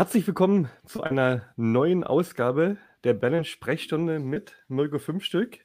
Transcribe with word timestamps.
Herzlich 0.00 0.26
willkommen 0.26 0.70
zu 0.86 1.02
einer 1.02 1.42
neuen 1.56 2.04
Ausgabe 2.04 2.78
der 3.04 3.12
Balance 3.12 3.50
Sprechstunde 3.50 4.18
mit 4.18 4.54
Mirko 4.66 4.98
Fünfstück. 4.98 5.58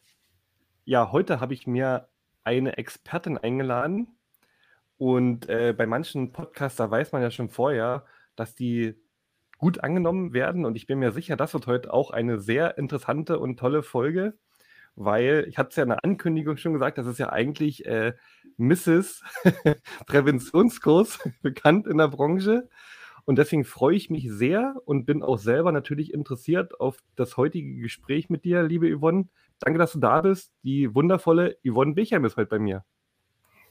Ja, 0.84 1.14
heute 1.14 1.40
habe 1.40 1.54
ich 1.54 1.68
mir 1.68 2.10
eine 2.44 2.78
Expertin 2.78 3.38
eingeladen 3.38 4.18
und 4.98 5.48
äh, 5.48 5.74
bei 5.74 5.86
manchen 5.86 6.34
Podcasts, 6.34 6.78
weiß 6.78 7.14
man 7.14 7.22
ja 7.22 7.32
schon 7.32 7.48
vorher, 7.48 8.04
dass 8.36 8.56
die 8.56 8.96
gut 9.58 9.86
angenommen 9.86 10.34
werden 10.34 10.66
und 10.66 10.76
ich 10.76 10.86
bin 10.86 11.00
mir 11.00 11.14
sicher, 11.14 11.38
das 11.38 11.54
wird 11.54 11.66
heute 11.66 11.94
auch 11.94 12.12
eine 12.12 12.38
sehr 12.38 12.78
interessante 12.78 13.40
und 13.40 13.58
tolle 13.58 13.84
Folge, 13.84 14.38
weil 14.98 15.46
ich 15.48 15.58
hatte 15.58 15.70
es 15.70 15.76
ja 15.78 15.84
in 15.84 15.90
der 15.92 16.04
Ankündigung 16.04 16.58
schon 16.58 16.74
gesagt, 16.74 16.98
das 16.98 17.08
ist 17.08 17.20
ja 17.20 17.32
eigentlich 17.32 17.86
äh, 17.86 18.12
Mrs. 18.58 19.24
Präventionskurs 20.08 21.20
bekannt 21.42 21.88
in 21.88 22.00
der 22.00 22.10
Branche 22.10 22.68
und 23.26 23.38
deswegen 23.38 23.66
freue 23.66 23.96
ich 23.96 24.10
mich 24.10 24.32
sehr 24.32 24.76
und 24.86 25.06
bin 25.06 25.24
auch 25.24 25.38
selber 25.40 25.72
natürlich 25.72 26.14
interessiert 26.14 26.80
auf 26.80 27.00
das 27.16 27.38
heutige 27.38 27.76
Gespräch 27.82 28.30
mit 28.30 28.46
dir, 28.46 28.62
liebe 28.62 28.88
Yvonne. 28.96 29.28
Danke, 29.60 29.80
dass 29.80 29.94
du 29.94 30.00
da 30.00 30.22
bist. 30.22 30.54
Die 30.64 30.94
wundervolle 30.94 31.58
Yvonne 31.68 31.94
Bechheim 31.94 32.26
ist 32.26 32.38
heute 32.38 32.50
bei 32.50 32.60
mir. 32.60 32.86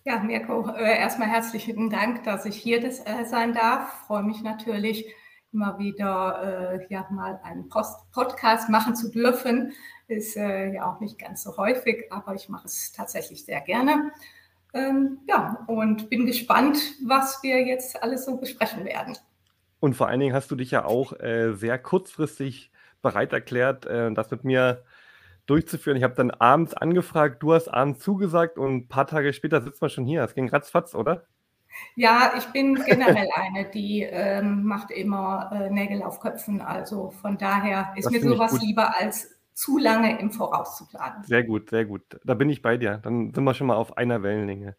Ja, 0.05 0.19
Mirko, 0.19 0.69
äh, 0.77 0.99
erstmal 0.99 1.29
herzlichen 1.29 1.89
Dank, 1.89 2.25
dass 2.25 2.45
ich 2.45 2.57
hier 2.57 2.83
äh, 2.85 3.25
sein 3.25 3.55
darf. 3.55 4.07
Freue 4.07 4.25
mich 4.25 4.43
natürlich, 4.43 5.07
immer 5.53 5.79
wieder 5.79 6.75
äh, 6.75 6.87
ja, 6.93 7.07
mal 7.11 7.41
einen 7.45 7.69
Post 7.69 8.11
Podcast 8.13 8.69
machen 8.69 8.97
zu 8.97 9.11
dürfen. 9.11 9.73
Ist 10.09 10.37
äh, 10.37 10.75
ja 10.75 10.93
auch 10.93 11.01
nicht 11.01 11.19
ganz 11.19 11.45
so 11.45 11.57
häufig, 11.57 12.13
aber 12.13 12.35
ich 12.35 12.49
mache 12.49 12.67
es 12.67 12.93
tatsächlich 12.93 13.45
sehr 13.45 13.61
gerne. 13.61 14.11
Ähm, 14.75 15.21
ja, 15.29 15.65
und 15.69 16.11
bin 16.11 16.27
gespannt, 16.27 16.79
was 17.07 17.43
wir 17.45 17.65
jetzt 17.65 18.03
alles 18.03 18.25
so 18.25 18.37
besprechen 18.37 18.85
werden. 18.85 19.17
Und 19.85 19.93
vor 19.93 20.09
allen 20.09 20.19
Dingen 20.19 20.35
hast 20.35 20.51
du 20.51 20.57
dich 20.57 20.71
ja 20.71 20.87
auch 20.87 21.13
äh, 21.21 21.53
sehr 21.53 21.79
kurzfristig 21.79 22.73
bereit 23.03 23.35
erklärt, 23.35 23.85
äh, 23.85 24.11
das 24.15 24.31
mit 24.31 24.43
mir 24.43 24.83
durchzuführen. 25.45 25.99
Ich 25.99 26.03
habe 26.03 26.15
dann 26.15 26.31
abends 26.31 26.73
angefragt, 26.73 27.43
du 27.43 27.53
hast 27.53 27.69
abends 27.69 28.01
zugesagt 28.01 28.57
und 28.57 28.75
ein 28.75 28.89
paar 28.89 29.07
Tage 29.07 29.35
später 29.35 29.61
sitzt 29.61 29.83
man 29.83 29.91
schon 29.91 30.07
hier. 30.07 30.25
Es 30.25 30.35
ging 30.35 30.49
ratzfatz, 30.49 30.95
oder? 30.95 31.27
Ja, 31.97 32.33
ich 32.35 32.47
bin 32.47 32.77
generell 32.77 33.29
eine, 33.35 33.69
die 33.69 34.01
ähm, 34.05 34.65
macht 34.65 34.91
immer 34.91 35.51
äh, 35.53 35.69
Nägel 35.69 36.03
auf 36.03 36.19
Köpfen. 36.19 36.63
Also 36.63 37.11
von 37.11 37.37
daher 37.37 37.93
ist 37.95 38.07
das 38.07 38.13
mir 38.15 38.23
sowas 38.23 38.59
lieber 38.63 38.99
als 38.99 39.39
zu 39.53 39.77
lange 39.77 40.19
im 40.19 40.31
Voraus 40.31 40.79
zu 40.79 40.89
planen. 40.89 41.23
Sehr 41.25 41.45
gut, 41.45 41.69
sehr 41.69 41.85
gut. 41.85 42.01
Da 42.25 42.33
bin 42.33 42.49
ich 42.49 42.63
bei 42.63 42.79
dir. 42.79 43.01
Dann 43.03 43.35
sind 43.35 43.45
wir 43.45 43.53
schon 43.53 43.67
mal 43.67 43.77
auf 43.77 43.99
einer 43.99 44.23
Wellenlänge. 44.23 44.77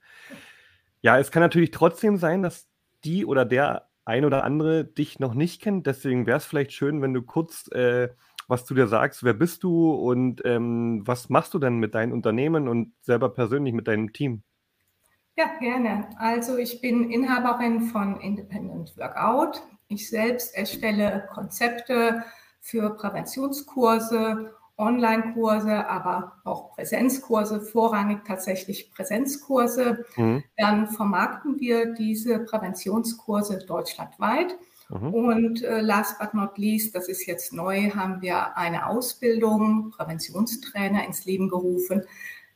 Ja, 1.01 1.19
es 1.19 1.29
kann 1.29 1.43
natürlich 1.43 1.69
trotzdem 1.69 2.17
sein, 2.17 2.41
dass 2.41 2.67
die 3.03 3.23
oder 3.23 3.45
der 3.45 3.84
ein 4.05 4.25
oder 4.25 4.43
andere 4.43 4.85
dich 4.85 5.19
noch 5.19 5.33
nicht 5.33 5.61
kennt. 5.61 5.87
Deswegen 5.87 6.25
wäre 6.25 6.37
es 6.37 6.45
vielleicht 6.45 6.71
schön, 6.71 7.01
wenn 7.01 7.13
du 7.13 7.21
kurz 7.21 7.67
äh, 7.71 8.09
was 8.47 8.65
zu 8.65 8.73
dir 8.75 8.87
sagst. 8.87 9.23
Wer 9.23 9.33
bist 9.33 9.63
du 9.63 9.91
und 9.91 10.41
ähm, 10.45 11.01
was 11.05 11.29
machst 11.29 11.53
du 11.53 11.59
denn 11.59 11.77
mit 11.77 11.95
deinem 11.95 12.13
Unternehmen 12.13 12.67
und 12.67 12.93
selber 13.01 13.29
persönlich 13.29 13.73
mit 13.73 13.87
deinem 13.87 14.13
Team? 14.13 14.43
Ja, 15.37 15.57
gerne. 15.59 16.07
Also 16.17 16.57
ich 16.57 16.79
bin 16.79 17.11
Inhaberin 17.11 17.81
von 17.81 18.21
Independent 18.21 18.95
Workout. 18.97 19.61
Ich 19.87 20.09
selbst 20.09 20.55
erstelle 20.55 21.27
Konzepte 21.33 22.23
für 22.61 22.95
Präventionskurse 22.95 24.54
Online-Kurse, 24.77 25.87
aber 25.87 26.33
auch 26.43 26.73
Präsenzkurse, 26.75 27.61
vorrangig 27.61 28.25
tatsächlich 28.25 28.91
Präsenzkurse. 28.91 30.05
Mhm. 30.17 30.43
Dann 30.57 30.87
vermarkten 30.87 31.59
wir 31.59 31.93
diese 31.93 32.39
Präventionskurse 32.39 33.59
deutschlandweit. 33.65 34.55
Mhm. 34.89 35.13
Und 35.13 35.63
äh, 35.63 35.81
last 35.81 36.19
but 36.19 36.33
not 36.33 36.57
least, 36.57 36.93
das 36.95 37.07
ist 37.07 37.25
jetzt 37.25 37.53
neu, 37.53 37.89
haben 37.91 38.21
wir 38.21 38.57
eine 38.57 38.87
Ausbildung, 38.87 39.91
Präventionstrainer 39.91 41.05
ins 41.05 41.25
Leben 41.25 41.49
gerufen, 41.49 42.03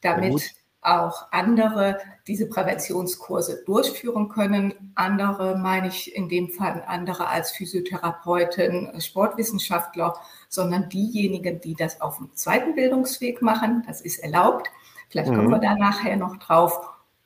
damit 0.02 0.59
auch 0.82 1.32
andere 1.32 1.98
diese 2.28 2.48
Präventionskurse 2.48 3.64
durchführen 3.66 4.30
können. 4.30 4.92
Andere 4.96 5.58
meine 5.58 5.90
ich 5.90 6.16
in 6.16 6.30
dem 6.30 6.50
Fall 6.50 6.84
andere 6.88 7.28
als 7.28 7.52
Physiotherapeuten, 7.52 9.00
Sportwissenschaftler, 9.02 10.14
sondern 10.48 10.90
diejenigen, 10.90 11.60
die 11.60 11.76
das 11.76 12.00
auf 12.00 12.18
dem 12.18 12.34
zweiten 12.36 12.76
Bildungsweg 12.76 13.42
machen. 13.42 13.84
Das 13.88 14.02
ist 14.02 14.20
erlaubt. 14.20 14.70
Vielleicht 15.10 15.30
kommen 15.30 15.48
mhm. 15.48 15.52
wir 15.52 15.60
da 15.60 15.76
nachher 15.76 16.16
noch 16.16 16.38
drauf. 16.38 16.80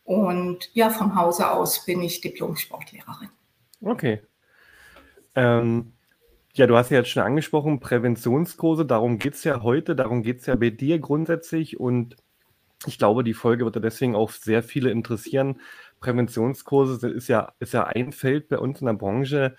Und 0.04 0.70
ja, 0.74 0.90
vom 0.90 1.16
Hause 1.16 1.52
aus 1.52 1.86
bin 1.86 2.02
ich 2.02 2.22
Diplom-Sportlehrerin. 2.22 3.30
Okay. 3.82 4.22
Ähm, 5.36 5.94
ja, 6.54 6.68
du 6.68 6.76
hast 6.76 6.92
ja 6.92 6.98
jetzt 6.98 7.10
schon 7.10 7.24
angesprochen, 7.24 7.80
Präventionskurse, 7.80 8.86
darum 8.86 9.18
geht 9.18 9.34
es 9.34 9.44
ja 9.44 9.64
heute, 9.64 9.96
darum 9.96 10.22
geht 10.22 10.40
es 10.40 10.46
ja 10.46 10.56
bei 10.56 10.70
dir 10.70 11.00
grundsätzlich 11.00 11.80
und 11.80 12.16
ich 12.88 12.98
glaube, 12.98 13.24
die 13.24 13.34
Folge 13.34 13.66
wird 13.66 13.84
deswegen 13.84 14.16
auch 14.16 14.32
sehr 14.32 14.64
viele 14.64 14.92
interessieren. 14.92 15.60
Präventionskurse 16.00 17.10
ist 17.10 17.28
ja, 17.28 17.54
ist 17.60 17.74
ja 17.74 17.86
ein 17.86 18.12
Feld 18.12 18.50
bei 18.50 18.58
uns 18.60 18.82
in 18.82 18.88
der 18.88 18.94
Branche, 18.94 19.56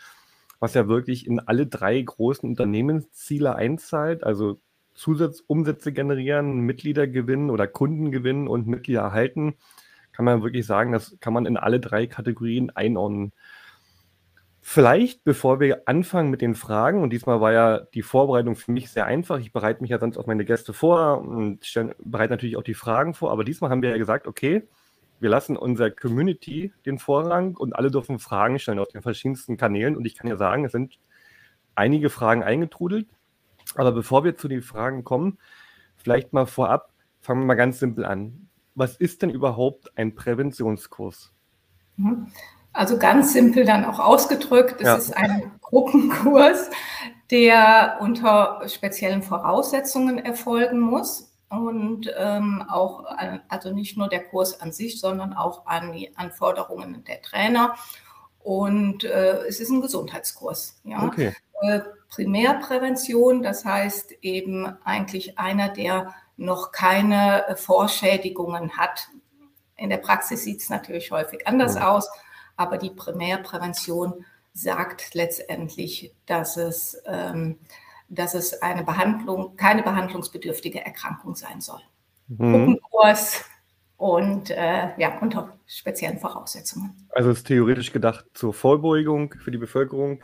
was 0.60 0.74
ja 0.74 0.88
wirklich 0.88 1.26
in 1.26 1.40
alle 1.40 1.66
drei 1.66 2.00
großen 2.00 2.48
Unternehmensziele 2.48 3.54
einzahlt, 3.56 4.24
also 4.24 4.60
Zusatzumsätze 4.94 5.92
generieren, 5.92 6.60
Mitglieder 6.60 7.06
gewinnen 7.06 7.50
oder 7.50 7.66
Kunden 7.66 8.12
gewinnen 8.12 8.48
und 8.48 8.66
Mitglieder 8.66 9.02
erhalten, 9.02 9.54
kann 10.12 10.24
man 10.24 10.42
wirklich 10.42 10.66
sagen, 10.66 10.92
das 10.92 11.16
kann 11.20 11.32
man 11.32 11.46
in 11.46 11.56
alle 11.56 11.80
drei 11.80 12.06
Kategorien 12.06 12.70
einordnen. 12.70 13.32
Vielleicht, 14.66 15.24
bevor 15.24 15.60
wir 15.60 15.82
anfangen 15.88 16.30
mit 16.30 16.40
den 16.40 16.54
Fragen, 16.54 17.02
und 17.02 17.10
diesmal 17.10 17.38
war 17.42 17.52
ja 17.52 17.80
die 17.80 18.00
Vorbereitung 18.00 18.56
für 18.56 18.72
mich 18.72 18.90
sehr 18.90 19.04
einfach. 19.04 19.38
Ich 19.38 19.52
bereite 19.52 19.82
mich 19.82 19.90
ja 19.90 19.98
sonst 19.98 20.16
auf 20.16 20.26
meine 20.26 20.46
Gäste 20.46 20.72
vor 20.72 21.20
und 21.20 21.62
stelle, 21.66 21.94
bereite 22.02 22.32
natürlich 22.32 22.56
auch 22.56 22.62
die 22.62 22.72
Fragen 22.72 23.12
vor, 23.12 23.30
aber 23.30 23.44
diesmal 23.44 23.70
haben 23.70 23.82
wir 23.82 23.90
ja 23.90 23.98
gesagt, 23.98 24.26
okay, 24.26 24.66
wir 25.20 25.28
lassen 25.28 25.58
unserer 25.58 25.90
Community 25.90 26.72
den 26.86 26.98
Vorrang 26.98 27.58
und 27.58 27.76
alle 27.76 27.90
dürfen 27.90 28.18
Fragen 28.18 28.58
stellen 28.58 28.78
auf 28.78 28.88
den 28.88 29.02
verschiedensten 29.02 29.58
Kanälen. 29.58 29.96
Und 29.96 30.06
ich 30.06 30.16
kann 30.16 30.28
ja 30.28 30.36
sagen, 30.38 30.64
es 30.64 30.72
sind 30.72 30.98
einige 31.74 32.08
Fragen 32.08 32.42
eingetrudelt. 32.42 33.06
Aber 33.74 33.92
bevor 33.92 34.24
wir 34.24 34.34
zu 34.34 34.48
den 34.48 34.62
Fragen 34.62 35.04
kommen, 35.04 35.36
vielleicht 35.94 36.32
mal 36.32 36.46
vorab, 36.46 36.90
fangen 37.20 37.42
wir 37.42 37.46
mal 37.48 37.54
ganz 37.54 37.80
simpel 37.80 38.06
an. 38.06 38.48
Was 38.74 38.96
ist 38.96 39.20
denn 39.20 39.28
überhaupt 39.28 39.92
ein 39.98 40.14
Präventionskurs? 40.14 41.34
Mhm. 41.98 42.28
Also 42.74 42.98
ganz 42.98 43.32
simpel 43.32 43.64
dann 43.64 43.84
auch 43.84 44.00
ausgedrückt, 44.00 44.80
es 44.80 44.86
ja. 44.86 44.96
ist 44.96 45.16
ein 45.16 45.52
Gruppenkurs, 45.60 46.70
der 47.30 47.98
unter 48.00 48.62
speziellen 48.66 49.22
Voraussetzungen 49.22 50.18
erfolgen 50.18 50.80
muss 50.80 51.32
und 51.48 52.12
ähm, 52.16 52.64
auch, 52.68 53.04
also 53.48 53.72
nicht 53.72 53.96
nur 53.96 54.08
der 54.08 54.24
Kurs 54.24 54.60
an 54.60 54.72
sich, 54.72 55.00
sondern 55.00 55.34
auch 55.34 55.66
an 55.66 55.92
die 55.92 56.16
Anforderungen 56.16 57.04
der 57.04 57.22
Trainer. 57.22 57.76
Und 58.40 59.04
äh, 59.04 59.44
es 59.46 59.60
ist 59.60 59.70
ein 59.70 59.80
Gesundheitskurs. 59.80 60.80
Ja? 60.82 61.04
Okay. 61.04 61.32
Äh, 61.62 61.80
Primärprävention, 62.08 63.44
das 63.44 63.64
heißt 63.64 64.12
eben 64.20 64.66
eigentlich 64.84 65.38
einer, 65.38 65.68
der 65.68 66.12
noch 66.36 66.72
keine 66.72 67.54
Vorschädigungen 67.56 68.76
hat. 68.76 69.08
In 69.76 69.90
der 69.90 69.98
Praxis 69.98 70.42
sieht 70.42 70.60
es 70.60 70.70
natürlich 70.70 71.12
häufig 71.12 71.46
anders 71.46 71.76
ja. 71.76 71.90
aus 71.90 72.08
aber 72.56 72.78
die 72.78 72.90
Primärprävention 72.90 74.24
sagt 74.52 75.14
letztendlich, 75.14 76.14
dass 76.26 76.56
es, 76.56 77.02
ähm, 77.06 77.58
dass 78.08 78.34
es 78.34 78.62
eine 78.62 78.84
Behandlung, 78.84 79.56
keine 79.56 79.82
behandlungsbedürftige 79.82 80.84
Erkrankung 80.84 81.34
sein 81.34 81.60
soll. 81.60 81.80
Mhm. 82.28 82.52
Gruppenkurs 82.52 83.44
und 83.96 84.50
äh, 84.50 84.98
ja, 84.98 85.18
unter 85.20 85.56
speziellen 85.66 86.18
Voraussetzungen. 86.18 87.08
Also 87.10 87.30
ist 87.30 87.46
theoretisch 87.46 87.92
gedacht 87.92 88.24
zur 88.34 88.54
Vorbeugung 88.54 89.34
für 89.34 89.50
die 89.50 89.58
Bevölkerung. 89.58 90.22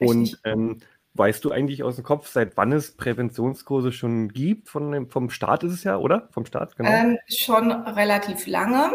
Richtig. 0.00 0.08
Und 0.08 0.40
ähm, 0.44 0.78
weißt 1.14 1.44
du 1.44 1.50
eigentlich 1.50 1.82
aus 1.82 1.96
dem 1.96 2.04
Kopf, 2.04 2.28
seit 2.28 2.56
wann 2.56 2.72
es 2.72 2.96
Präventionskurse 2.96 3.92
schon 3.92 4.28
gibt? 4.28 4.68
Von, 4.68 5.08
vom 5.08 5.30
Staat 5.30 5.64
ist 5.64 5.72
es 5.72 5.84
ja, 5.84 5.96
oder? 5.96 6.28
Vom 6.32 6.46
Staat, 6.46 6.76
genau. 6.76 6.90
Ähm, 6.90 7.18
schon 7.28 7.70
relativ 7.72 8.46
lange. 8.46 8.92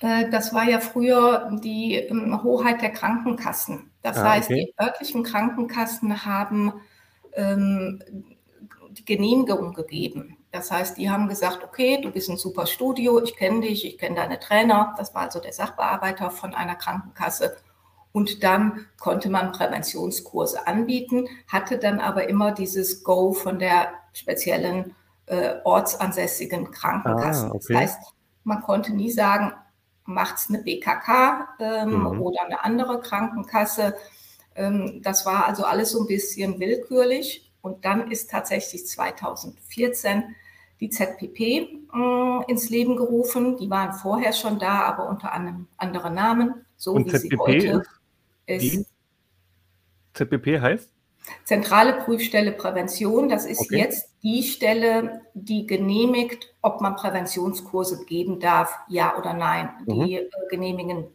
Äh, 0.00 0.30
das 0.30 0.52
war 0.52 0.64
ja 0.64 0.80
früher 0.80 1.50
die 1.62 1.94
ähm, 1.94 2.42
Hoheit 2.42 2.82
der 2.82 2.90
Krankenkassen. 2.90 3.90
Das 4.02 4.18
ah, 4.18 4.30
heißt, 4.30 4.50
okay. 4.50 4.72
die 4.76 4.82
örtlichen 4.82 5.22
Krankenkassen 5.22 6.24
haben 6.24 6.72
ähm, 7.34 8.02
die 8.90 9.04
Genehmigung 9.04 9.74
gegeben. 9.74 10.36
Das 10.52 10.70
heißt, 10.70 10.96
die 10.96 11.10
haben 11.10 11.28
gesagt, 11.28 11.62
okay, 11.62 12.00
du 12.02 12.10
bist 12.10 12.28
ein 12.28 12.36
super 12.36 12.66
Studio, 12.66 13.22
ich 13.22 13.36
kenne 13.36 13.60
dich, 13.60 13.86
ich 13.86 13.98
kenne 13.98 14.16
deine 14.16 14.40
Trainer. 14.40 14.94
Das 14.98 15.14
war 15.14 15.22
also 15.22 15.38
der 15.38 15.52
Sachbearbeiter 15.52 16.30
von 16.30 16.54
einer 16.54 16.74
Krankenkasse. 16.74 17.56
Und 18.12 18.42
dann 18.42 18.86
konnte 18.98 19.30
man 19.30 19.52
Präventionskurse 19.52 20.66
anbieten, 20.66 21.28
hatte 21.46 21.78
dann 21.78 22.00
aber 22.00 22.28
immer 22.28 22.50
dieses 22.50 23.04
Go 23.04 23.32
von 23.32 23.60
der 23.60 23.92
speziellen 24.12 24.96
äh, 25.26 25.58
ortsansässigen 25.62 26.72
Krankenkasse. 26.72 27.46
Ah, 27.46 27.54
okay. 27.54 27.66
Das 27.68 27.82
heißt, 27.82 27.98
man 28.42 28.62
konnte 28.62 28.92
nie 28.92 29.12
sagen, 29.12 29.52
macht 30.12 30.36
es 30.36 30.48
eine 30.48 30.62
BKK 30.62 31.48
ähm, 31.58 32.00
mhm. 32.00 32.20
oder 32.20 32.44
eine 32.44 32.64
andere 32.64 33.00
Krankenkasse. 33.00 33.96
Ähm, 34.54 35.00
das 35.02 35.26
war 35.26 35.46
also 35.46 35.64
alles 35.64 35.92
so 35.92 36.00
ein 36.00 36.06
bisschen 36.06 36.60
willkürlich. 36.60 37.50
Und 37.62 37.84
dann 37.84 38.10
ist 38.10 38.30
tatsächlich 38.30 38.86
2014 38.86 40.34
die 40.80 40.88
ZPP 40.88 41.40
äh, 41.40 42.50
ins 42.50 42.70
Leben 42.70 42.96
gerufen. 42.96 43.58
Die 43.58 43.68
waren 43.68 43.92
vorher 43.92 44.32
schon 44.32 44.58
da, 44.58 44.82
aber 44.82 45.08
unter 45.08 45.32
einem 45.32 45.66
anderen 45.76 46.14
Namen, 46.14 46.66
so 46.76 46.92
Und 46.92 47.06
wie 47.06 47.10
ZPP 47.10 47.30
sie 47.30 47.36
heute 47.36 47.82
ist. 48.46 48.64
ist 48.64 48.86
ZPP 50.14 50.60
heißt? 50.60 50.90
Zentrale 51.44 51.94
Prüfstelle 51.94 52.52
Prävention. 52.52 53.28
Das 53.28 53.44
ist 53.44 53.60
okay. 53.60 53.78
jetzt 53.78 54.10
die 54.22 54.42
Stelle, 54.42 55.22
die 55.34 55.66
genehmigt, 55.66 56.54
ob 56.62 56.80
man 56.80 56.96
Präventionskurse 56.96 58.04
geben 58.04 58.40
darf, 58.40 58.78
ja 58.88 59.16
oder 59.16 59.32
nein. 59.34 59.70
Mhm. 59.86 60.04
Die 60.04 60.14
äh, 60.16 60.28
genehmigen, 60.50 61.06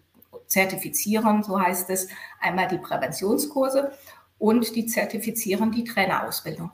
zertifizieren, 0.47 1.43
so 1.43 1.59
heißt 1.59 1.89
es, 1.89 2.07
einmal 2.39 2.67
die 2.67 2.77
Präventionskurse 2.77 3.91
und 4.37 4.75
die 4.75 4.85
zertifizieren 4.85 5.71
die 5.71 5.83
Trainerausbildung. 5.83 6.71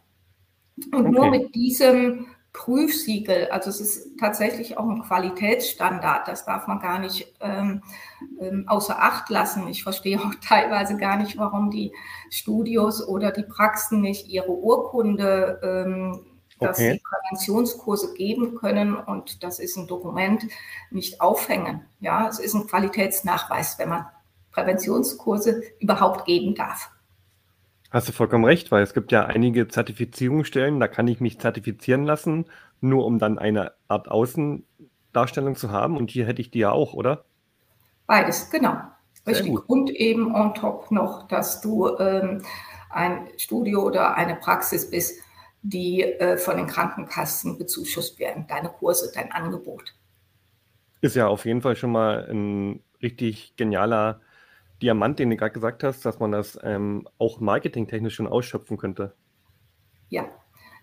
Und 0.92 1.08
okay. 1.08 1.12
nur 1.12 1.30
mit 1.30 1.56
diesem 1.56 2.28
Prüfsiegel, 2.54 3.48
also 3.50 3.70
es 3.70 3.80
ist 3.80 4.20
tatsächlich 4.20 4.78
auch 4.78 4.88
ein 4.88 5.02
Qualitätsstandard, 5.04 6.28
das 6.28 6.46
darf 6.46 6.68
man 6.68 6.80
gar 6.80 7.00
nicht 7.00 7.34
ähm, 7.40 7.82
ähm, 8.42 8.66
außer 8.68 9.02
Acht 9.02 9.30
lassen. 9.30 9.68
Ich 9.68 9.84
verstehe 9.84 10.20
auch 10.20 10.34
teilweise 10.46 10.98
gar 10.98 11.18
nicht, 11.18 11.38
warum 11.38 11.72
die 11.72 11.94
Studios 12.30 13.08
oder 13.08 13.32
die 13.32 13.44
Praxen 13.44 14.02
nicht 14.02 14.28
ihre 14.28 14.52
Urkunde, 14.52 15.62
ähm, 15.64 16.26
dass 16.60 16.78
okay. 16.78 16.94
sie 16.94 17.02
Präventionskurse 17.02 18.14
geben 18.14 18.56
können 18.56 18.96
und 18.96 19.44
das 19.44 19.60
ist 19.60 19.78
ein 19.78 19.88
Dokument, 19.88 20.46
nicht 20.92 21.22
aufhängen. 21.22 21.86
Ja, 22.02 22.28
es 22.28 22.38
ist 22.38 22.54
ein 22.54 22.68
Qualitätsnachweis, 22.68 23.80
wenn 23.80 23.90
man 23.90 24.06
Präventionskurse 24.52 25.64
überhaupt 25.80 26.26
geben 26.26 26.54
darf. 26.54 26.92
Hast 27.92 28.08
du 28.08 28.14
vollkommen 28.14 28.46
recht, 28.46 28.72
weil 28.72 28.84
es 28.84 28.94
gibt 28.94 29.12
ja 29.12 29.26
einige 29.26 29.68
Zertifizierungsstellen, 29.68 30.80
da 30.80 30.88
kann 30.88 31.10
ich 31.10 31.20
mich 31.20 31.40
zertifizieren 31.40 32.06
lassen, 32.06 32.46
nur 32.80 33.06
um 33.06 33.20
dann 33.20 33.38
eine 33.38 33.74
Art 33.90 34.10
Außendarstellung 34.10 35.58
zu 35.58 35.72
haben. 35.72 35.98
Und 35.98 36.10
hier 36.10 36.26
hätte 36.26 36.42
ich 36.42 36.52
die 36.52 36.60
ja 36.60 36.72
auch, 36.72 36.94
oder? 36.94 37.26
Beides, 38.08 38.50
genau. 38.50 38.78
Richtig. 39.28 39.70
Und 39.70 39.90
eben 39.92 40.34
on 40.34 40.54
top 40.56 40.90
noch, 40.90 41.28
dass 41.28 41.60
du 41.60 41.98
ähm, 41.98 42.42
ein 42.90 43.28
Studio 43.38 43.84
oder 43.84 44.16
eine 44.16 44.36
Praxis 44.36 44.90
bist, 44.90 45.22
die 45.62 46.02
äh, 46.02 46.38
von 46.38 46.58
den 46.58 46.68
Krankenkassen 46.68 47.58
bezuschusst 47.58 48.20
werden, 48.20 48.46
deine 48.48 48.70
Kurse, 48.70 49.12
dein 49.14 49.32
Angebot. 49.34 49.94
Ist 51.02 51.16
ja 51.16 51.28
auf 51.28 51.46
jeden 51.46 51.62
Fall 51.62 51.76
schon 51.76 51.92
mal 51.92 52.28
ein 52.32 52.82
richtig 53.02 53.56
genialer 53.58 54.22
Diamant, 54.82 55.20
den 55.20 55.30
du 55.30 55.38
gerade 55.38 55.54
gesagt 55.54 55.84
hast, 55.84 56.06
dass 56.06 56.20
man 56.20 56.32
das 56.32 56.58
ähm, 56.64 57.08
auch 57.18 57.40
marketingtechnisch 57.40 58.16
schon 58.16 58.28
ausschöpfen 58.28 58.78
könnte. 58.78 59.14
Ja, 60.10 60.26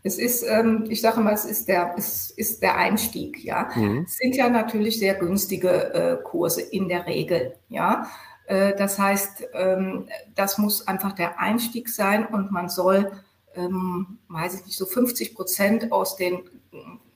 es 0.02 0.18
ist, 0.18 0.44
ähm, 0.48 0.84
ich 0.88 1.00
sage 1.00 1.20
mal, 1.20 1.34
es 1.34 1.44
ist 1.44 1.68
der, 1.68 1.94
es 1.96 2.30
ist 2.30 2.62
der 2.62 2.76
Einstieg, 2.76 3.42
ja. 3.44 3.68
Mhm. 3.74 4.04
Es 4.06 4.16
sind 4.16 4.36
ja 4.36 4.48
natürlich 4.48 4.98
sehr 4.98 5.14
günstige 5.14 5.92
äh, 5.92 6.22
Kurse 6.22 6.62
in 6.62 6.88
der 6.88 7.06
Regel, 7.06 7.56
ja. 7.68 8.08
Äh, 8.46 8.76
das 8.76 8.98
heißt, 8.98 9.48
ähm, 9.54 10.08
das 10.34 10.58
muss 10.58 10.86
einfach 10.86 11.12
der 11.12 11.40
Einstieg 11.40 11.88
sein 11.88 12.26
und 12.26 12.52
man 12.52 12.68
soll, 12.68 13.10
ähm, 13.54 14.18
weiß 14.28 14.60
ich 14.60 14.66
nicht, 14.66 14.78
so 14.78 14.86
50 14.86 15.34
Prozent 15.34 15.92
aus 15.92 16.16
den 16.16 16.42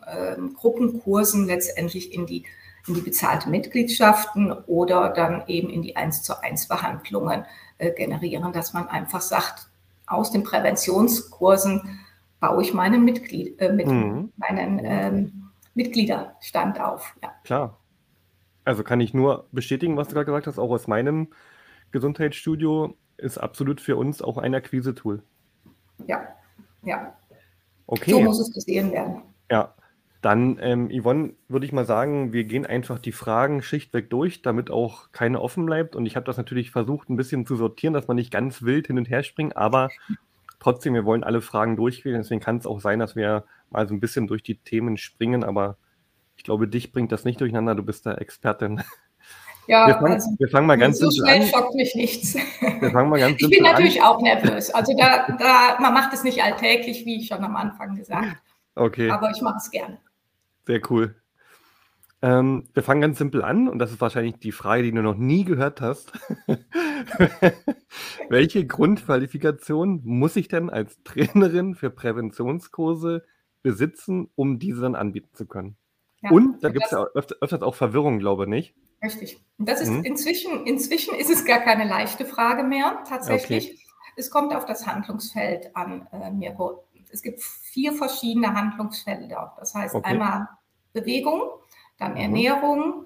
ähm, 0.06 0.54
Gruppenkursen 0.54 1.46
letztendlich 1.46 2.12
in 2.12 2.26
die 2.26 2.44
in 2.86 2.94
die 2.94 3.00
bezahlte 3.00 3.48
Mitgliedschaften 3.48 4.52
oder 4.52 5.10
dann 5.10 5.44
eben 5.46 5.70
in 5.70 5.82
die 5.82 5.96
1 5.96 6.22
zu 6.22 6.42
1 6.42 6.68
Behandlungen 6.68 7.44
äh, 7.78 7.92
generieren, 7.92 8.52
dass 8.52 8.72
man 8.72 8.88
einfach 8.88 9.20
sagt, 9.20 9.68
aus 10.06 10.30
den 10.30 10.42
Präventionskursen 10.42 12.00
baue 12.40 12.62
ich 12.62 12.74
meinen, 12.74 13.04
Mitglied, 13.04 13.60
äh, 13.60 13.72
mit, 13.72 13.86
mhm. 13.86 14.32
meinen 14.36 14.80
ähm, 14.82 15.50
Mitgliederstand 15.74 16.80
auf. 16.80 17.14
Ja. 17.22 17.32
Klar. 17.44 17.78
Also 18.64 18.82
kann 18.82 19.00
ich 19.00 19.14
nur 19.14 19.48
bestätigen, 19.52 19.96
was 19.96 20.08
du 20.08 20.14
gerade 20.14 20.26
gesagt 20.26 20.46
hast, 20.46 20.58
auch 20.58 20.70
aus 20.70 20.86
meinem 20.86 21.28
Gesundheitsstudio 21.90 22.96
ist 23.16 23.38
absolut 23.38 23.80
für 23.80 23.96
uns 23.96 24.22
auch 24.22 24.38
ein 24.38 24.54
Akquise-Tool. 24.54 25.22
Ja, 26.06 26.28
ja. 26.82 27.16
Okay. 27.86 28.12
So 28.12 28.20
muss 28.20 28.40
es 28.40 28.52
gesehen 28.52 28.92
werden. 28.92 29.22
Ja, 29.50 29.74
dann, 30.22 30.58
ähm, 30.60 30.88
Yvonne, 30.88 31.34
würde 31.48 31.66
ich 31.66 31.72
mal 31.72 31.84
sagen, 31.84 32.32
wir 32.32 32.44
gehen 32.44 32.64
einfach 32.64 33.00
die 33.00 33.12
Fragen 33.12 33.60
schlichtweg 33.60 34.08
durch, 34.08 34.40
damit 34.40 34.70
auch 34.70 35.10
keine 35.10 35.40
offen 35.40 35.66
bleibt. 35.66 35.96
Und 35.96 36.06
ich 36.06 36.14
habe 36.14 36.24
das 36.24 36.36
natürlich 36.36 36.70
versucht, 36.70 37.10
ein 37.10 37.16
bisschen 37.16 37.44
zu 37.44 37.56
sortieren, 37.56 37.92
dass 37.92 38.06
man 38.06 38.16
nicht 38.16 38.30
ganz 38.30 38.62
wild 38.62 38.86
hin 38.86 38.98
und 38.98 39.10
her 39.10 39.24
springt, 39.24 39.56
aber 39.56 39.90
trotzdem, 40.60 40.94
wir 40.94 41.04
wollen 41.04 41.24
alle 41.24 41.40
Fragen 41.40 41.76
durchgehen. 41.76 42.14
Deswegen 42.14 42.40
kann 42.40 42.58
es 42.58 42.66
auch 42.66 42.80
sein, 42.80 43.00
dass 43.00 43.16
wir 43.16 43.44
mal 43.70 43.88
so 43.88 43.94
ein 43.94 44.00
bisschen 44.00 44.28
durch 44.28 44.44
die 44.44 44.58
Themen 44.58 44.96
springen, 44.96 45.42
aber 45.42 45.76
ich 46.36 46.44
glaube, 46.44 46.68
dich 46.68 46.92
bringt 46.92 47.10
das 47.10 47.24
nicht 47.24 47.40
durcheinander. 47.40 47.74
Du 47.74 47.82
bist 47.82 48.06
da 48.06 48.14
Expertin. 48.14 48.80
Ja, 49.68 49.86
wir 49.86 49.94
fangen, 49.94 50.12
also, 50.12 50.30
wir 50.38 50.48
fangen 50.48 50.66
mal 50.66 50.76
ganz 50.76 50.98
so 50.98 51.08
schnell 51.08 51.42
an. 51.42 51.46
schockt 51.46 51.74
mich 51.74 51.94
nichts. 51.94 52.34
Wir 52.34 52.90
fangen 52.90 53.10
mal 53.10 53.20
ganz 53.20 53.40
ich 53.40 53.48
bin 53.48 53.62
natürlich 53.62 54.02
an. 54.02 54.08
auch 54.08 54.20
nervös. 54.20 54.70
Also 54.70 54.92
da, 54.96 55.26
da, 55.38 55.78
man 55.80 55.94
macht 55.94 56.12
es 56.12 56.24
nicht 56.24 56.42
alltäglich, 56.42 57.06
wie 57.06 57.18
ich 57.18 57.28
schon 57.28 57.44
am 57.44 57.54
Anfang 57.54 57.94
gesagt. 57.94 58.38
Okay. 58.74 59.08
Aber 59.08 59.30
ich 59.30 59.40
mache 59.40 59.58
es 59.58 59.70
gerne. 59.70 59.98
Sehr 60.66 60.80
cool. 60.90 61.16
Ähm, 62.24 62.68
wir 62.72 62.84
fangen 62.84 63.00
ganz 63.00 63.18
simpel 63.18 63.42
an 63.42 63.68
und 63.68 63.80
das 63.80 63.90
ist 63.90 64.00
wahrscheinlich 64.00 64.36
die 64.38 64.52
Frage, 64.52 64.84
die 64.84 64.92
du 64.92 65.02
noch 65.02 65.16
nie 65.16 65.44
gehört 65.44 65.80
hast. 65.80 66.12
Welche 68.28 68.64
Grundqualifikation 68.64 70.02
muss 70.04 70.36
ich 70.36 70.46
denn 70.46 70.70
als 70.70 71.02
Trainerin 71.02 71.74
für 71.74 71.90
Präventionskurse 71.90 73.24
besitzen, 73.62 74.30
um 74.36 74.60
diese 74.60 74.82
dann 74.82 74.94
anbieten 74.94 75.34
zu 75.34 75.46
können? 75.46 75.76
Ja, 76.20 76.30
und 76.30 76.62
da 76.62 76.68
gibt 76.68 76.84
es 76.84 76.92
ja 76.92 77.04
öfter, 77.14 77.34
öfters 77.40 77.62
auch 77.62 77.74
Verwirrung, 77.74 78.20
glaube 78.20 78.44
ich, 78.44 78.48
nicht. 78.48 78.74
Richtig. 79.02 79.44
Und 79.58 79.68
das 79.68 79.80
ist 79.80 79.90
mhm. 79.90 80.04
inzwischen, 80.04 80.64
inzwischen 80.64 81.16
ist 81.16 81.28
es 81.28 81.44
gar 81.44 81.58
keine 81.58 81.88
leichte 81.88 82.24
Frage 82.24 82.62
mehr, 82.62 83.02
tatsächlich. 83.08 83.70
Okay. 83.70 83.78
Es 84.16 84.30
kommt 84.30 84.54
auf 84.54 84.64
das 84.64 84.86
Handlungsfeld 84.86 85.74
an, 85.74 86.06
äh, 86.12 86.30
Mirko 86.30 86.84
es 87.12 87.22
gibt 87.22 87.42
vier 87.42 87.92
verschiedene 87.92 88.54
Handlungsfelder. 88.54 89.54
Das 89.58 89.74
heißt 89.74 89.94
okay. 89.94 90.10
einmal 90.10 90.48
Bewegung, 90.92 91.42
dann 91.98 92.12
mhm. 92.12 92.18
Ernährung, 92.18 93.04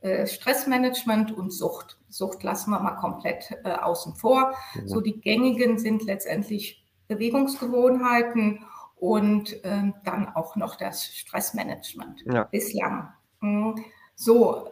äh, 0.00 0.26
Stressmanagement 0.26 1.32
und 1.32 1.50
Sucht. 1.50 1.98
Sucht 2.08 2.42
lassen 2.42 2.70
wir 2.70 2.80
mal 2.80 2.96
komplett 2.96 3.50
äh, 3.64 3.72
außen 3.72 4.14
vor. 4.14 4.54
Mhm. 4.74 4.88
So 4.88 5.00
die 5.00 5.20
gängigen 5.20 5.78
sind 5.78 6.04
letztendlich 6.04 6.84
Bewegungsgewohnheiten 7.08 8.64
und 8.96 9.64
äh, 9.64 9.92
dann 10.04 10.28
auch 10.34 10.56
noch 10.56 10.76
das 10.76 11.06
Stressmanagement 11.06 12.24
ja. 12.26 12.44
bislang. 12.44 13.12
Mhm. 13.40 13.84
So, 14.14 14.70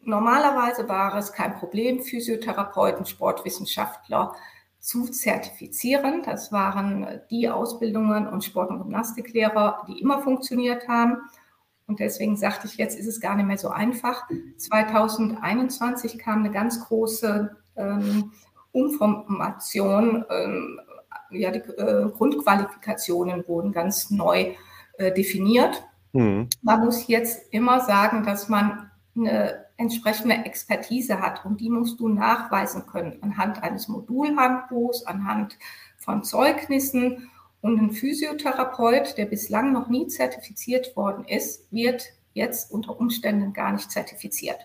normalerweise 0.00 0.88
war 0.88 1.14
es 1.16 1.32
kein 1.32 1.54
Problem, 1.54 2.02
Physiotherapeuten, 2.02 3.04
Sportwissenschaftler 3.04 4.34
zu 4.80 5.04
zertifizieren. 5.04 6.22
Das 6.24 6.52
waren 6.52 7.20
die 7.30 7.48
Ausbildungen 7.48 8.26
und 8.26 8.44
Sport- 8.44 8.70
und 8.70 8.78
Gymnastiklehrer, 8.78 9.86
die 9.86 10.00
immer 10.00 10.20
funktioniert 10.20 10.88
haben. 10.88 11.18
Und 11.86 12.00
deswegen 12.00 12.36
sagte 12.36 12.66
ich, 12.66 12.76
jetzt 12.76 12.98
ist 12.98 13.06
es 13.06 13.20
gar 13.20 13.36
nicht 13.36 13.46
mehr 13.46 13.58
so 13.58 13.68
einfach. 13.68 14.28
2021 14.56 16.18
kam 16.18 16.38
eine 16.40 16.50
ganz 16.50 16.84
große 16.86 17.56
ähm, 17.76 18.32
Umformation. 18.72 20.24
Ähm, 20.30 20.80
ja, 21.30 21.50
die 21.50 21.58
äh, 21.58 22.08
Grundqualifikationen 22.10 23.46
wurden 23.46 23.72
ganz 23.72 24.10
neu 24.10 24.54
äh, 24.98 25.12
definiert. 25.12 25.82
Mhm. 26.12 26.48
Man 26.62 26.84
muss 26.84 27.06
jetzt 27.06 27.52
immer 27.52 27.80
sagen, 27.80 28.24
dass 28.24 28.48
man 28.48 28.90
eine 29.16 29.66
entsprechende 29.80 30.36
Expertise 30.44 31.20
hat. 31.20 31.44
Und 31.44 31.60
die 31.60 31.70
musst 31.70 31.98
du 31.98 32.08
nachweisen 32.08 32.86
können 32.86 33.18
anhand 33.22 33.62
eines 33.62 33.88
Modulhandbuchs, 33.88 35.06
anhand 35.06 35.58
von 35.96 36.22
Zeugnissen. 36.22 37.30
Und 37.62 37.80
ein 37.80 37.90
Physiotherapeut, 37.90 39.16
der 39.16 39.26
bislang 39.26 39.72
noch 39.72 39.88
nie 39.88 40.06
zertifiziert 40.06 40.94
worden 40.96 41.24
ist, 41.24 41.72
wird 41.72 42.04
jetzt 42.34 42.70
unter 42.70 43.00
Umständen 43.00 43.52
gar 43.52 43.72
nicht 43.72 43.90
zertifiziert. 43.90 44.58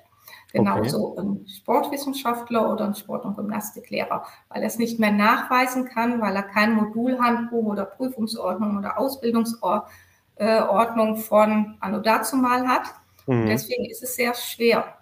Genauso 0.52 1.12
okay. 1.12 1.22
ein 1.22 1.48
Sportwissenschaftler 1.48 2.72
oder 2.72 2.86
ein 2.86 2.96
Sport- 2.96 3.26
und 3.26 3.36
Gymnastiklehrer, 3.36 4.26
weil 4.50 4.62
er 4.62 4.68
es 4.68 4.78
nicht 4.78 5.00
mehr 5.00 5.12
nachweisen 5.12 5.86
kann, 5.86 6.22
weil 6.22 6.36
er 6.36 6.44
kein 6.44 6.76
Modulhandbuch 6.76 7.66
oder 7.66 7.86
Prüfungsordnung 7.86 8.78
oder 8.78 8.98
Ausbildungsordnung 8.98 11.18
von 11.18 11.76
Anno 11.80 12.00
dazu 12.00 12.38
mal 12.38 12.68
hat. 12.68 12.94
Mhm. 13.28 13.48
Deswegen 13.48 13.86
ist 13.86 14.04
es 14.04 14.16
sehr 14.16 14.34
schwer. 14.34 14.96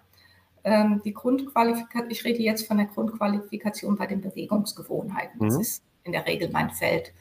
Ähm, 0.64 1.02
die 1.04 1.12
Grundqualifikation, 1.12 2.10
ich 2.10 2.24
rede 2.24 2.42
jetzt 2.42 2.66
von 2.66 2.78
der 2.78 2.86
Grundqualifikation 2.86 3.96
bei 3.96 4.06
den 4.06 4.22
Bewegungsgewohnheiten. 4.22 5.38
Mhm. 5.38 5.48
Das 5.48 5.60
ist 5.60 5.84
in 6.04 6.12
der 6.12 6.26
Regel 6.26 6.50
mein 6.50 6.70
Feld. 6.70 7.12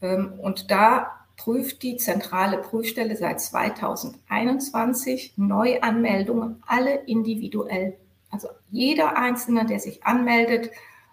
Ähm, 0.00 0.34
und 0.40 0.70
da 0.70 1.20
prüft 1.36 1.82
die 1.82 1.96
zentrale 1.96 2.58
Prüfstelle 2.58 3.16
seit 3.16 3.40
2021 3.40 5.34
Neuanmeldungen 5.36 6.62
alle 6.66 6.94
individuell. 7.06 7.96
Also 8.30 8.48
jeder 8.70 9.16
Einzelne, 9.16 9.64
der 9.66 9.80
sich 9.80 10.04
anmeldet, 10.04 10.70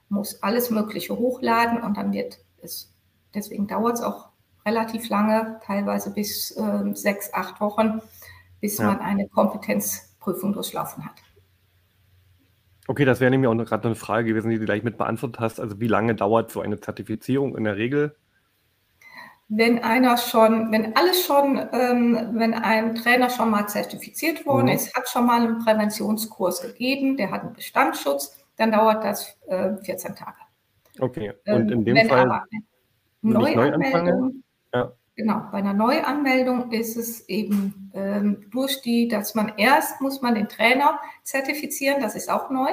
muss 0.09 0.43
alles 0.43 0.69
Mögliche 0.69 1.17
hochladen 1.17 1.81
und 1.81 1.97
dann 1.97 2.11
wird 2.11 2.39
es, 2.61 2.93
deswegen 3.33 3.67
dauert 3.67 3.95
es 3.95 4.01
auch 4.01 4.29
relativ 4.65 5.09
lange, 5.09 5.59
teilweise 5.65 6.11
bis 6.11 6.51
äh, 6.51 6.93
sechs, 6.93 7.33
acht 7.33 7.61
Wochen, 7.61 8.01
bis 8.59 8.77
ja. 8.77 8.87
man 8.87 8.99
eine 8.99 9.27
Kompetenzprüfung 9.29 10.53
durchlaufen 10.53 11.05
hat. 11.05 11.15
Okay, 12.87 13.03
das 13.03 13.19
wäre 13.19 13.29
nämlich 13.29 13.49
auch 13.49 13.55
gerade 13.65 13.85
eine 13.85 13.95
Frage 13.95 14.29
gewesen, 14.29 14.49
die 14.49 14.59
du 14.59 14.65
gleich 14.65 14.81
mit 14.81 14.97
beantwortet 14.97 15.41
hast. 15.41 15.59
Also 15.59 15.79
wie 15.81 15.87
lange 15.87 16.15
dauert 16.15 16.51
so 16.51 16.61
eine 16.61 16.79
Zertifizierung 16.79 17.57
in 17.57 17.65
der 17.65 17.75
Regel? 17.75 18.15
Wenn 19.49 19.83
einer 19.83 20.17
schon, 20.17 20.71
wenn 20.71 20.95
alles 20.95 21.25
schon, 21.25 21.57
ähm, 21.71 22.31
wenn 22.33 22.53
ein 22.53 22.95
Trainer 22.95 23.29
schon 23.29 23.51
mal 23.51 23.67
zertifiziert 23.67 24.45
worden 24.45 24.67
mhm. 24.67 24.73
ist, 24.73 24.95
hat 24.95 25.07
schon 25.07 25.25
mal 25.25 25.41
einen 25.41 25.59
Präventionskurs 25.59 26.61
gegeben, 26.61 27.17
der 27.17 27.31
hat 27.31 27.43
einen 27.43 27.53
Bestandsschutz, 27.53 28.37
dann 28.57 28.71
dauert 28.71 29.03
das 29.03 29.37
äh, 29.47 29.75
14 29.83 30.15
Tage. 30.15 30.37
Okay, 30.99 31.33
und 31.45 31.71
in 31.71 31.79
ähm, 31.79 31.85
dem 31.85 31.95
wenn 31.95 32.09
Fall 32.09 32.19
aber 32.19 32.43
Neuanmeldung, 33.21 34.43
ja. 34.73 34.91
Genau, 35.17 35.41
bei 35.51 35.57
einer 35.57 35.73
Neuanmeldung 35.73 36.71
ist 36.71 36.95
es 36.95 37.27
eben 37.27 37.89
ähm, 37.95 38.45
durch 38.51 38.83
die, 38.83 39.07
dass 39.07 39.33
man 39.33 39.51
erst 39.57 39.99
muss 39.99 40.21
man 40.21 40.35
den 40.35 40.47
Trainer 40.47 40.99
zertifizieren, 41.23 41.99
das 41.99 42.15
ist 42.15 42.29
auch 42.29 42.51
neu. 42.51 42.69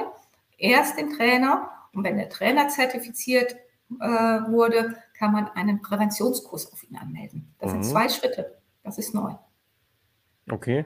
Erst 0.59 0.99
den 0.99 1.09
Trainer 1.09 1.71
und 1.93 2.03
wenn 2.03 2.17
der 2.17 2.29
Trainer 2.29 2.67
zertifiziert 2.67 3.55
äh, 3.99 4.05
wurde, 4.05 4.95
kann 5.17 5.31
man 5.31 5.47
einen 5.55 5.81
Präventionskurs 5.81 6.71
auf 6.71 6.83
ihn 6.83 6.97
anmelden. 6.97 7.51
Das 7.57 7.73
mhm. 7.73 7.81
sind 7.81 7.91
zwei 7.91 8.09
Schritte. 8.09 8.59
Das 8.83 8.99
ist 8.99 9.15
neu. 9.15 9.33
Okay. 10.47 10.85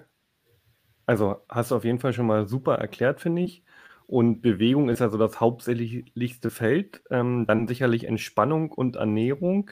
Also 1.06 1.42
hast 1.50 1.72
du 1.72 1.76
auf 1.76 1.84
jeden 1.84 2.00
Fall 2.00 2.14
schon 2.14 2.28
mal 2.28 2.48
super 2.48 2.76
erklärt, 2.76 3.20
finde 3.20 3.42
ich. 3.42 3.66
Und 4.08 4.42
Bewegung 4.42 4.88
ist 4.88 5.02
also 5.02 5.18
das 5.18 5.42
hauptsächlichste 5.42 6.52
Feld. 6.52 7.04
Ähm, 7.12 7.46
dann 7.48 7.68
sicherlich 7.68 8.06
Entspannung 8.06 8.72
und 8.72 8.96
Ernährung. 8.96 9.72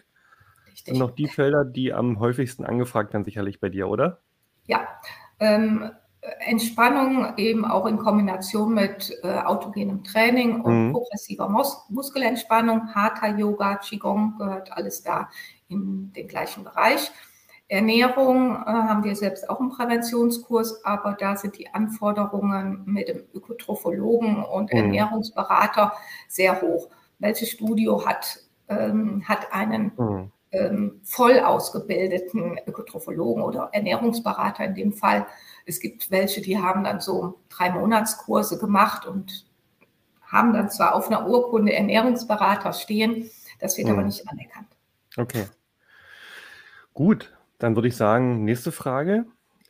Richtig. 0.78 0.94
Und 0.94 1.00
noch 1.00 1.12
die 1.12 1.28
Felder, 1.28 1.66
die 1.66 1.92
am 1.92 2.20
häufigsten 2.20 2.64
angefragt 2.64 3.14
werden, 3.14 3.24
sicherlich 3.24 3.60
bei 3.60 3.70
dir, 3.70 3.88
oder? 3.90 4.20
Ja. 4.68 4.88
Ähm, 5.40 5.90
Entspannung 6.40 7.38
eben 7.38 7.66
auch 7.66 7.86
in 7.88 7.98
Kombination 7.98 8.74
mit 8.74 9.18
äh, 9.24 9.40
autogenem 9.40 10.04
Training 10.04 10.62
und 10.62 10.88
mhm. 10.88 10.92
progressiver 10.92 11.50
Mus 11.50 11.86
Muskelentspannung, 11.90 12.94
Hatha 12.94 13.28
Yoga, 13.28 13.78
Qigong 13.78 14.36
gehört 14.38 14.72
alles 14.72 15.02
da 15.02 15.30
in 15.68 16.12
den 16.14 16.28
gleichen 16.28 16.64
Bereich. 16.64 17.12
Ernährung 17.70 18.52
äh, 18.52 18.66
haben 18.66 19.04
wir 19.04 19.16
selbst 19.16 19.50
auch 19.50 19.60
einen 19.60 19.70
Präventionskurs, 19.70 20.84
aber 20.86 21.14
da 21.14 21.38
sind 21.38 21.58
die 21.58 21.74
Anforderungen 21.74 22.84
mit 22.86 23.08
dem 23.08 23.24
Ökotrophologen 23.34 24.44
und 24.44 24.72
mhm. 24.74 24.80
Ernährungsberater 24.80 25.94
sehr 26.28 26.62
hoch. 26.62 26.90
Welches 27.20 27.50
Studio 27.50 28.06
hat, 28.06 28.40
ähm, 28.68 29.24
hat 29.28 29.52
einen 29.52 29.92
mhm 29.98 30.32
ähm, 30.52 31.02
voll 31.04 31.40
ausgebildeten 31.40 32.60
Ökotrophologen 32.66 33.44
oder 33.44 33.70
Ernährungsberater 33.72 34.66
in 34.66 34.76
dem 34.76 34.94
Fall. 34.94 35.26
Es 35.66 35.80
gibt 35.80 36.12
welche, 36.12 36.42
die 36.42 36.58
haben 36.58 36.84
dann 36.84 37.02
so 37.02 37.40
drei 37.50 37.72
Monatskurse 37.72 38.58
gemacht 38.58 39.06
und 39.06 39.46
haben 40.22 40.54
dann 40.54 40.70
zwar 40.70 40.96
auf 40.96 41.08
einer 41.08 41.28
Urkunde 41.28 41.74
Ernährungsberater 41.74 42.74
stehen, 42.74 43.30
das 43.60 43.78
wird 43.78 43.88
mhm. 43.88 43.94
aber 43.94 44.04
nicht 44.04 44.28
anerkannt. 44.28 44.68
Okay. 45.16 45.46
Gut, 46.94 47.36
dann 47.60 47.76
würde 47.76 47.88
ich 47.88 47.96
sagen, 47.96 48.44
nächste 48.44 48.72
Frage, 48.72 49.26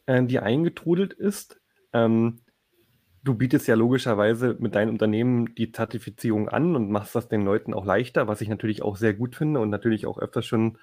äh, 0.05 0.23
die 0.23 0.39
eingetrudelt 0.39 1.13
ist. 1.13 1.59
Ähm, 1.93 2.39
Du 3.27 3.33
bietest 3.33 3.67
ja 3.67 3.75
logischerweise 3.75 4.55
mit 4.57 4.73
deinem 4.73 4.91
Unternehmen 4.91 5.53
die 5.55 5.73
Zertifizierung 5.73 6.47
an 6.47 6.77
und 6.77 6.89
machst 6.89 7.13
das 7.13 7.27
den 7.27 7.41
Leuten 7.41 7.73
auch 7.73 7.83
leichter, 7.83 8.29
was 8.29 8.39
ich 8.39 8.47
natürlich 8.47 8.83
auch 8.83 8.95
sehr 8.95 9.13
gut 9.13 9.35
finde 9.35 9.59
und 9.59 9.69
natürlich 9.69 10.07
auch 10.07 10.17
öfters 10.17 10.45
schon 10.45 10.77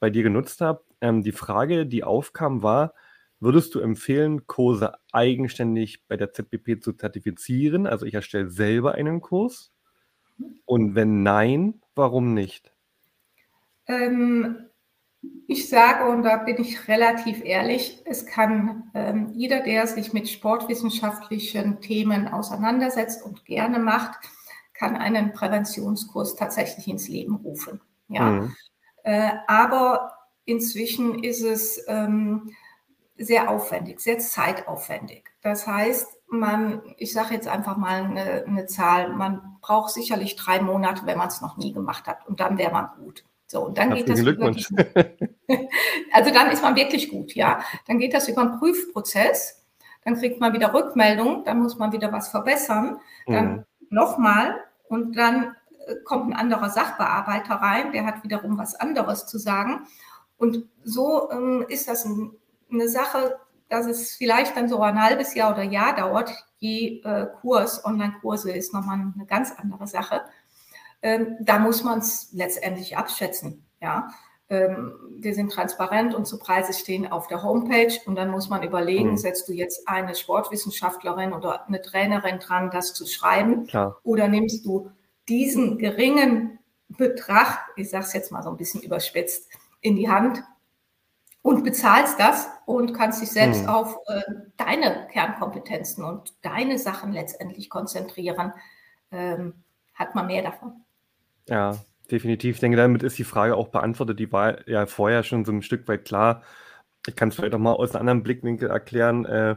bei 0.00 0.08
dir 0.08 0.22
genutzt 0.22 0.62
habe. 0.62 0.82
Ähm, 1.02 1.22
die 1.22 1.32
Frage, 1.32 1.84
die 1.84 2.02
aufkam, 2.02 2.62
war, 2.62 2.94
würdest 3.38 3.74
du 3.74 3.80
empfehlen, 3.80 4.46
Kurse 4.46 4.94
eigenständig 5.12 6.06
bei 6.08 6.16
der 6.16 6.32
ZBP 6.32 6.80
zu 6.80 6.94
zertifizieren? 6.94 7.86
Also 7.86 8.06
ich 8.06 8.14
erstelle 8.14 8.48
selber 8.48 8.92
einen 8.92 9.20
Kurs. 9.20 9.70
Und 10.64 10.94
wenn 10.94 11.22
nein, 11.22 11.82
warum 11.94 12.32
nicht? 12.32 12.72
Ähm, 13.86 14.70
ich 15.46 15.68
sage, 15.68 16.10
und 16.10 16.22
da 16.22 16.38
bin 16.38 16.56
ich 16.60 16.88
relativ 16.88 17.44
ehrlich, 17.44 18.02
es 18.06 18.26
kann 18.26 18.90
ähm, 18.94 19.32
jeder, 19.34 19.60
der 19.60 19.86
sich 19.86 20.12
mit 20.12 20.28
sportwissenschaftlichen 20.28 21.80
Themen 21.80 22.28
auseinandersetzt 22.28 23.22
und 23.22 23.44
gerne 23.44 23.78
macht, 23.78 24.18
kann 24.72 24.96
einen 24.96 25.32
Präventionskurs 25.32 26.34
tatsächlich 26.36 26.88
ins 26.88 27.08
Leben 27.08 27.36
rufen. 27.36 27.80
Ja. 28.08 28.30
Mhm. 28.30 28.56
Äh, 29.02 29.32
aber 29.46 30.12
inzwischen 30.44 31.22
ist 31.22 31.42
es 31.42 31.82
ähm, 31.88 32.50
sehr 33.16 33.50
aufwendig, 33.50 34.00
sehr 34.00 34.18
zeitaufwendig. 34.18 35.30
Das 35.42 35.66
heißt, 35.66 36.08
man, 36.28 36.82
ich 36.96 37.12
sage 37.12 37.34
jetzt 37.34 37.48
einfach 37.48 37.76
mal 37.76 38.02
eine, 38.02 38.44
eine 38.46 38.66
Zahl, 38.66 39.12
man 39.12 39.58
braucht 39.60 39.92
sicherlich 39.92 40.36
drei 40.36 40.60
Monate, 40.60 41.06
wenn 41.06 41.18
man 41.18 41.28
es 41.28 41.40
noch 41.40 41.56
nie 41.56 41.72
gemacht 41.72 42.06
hat, 42.06 42.26
und 42.26 42.40
dann 42.40 42.58
wäre 42.58 42.72
man 42.72 42.88
gut. 42.98 43.24
So, 43.54 43.66
und 43.66 43.78
dann 43.78 43.94
geht 43.94 44.08
das 44.08 44.18
über 44.18 44.50
diesen, 44.50 44.76
Also 46.12 46.34
dann 46.34 46.50
ist 46.50 46.60
man 46.60 46.74
wirklich 46.74 47.08
gut, 47.08 47.36
ja. 47.36 47.60
Dann 47.86 48.00
geht 48.00 48.12
das 48.12 48.28
über 48.28 48.42
einen 48.42 48.58
Prüfprozess, 48.58 49.64
dann 50.04 50.16
kriegt 50.16 50.40
man 50.40 50.52
wieder 50.52 50.74
Rückmeldung, 50.74 51.44
dann 51.44 51.62
muss 51.62 51.78
man 51.78 51.92
wieder 51.92 52.10
was 52.10 52.30
verbessern, 52.30 52.98
dann 53.28 53.52
mhm. 53.52 53.64
nochmal 53.90 54.56
und 54.88 55.16
dann 55.16 55.54
äh, 55.86 55.94
kommt 56.04 56.26
ein 56.26 56.36
anderer 56.36 56.68
Sachbearbeiter 56.68 57.54
rein, 57.54 57.92
der 57.92 58.06
hat 58.06 58.24
wiederum 58.24 58.58
was 58.58 58.74
anderes 58.74 59.26
zu 59.26 59.38
sagen. 59.38 59.86
Und 60.36 60.68
so 60.82 61.30
ähm, 61.30 61.64
ist 61.68 61.86
das 61.86 62.04
ein, 62.06 62.32
eine 62.72 62.88
Sache, 62.88 63.38
dass 63.68 63.86
es 63.86 64.16
vielleicht 64.16 64.56
dann 64.56 64.68
so 64.68 64.82
ein 64.82 65.00
halbes 65.00 65.32
Jahr 65.36 65.52
oder 65.52 65.62
Jahr 65.62 65.94
dauert. 65.94 66.32
Je 66.58 67.02
äh, 67.04 67.28
Kurs, 67.40 67.84
Online-Kurse 67.84 68.50
ist 68.50 68.74
nochmal 68.74 68.98
eine 69.14 69.26
ganz 69.26 69.52
andere 69.52 69.86
Sache 69.86 70.22
ähm, 71.04 71.36
da 71.38 71.58
muss 71.58 71.84
man 71.84 71.98
es 71.98 72.30
letztendlich 72.32 72.96
abschätzen. 72.96 73.66
Ja, 73.80 74.08
ähm, 74.48 74.94
wir 75.18 75.34
sind 75.34 75.52
transparent, 75.52 76.14
unsere 76.14 76.40
Preise 76.40 76.72
stehen 76.72 77.12
auf 77.12 77.28
der 77.28 77.42
Homepage 77.42 77.92
und 78.06 78.16
dann 78.16 78.30
muss 78.30 78.48
man 78.48 78.62
überlegen, 78.62 79.10
mhm. 79.10 79.16
setzt 79.18 79.46
du 79.48 79.52
jetzt 79.52 79.86
eine 79.86 80.14
Sportwissenschaftlerin 80.14 81.34
oder 81.34 81.68
eine 81.68 81.82
Trainerin 81.82 82.38
dran, 82.38 82.70
das 82.70 82.94
zu 82.94 83.06
schreiben 83.06 83.66
Klar. 83.66 84.00
oder 84.02 84.28
nimmst 84.28 84.64
du 84.64 84.90
diesen 85.28 85.78
geringen 85.78 86.58
Betrag, 86.88 87.66
ich 87.76 87.90
sage 87.90 88.04
es 88.04 88.12
jetzt 88.14 88.32
mal 88.32 88.42
so 88.42 88.50
ein 88.50 88.56
bisschen 88.56 88.80
überspitzt, 88.80 89.50
in 89.82 89.96
die 89.96 90.08
Hand 90.08 90.42
und 91.42 91.64
bezahlst 91.64 92.18
das 92.18 92.48
und 92.64 92.94
kannst 92.94 93.20
dich 93.20 93.30
selbst 93.30 93.64
mhm. 93.64 93.68
auf 93.68 93.98
äh, 94.06 94.20
deine 94.56 95.06
Kernkompetenzen 95.10 96.02
und 96.02 96.34
deine 96.40 96.78
Sachen 96.78 97.12
letztendlich 97.12 97.68
konzentrieren, 97.68 98.54
ähm, 99.10 99.64
hat 99.94 100.14
man 100.14 100.26
mehr 100.26 100.42
davon. 100.42 100.83
Ja, 101.48 101.84
definitiv. 102.10 102.56
Ich 102.56 102.60
denke, 102.60 102.76
damit 102.76 103.02
ist 103.02 103.18
die 103.18 103.24
Frage 103.24 103.56
auch 103.56 103.68
beantwortet. 103.68 104.18
Die 104.18 104.32
war 104.32 104.66
ja 104.68 104.86
vorher 104.86 105.22
schon 105.22 105.44
so 105.44 105.52
ein 105.52 105.62
Stück 105.62 105.86
weit 105.88 106.04
klar. 106.04 106.42
Ich 107.06 107.16
kann 107.16 107.28
es 107.28 107.36
vielleicht 107.36 107.54
auch 107.54 107.58
mal 107.58 107.72
aus 107.74 107.92
einem 107.94 108.02
anderen 108.02 108.22
Blickwinkel 108.22 108.70
erklären. 108.70 109.24
Äh, 109.26 109.56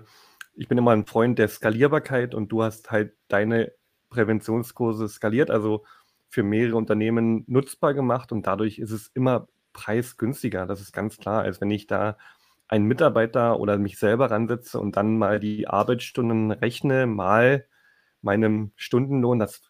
ich 0.56 0.68
bin 0.68 0.78
immer 0.78 0.92
ein 0.92 1.06
Freund 1.06 1.40
der 1.40 1.48
Skalierbarkeit 1.50 2.36
und 2.36 2.52
du 2.52 2.64
hast 2.64 2.92
halt 2.92 3.14
deine 3.30 3.72
Präventionskurse 4.10 5.08
skaliert, 5.10 5.52
also 5.52 5.86
für 6.30 6.44
mehrere 6.44 6.76
Unternehmen 6.78 7.44
nutzbar 7.48 7.94
gemacht 7.94 8.32
und 8.32 8.48
dadurch 8.48 8.80
ist 8.80 8.92
es 8.92 9.08
immer 9.14 9.48
preisgünstiger. 9.74 10.66
Das 10.66 10.82
ist 10.82 10.92
ganz 10.94 11.18
klar, 11.18 11.44
als 11.44 11.62
wenn 11.62 11.72
ich 11.72 11.88
da 11.88 12.18
einen 12.68 12.86
Mitarbeiter 12.86 13.60
oder 13.60 13.78
mich 13.78 13.98
selber 13.98 14.32
ransetze 14.32 14.80
und 14.80 14.98
dann 14.98 15.18
mal 15.18 15.40
die 15.40 15.68
Arbeitsstunden 15.68 16.52
rechne, 16.52 17.06
mal 17.08 17.66
meinem 18.22 18.72
Stundenlohn. 18.76 19.40
Das 19.40 19.62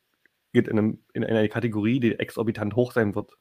geht 0.57 0.67
in, 0.67 0.79
einem, 0.79 1.03
in 1.13 1.23
einer 1.23 1.47
Kategorie, 1.47 1.99
die 1.99 2.19
exorbitant 2.19 2.75
hoch 2.75 2.91
sein 2.91 3.13
wird. 3.13 3.31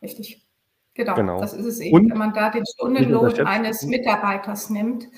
Richtig. 0.00 0.46
Genau, 0.94 1.14
genau. 1.14 1.40
das 1.40 1.52
ist 1.52 1.66
es 1.66 1.80
eben. 1.80 1.96
Und 1.96 2.10
wenn 2.10 2.18
man 2.18 2.32
da 2.32 2.50
den 2.50 2.64
Stundenlohn 2.64 3.34
eines 3.40 3.82
Mitarbeiters 3.82 4.70
nimmt. 4.70 5.08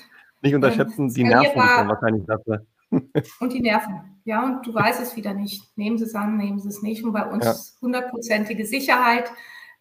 Nicht 0.41 0.55
unterschätzen, 0.55 1.09
die 1.09 1.23
Nerven 1.23 1.53
die 1.53 1.89
wahrscheinlich 1.89 2.25
dafür. 2.25 2.65
Und 3.39 3.53
die 3.53 3.61
Nerven. 3.61 4.19
Ja, 4.23 4.43
und 4.43 4.65
du 4.65 4.73
weißt 4.73 5.01
es 5.01 5.15
wieder 5.15 5.33
nicht. 5.33 5.77
Nehmen 5.77 5.97
Sie 5.97 6.05
es 6.05 6.15
an, 6.15 6.37
nehmen 6.37 6.59
Sie 6.59 6.69
es 6.69 6.81
nicht. 6.81 7.03
Und 7.03 7.13
bei 7.13 7.29
uns 7.29 7.77
hundertprozentige 7.81 8.63
ja. 8.63 8.67
Sicherheit, 8.67 9.31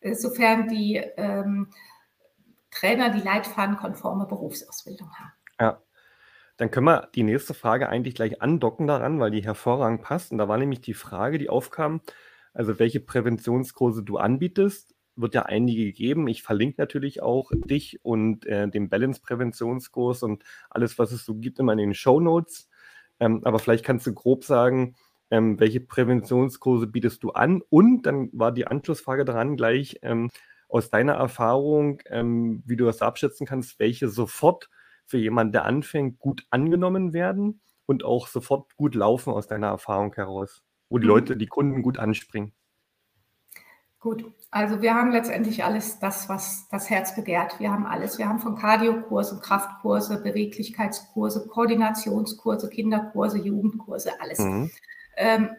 äh, 0.00 0.14
sofern 0.14 0.68
die 0.68 0.96
ähm, 1.16 1.68
Trainer 2.70 3.10
die 3.10 3.20
leitfadenkonforme 3.20 4.26
Berufsausbildung 4.26 5.08
haben. 5.14 5.32
Ja, 5.60 5.80
dann 6.56 6.70
können 6.70 6.86
wir 6.86 7.08
die 7.14 7.22
nächste 7.24 7.54
Frage 7.54 7.88
eigentlich 7.88 8.14
gleich 8.14 8.40
andocken 8.42 8.86
daran, 8.86 9.18
weil 9.20 9.30
die 9.30 9.44
hervorragend 9.44 10.02
passt. 10.02 10.32
Und 10.32 10.38
da 10.38 10.48
war 10.48 10.58
nämlich 10.58 10.80
die 10.80 10.94
Frage, 10.94 11.38
die 11.38 11.48
aufkam, 11.48 12.00
also 12.52 12.78
welche 12.78 13.00
Präventionskurse 13.00 14.02
du 14.02 14.18
anbietest, 14.18 14.94
wird 15.16 15.34
ja 15.34 15.42
einige 15.42 15.92
geben. 15.92 16.28
Ich 16.28 16.42
verlinke 16.42 16.80
natürlich 16.80 17.22
auch 17.22 17.50
dich 17.52 18.00
und 18.04 18.46
äh, 18.46 18.68
den 18.68 18.88
Balance-Präventionskurs 18.88 20.22
und 20.22 20.44
alles, 20.70 20.98
was 20.98 21.12
es 21.12 21.24
so 21.24 21.36
gibt, 21.36 21.58
immer 21.58 21.72
in 21.72 21.78
den 21.78 21.94
Show 21.94 22.20
Notes. 22.20 22.68
Ähm, 23.20 23.42
aber 23.44 23.58
vielleicht 23.58 23.84
kannst 23.84 24.06
du 24.06 24.14
grob 24.14 24.44
sagen, 24.44 24.96
ähm, 25.30 25.58
welche 25.60 25.80
Präventionskurse 25.80 26.86
bietest 26.86 27.22
du 27.22 27.30
an? 27.30 27.62
Und 27.68 28.02
dann 28.02 28.30
war 28.32 28.52
die 28.52 28.66
Anschlussfrage 28.66 29.24
daran 29.24 29.56
gleich 29.56 29.98
ähm, 30.02 30.30
aus 30.68 30.90
deiner 30.90 31.14
Erfahrung, 31.14 32.00
ähm, 32.06 32.62
wie 32.66 32.76
du 32.76 32.84
das 32.84 33.02
abschätzen 33.02 33.46
kannst, 33.46 33.78
welche 33.78 34.08
sofort 34.08 34.68
für 35.06 35.18
jemanden, 35.18 35.52
der 35.52 35.64
anfängt, 35.64 36.18
gut 36.18 36.46
angenommen 36.50 37.12
werden 37.12 37.60
und 37.86 38.04
auch 38.04 38.26
sofort 38.26 38.76
gut 38.76 38.94
laufen 38.94 39.32
aus 39.32 39.46
deiner 39.46 39.68
Erfahrung 39.68 40.14
heraus, 40.14 40.62
wo 40.88 40.98
die 40.98 41.04
mhm. 41.04 41.10
Leute, 41.10 41.36
die 41.36 41.46
Kunden 41.46 41.82
gut 41.82 41.98
anspringen. 41.98 42.52
Gut, 44.04 44.30
also 44.50 44.82
wir 44.82 44.94
haben 44.94 45.12
letztendlich 45.12 45.64
alles 45.64 45.98
das, 45.98 46.28
was 46.28 46.68
das 46.68 46.90
Herz 46.90 47.16
begehrt. 47.16 47.58
Wir 47.58 47.72
haben 47.72 47.86
alles. 47.86 48.18
Wir 48.18 48.28
haben 48.28 48.38
von 48.38 48.54
Kardiokurse, 48.54 49.40
Kraftkurse, 49.40 50.22
Beweglichkeitskurse, 50.22 51.46
Koordinationskurse, 51.48 52.68
Kinderkurse, 52.68 53.38
Jugendkurse, 53.38 54.10
alles. 54.20 54.40
Mhm. 54.40 54.70
Ähm, 55.16 55.50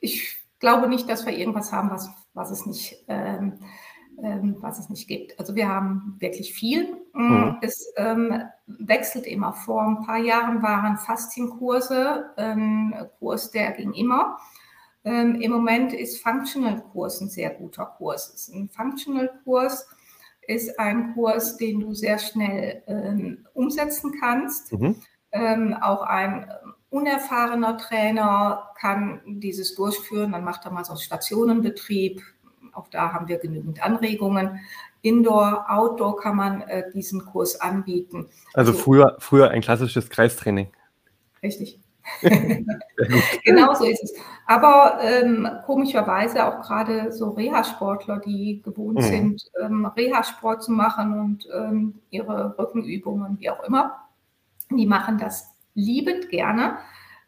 ich 0.00 0.36
glaube 0.58 0.88
nicht, 0.88 1.08
dass 1.08 1.26
wir 1.26 1.32
irgendwas 1.32 1.70
haben, 1.70 1.90
was, 1.90 2.10
was, 2.34 2.50
es 2.50 2.66
nicht, 2.66 3.04
ähm, 3.06 3.60
ähm, 4.20 4.56
was 4.58 4.80
es 4.80 4.88
nicht 4.88 5.06
gibt. 5.06 5.38
Also 5.38 5.54
wir 5.54 5.68
haben 5.68 6.16
wirklich 6.18 6.54
viel. 6.54 6.96
Mhm. 7.18 7.56
Es 7.62 7.92
ähm, 7.96 8.42
wechselt 8.66 9.26
immer. 9.26 9.52
Vor 9.52 9.82
ein 9.82 10.06
paar 10.06 10.18
Jahren 10.18 10.62
waren 10.62 10.98
Faszienkurse, 10.98 12.30
ein 12.36 12.94
Kurs, 13.18 13.50
der 13.50 13.72
ging 13.72 13.92
immer. 13.92 14.38
Ähm, 15.02 15.40
Im 15.40 15.50
Moment 15.50 15.92
ist 15.92 16.22
Functional-Kurs 16.22 17.20
ein 17.20 17.28
sehr 17.28 17.50
guter 17.50 17.86
Kurs. 17.86 18.48
Ein 18.54 18.68
Functional-Kurs 18.68 19.88
ist 20.46 20.78
ein 20.78 21.14
Kurs, 21.14 21.56
den 21.56 21.80
du 21.80 21.92
sehr 21.92 22.20
schnell 22.20 22.84
ähm, 22.86 23.46
umsetzen 23.52 24.14
kannst. 24.20 24.72
Mhm. 24.72 24.94
Ähm, 25.32 25.74
auch 25.74 26.02
ein 26.02 26.48
unerfahrener 26.90 27.78
Trainer 27.78 28.70
kann 28.78 29.22
dieses 29.26 29.74
durchführen. 29.74 30.32
Dann 30.32 30.44
macht 30.44 30.64
er 30.66 30.70
mal 30.70 30.84
so 30.84 30.92
einen 30.92 31.00
Stationenbetrieb. 31.00 32.22
Auch 32.72 32.86
da 32.88 33.12
haben 33.12 33.26
wir 33.26 33.38
genügend 33.38 33.82
Anregungen. 33.84 34.60
Indoor, 35.02 35.66
Outdoor 35.68 36.16
kann 36.16 36.36
man 36.36 36.62
äh, 36.62 36.90
diesen 36.92 37.24
Kurs 37.24 37.60
anbieten. 37.60 38.28
Also, 38.54 38.72
also 38.72 38.84
früher, 38.84 39.16
früher 39.20 39.50
ein 39.50 39.60
klassisches 39.60 40.10
Kreistraining. 40.10 40.68
Richtig. 41.42 41.78
genau 43.44 43.74
so 43.74 43.84
ist 43.84 44.02
es. 44.02 44.14
Aber 44.46 44.98
ähm, 45.02 45.48
komischerweise 45.66 46.46
auch 46.46 46.62
gerade 46.62 47.12
so 47.12 47.30
Reha-Sportler, 47.30 48.18
die 48.18 48.62
gewohnt 48.62 48.98
mhm. 48.98 49.02
sind, 49.02 49.42
ähm, 49.62 49.86
Reha-Sport 49.86 50.62
zu 50.62 50.72
machen 50.72 51.18
und 51.18 51.48
ähm, 51.54 52.00
ihre 52.10 52.58
Rückenübungen, 52.58 53.38
wie 53.38 53.50
auch 53.50 53.62
immer, 53.64 54.08
die 54.70 54.86
machen 54.86 55.18
das 55.18 55.54
liebend 55.74 56.28
gerne, 56.28 56.78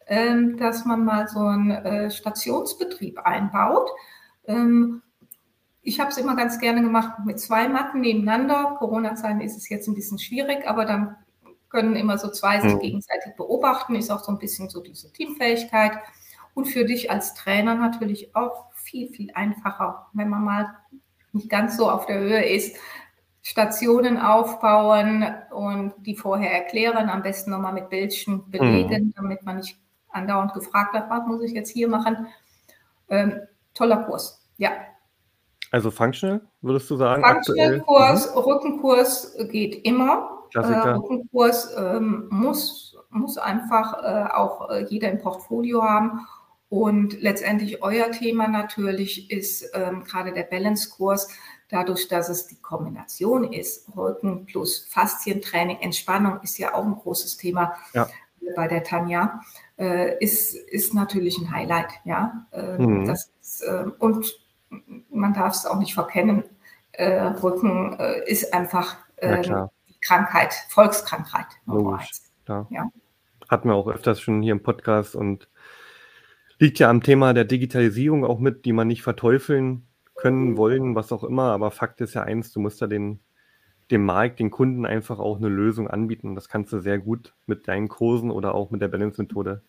ähm, 0.07 0.57
dass 0.57 0.85
man 0.85 1.05
mal 1.05 1.29
so 1.29 1.41
einen 1.41 1.71
äh, 1.71 2.11
Stationsbetrieb 2.11 3.19
einbaut. 3.21 3.89
Ähm, 4.47 5.03
ich 5.90 5.99
habe 5.99 6.11
es 6.11 6.18
immer 6.18 6.37
ganz 6.37 6.61
gerne 6.61 6.82
gemacht 6.82 7.18
mit 7.25 7.40
zwei 7.40 7.68
Matten 7.68 8.00
nebeneinander. 8.00 8.76
Corona-Zeiten 8.78 9.40
ist 9.40 9.56
es 9.56 9.68
jetzt 9.68 9.88
ein 9.88 9.97
bisschen 9.97 10.20
schwierig, 10.20 10.64
aber 10.68 10.85
dann 10.85 11.16
können 11.68 11.97
immer 11.97 12.16
so 12.16 12.30
zwei 12.30 12.61
sich 12.61 12.75
mhm. 12.75 12.78
gegenseitig 12.78 13.35
beobachten, 13.37 13.97
ist 13.97 14.09
auch 14.09 14.23
so 14.23 14.30
ein 14.30 14.38
bisschen 14.38 14.68
so 14.68 14.80
diese 14.80 15.12
Teamfähigkeit. 15.12 15.99
Und 16.54 16.66
für 16.66 16.85
dich 16.85 17.11
als 17.11 17.35
Trainer 17.35 17.75
natürlich 17.75 18.37
auch 18.37 18.73
viel, 18.73 19.09
viel 19.09 19.32
einfacher, 19.35 20.06
wenn 20.12 20.28
man 20.28 20.44
mal 20.44 20.76
nicht 21.32 21.50
ganz 21.50 21.76
so 21.76 21.90
auf 21.90 22.06
der 22.06 22.20
Höhe 22.20 22.44
ist, 22.44 22.76
Stationen 23.42 24.16
aufbauen 24.16 25.25
und 25.50 25.94
die 26.06 26.14
vorher 26.14 26.52
erklären, 26.52 27.09
am 27.09 27.23
besten 27.23 27.50
nochmal 27.50 27.73
mit 27.73 27.90
Bildchen 27.90 28.49
belegen, 28.49 29.06
mhm. 29.06 29.14
damit 29.16 29.44
man 29.44 29.56
nicht 29.56 29.76
andauernd 30.11 30.54
gefragt 30.54 30.94
wird, 30.94 31.10
was 31.10 31.26
muss 31.26 31.43
ich 31.43 31.50
jetzt 31.50 31.71
hier 31.71 31.88
machen. 31.88 32.28
Ähm, 33.08 33.41
toller 33.75 34.04
Kurs, 34.04 34.47
ja. 34.56 34.71
Also 35.71 35.91
Functional, 35.91 36.41
würdest 36.63 36.91
du 36.91 36.97
sagen? 36.97 37.23
Functional-Kurs, 37.25 38.35
mhm. 38.35 38.39
Rückenkurs 38.39 39.37
geht 39.50 39.85
immer. 39.85 40.41
Klassiker. 40.50 40.85
Äh, 40.85 40.93
Rückenkurs 40.95 41.75
ähm, 41.76 42.26
muss, 42.30 42.97
muss 43.11 43.39
einfach 43.39 44.02
äh, 44.02 44.33
auch 44.33 44.69
äh, 44.71 44.85
jeder 44.89 45.11
im 45.11 45.19
Portfolio 45.21 45.83
haben. 45.83 46.26
Und 46.69 47.21
letztendlich 47.21 47.83
euer 47.83 48.11
Thema 48.13 48.47
natürlich 48.47 49.30
ist 49.30 49.71
ähm, 49.75 50.04
gerade 50.04 50.33
der 50.33 50.45
Balance-Kurs. 50.45 51.28
Dadurch, 51.69 52.09
dass 52.09 52.28
es 52.28 52.49
die 52.49 52.61
Kombination 52.61 53.52
ist, 53.52 53.89
Rücken 53.97 54.47
plus 54.47 54.87
Faszientraining, 54.89 55.78
Entspannung 55.80 56.41
ist 56.43 56.59
ja 56.59 56.75
auch 56.75 56.85
ein 56.85 56.97
großes 56.97 57.37
Thema 57.37 57.75
ja. 57.93 58.09
bei 58.56 58.67
der 58.67 58.83
Tanja, 58.83 59.41
äh, 59.78 60.19
ist, 60.19 60.54
ist 60.54 60.95
natürlich 60.95 61.39
ein 61.39 61.50
Highlight. 61.52 61.93
Ja? 62.04 62.47
Äh, 62.52 62.78
mhm. 62.78 63.06
das 63.06 63.30
ist, 63.41 63.63
äh, 63.63 63.85
und 63.99 64.33
man 65.11 65.35
darf 65.35 65.54
es 65.54 65.67
auch 65.67 65.78
nicht 65.78 65.95
verkennen. 65.95 66.45
Äh, 66.93 67.21
Rücken 67.21 67.99
ist 68.26 68.52
einfach 68.52 68.97
ja, 69.23 69.71
Krankheit, 70.00 70.54
Volkskrankheit. 70.69 71.47
Logisch, 71.67 72.11
ja. 72.47 72.91
Hatten 73.49 73.69
wir 73.69 73.75
auch 73.75 73.89
öfters 73.89 74.21
schon 74.21 74.43
hier 74.43 74.52
im 74.52 74.63
Podcast 74.63 75.15
und 75.15 75.49
liegt 76.59 76.78
ja 76.78 76.89
am 76.89 77.02
Thema 77.02 77.33
der 77.35 77.45
Digitalisierung 77.45 78.25
auch 78.25 78.39
mit, 78.39 78.65
die 78.65 78.73
man 78.73 78.87
nicht 78.87 79.02
verteufeln 79.02 79.87
können, 80.15 80.56
wollen, 80.56 80.95
was 80.95 81.11
auch 81.11 81.25
immer. 81.25 81.52
Aber 81.52 81.71
Fakt 81.71 82.00
ist 82.00 82.15
ja 82.15 82.23
eins, 82.23 82.52
du 82.52 82.61
musst 82.61 82.80
da 82.80 82.87
den, 82.87 83.21
dem 83.91 84.04
Markt, 84.04 84.39
den 84.39 84.50
Kunden 84.50 84.87
einfach 84.87 85.19
auch 85.19 85.39
eine 85.39 85.49
Lösung 85.49 85.89
anbieten. 85.89 86.35
Das 86.35 86.49
kannst 86.49 86.73
du 86.73 86.78
sehr 86.78 86.99
gut 86.99 87.35
mit 87.47 87.67
deinen 87.67 87.89
Kursen 87.89 88.30
oder 88.30 88.54
auch 88.54 88.71
mit 88.71 88.83
der 88.83 88.89
Balance-Methode. 88.89 89.63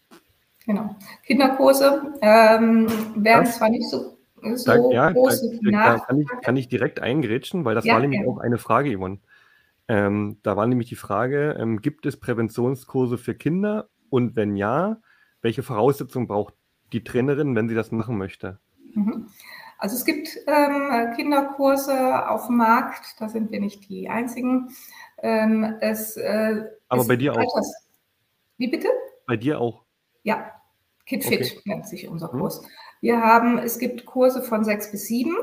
Genau. 0.66 0.96
Kinderkurse 1.24 2.14
ähm, 2.22 2.88
werden 3.16 3.46
das, 3.46 3.58
zwar 3.58 3.70
nicht 3.70 3.90
so, 3.90 4.18
so 4.56 4.65
da, 4.65 4.89
ja, 4.91 5.12
große 5.12 5.60
da, 5.63 5.71
da 5.71 5.99
kann, 5.99 6.21
ich, 6.21 6.27
kann 6.41 6.58
ich 6.58 6.67
direkt 6.67 6.99
eingrätschen, 6.99 7.65
weil 7.65 7.75
das 7.75 7.86
ja, 7.86 7.93
war 7.93 8.01
nämlich 8.01 8.21
ja. 8.21 8.27
auch 8.27 8.39
eine 8.39 8.58
Frage, 8.58 8.95
Yvonne. 8.97 9.19
Ähm, 9.88 10.38
da 10.43 10.56
war 10.56 10.67
nämlich 10.67 10.89
die 10.89 10.95
Frage, 10.95 11.58
ähm, 11.60 11.82
gibt 11.82 12.06
es 12.06 12.17
Präventionskurse 12.17 13.17
für 13.17 13.36
Kinder? 13.36 13.89
Und 14.10 14.36
wenn 14.36 14.56
ja, 14.56 14.97
welche 15.41 15.63
Voraussetzungen 15.63 16.27
braucht 16.27 16.54
die 16.93 17.04
Trainerin, 17.04 17.56
wenn 17.56 17.69
sie 17.69 17.75
das 17.75 17.91
machen 17.91 18.17
möchte? 18.17 18.60
Mhm. 18.93 19.27
Also 19.77 19.95
es 19.95 20.06
gibt 20.06 20.30
ähm, 20.45 21.13
Kinderkurse 21.15 22.30
auf 22.30 22.45
dem 22.45 22.58
Markt, 22.58 23.15
da 23.19 23.27
sind 23.27 23.51
wir 23.51 23.60
nicht 23.60 23.89
die 23.89 24.10
Einzigen. 24.10 24.69
Ähm, 25.17 25.75
es, 25.82 26.17
äh, 26.17 26.65
Aber 26.88 27.06
bei 27.06 27.15
dir 27.15 27.36
auch. 27.36 27.62
Wie 28.58 28.67
bitte? 28.67 28.88
Bei 29.25 29.38
dir 29.38 29.60
auch. 29.60 29.84
Ja, 30.23 30.51
KidFit 31.08 31.41
okay. 31.41 31.62
nennt 31.65 31.88
sich 31.88 32.08
unser 32.08 32.32
mhm. 32.32 32.39
Kurs. 32.39 32.62
Mhm. 32.62 32.67
Wir 33.02 33.20
haben, 33.20 33.58
es 33.58 33.80
gibt 33.80 34.06
Kurse 34.06 34.42
von 34.42 34.64
sechs 34.64 34.92
bis 34.92 35.08
sieben 35.08 35.36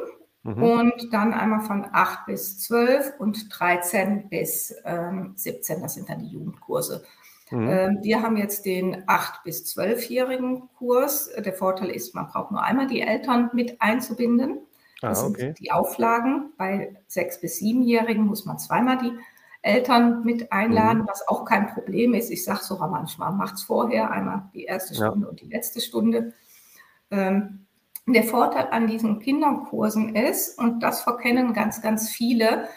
Mhm. 0.49 0.63
Und 0.63 1.13
dann 1.13 1.35
einmal 1.35 1.61
von 1.61 1.87
8 1.93 2.27
bis 2.27 2.59
12 2.61 3.15
und 3.19 3.49
13 3.51 4.29
bis 4.29 4.75
ähm, 4.85 5.33
17, 5.35 5.83
das 5.83 5.95
sind 5.95 6.09
dann 6.09 6.21
die 6.21 6.29
Jugendkurse. 6.29 7.05
Mhm. 7.51 7.69
Ähm, 7.69 7.99
wir 8.03 8.23
haben 8.23 8.37
jetzt 8.37 8.65
den 8.65 9.05
8- 9.07 9.43
bis 9.45 9.65
12-jährigen 9.77 10.69
Kurs. 10.77 11.31
Der 11.37 11.53
Vorteil 11.53 11.91
ist, 11.91 12.15
man 12.15 12.29
braucht 12.29 12.51
nur 12.51 12.63
einmal 12.63 12.87
die 12.87 13.01
Eltern 13.01 13.51
mit 13.53 13.81
einzubinden. 13.81 14.61
Ah, 15.03 15.11
das 15.11 15.25
okay. 15.25 15.41
sind 15.41 15.59
die 15.61 15.71
Auflagen. 15.71 16.53
Bei 16.57 16.97
6- 17.11 17.41
bis 17.41 17.61
7-Jährigen 17.61 18.25
muss 18.25 18.45
man 18.45 18.59
zweimal 18.59 18.99
die 18.99 19.13
Eltern 19.61 20.25
mit 20.25 20.53
einladen, 20.53 21.03
mhm. 21.03 21.09
was 21.09 21.27
auch 21.27 21.45
kein 21.45 21.67
Problem 21.67 22.15
ist. 22.15 22.31
Ich 22.31 22.45
sage 22.45 22.63
sogar 22.63 22.89
manchmal, 22.89 23.33
macht 23.33 23.57
es 23.57 23.65
vorher, 23.65 24.11
einmal 24.11 24.49
die 24.55 24.65
erste 24.65 24.95
Stunde 24.95 25.27
ja. 25.27 25.31
und 25.31 25.41
die 25.41 25.49
letzte 25.49 25.81
Stunde. 25.81 26.33
Ähm, 27.11 27.67
der 28.07 28.25
Vorteil 28.25 28.69
an 28.71 28.87
diesen 28.87 29.21
Kinderkursen 29.21 30.15
ist, 30.17 30.59
und 30.59 30.83
das 30.83 31.03
verkennen 31.03 31.53
ganz, 31.53 31.83
ganz 31.83 32.09
viele, 32.09 32.69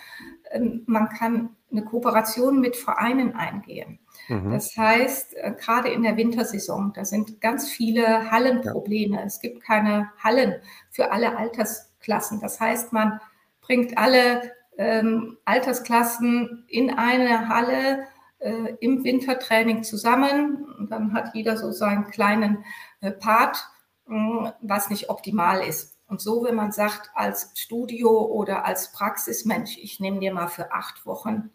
ähm, 0.52 0.84
man 0.86 1.10
kann 1.10 1.56
eine 1.72 1.84
Kooperation 1.86 2.60
mit 2.60 2.76
Vereinen 2.76 3.34
eingehen. 3.36 4.00
Mhm. 4.28 4.52
Das 4.52 4.76
heißt, 4.76 5.36
äh, 5.38 5.54
gerade 5.58 5.90
in 5.90 6.04
der 6.04 6.18
Wintersaison, 6.18 6.92
da 6.94 7.06
sind 7.06 7.40
ganz 7.40 7.70
viele 7.70 8.30
Hallenprobleme. 8.30 9.18
Ja. 9.18 9.24
Es 9.24 9.40
gibt 9.40 9.64
keine 9.64 10.12
Hallen 10.22 10.56
für 10.90 11.12
alle 11.12 11.38
Altersklassen. 11.38 12.42
Das 12.42 12.60
heißt, 12.60 12.92
man 12.92 13.20
bringt 13.62 13.98
alle 13.98 14.52
ähm, 14.78 15.38
Altersklassen 15.46 16.66
in 16.68 16.92
eine 16.92 17.48
Halle 17.48 18.08
äh, 18.40 18.74
im 18.80 19.04
Wintertraining 19.04 19.84
zusammen. 19.84 20.66
Und 20.78 20.92
dann 20.92 21.14
hat 21.14 21.34
jeder 21.34 21.58
so 21.58 21.72
seinen 21.72 22.08
kleinen 22.08 22.66
äh, 23.00 23.12
Part 23.12 23.66
was 24.06 24.90
nicht 24.90 25.10
optimal 25.10 25.62
ist. 25.62 25.98
Und 26.08 26.22
so, 26.22 26.44
wenn 26.44 26.56
man 26.56 26.72
sagt, 26.72 27.10
als 27.14 27.52
Studio 27.56 28.10
oder 28.10 28.66
als 28.66 28.92
Praxismensch, 28.92 29.78
ich 29.78 30.00
nehme 30.00 30.20
dir 30.20 30.34
mal 30.34 30.48
für 30.48 30.74
acht 30.74 31.06
Wochen 31.06 31.52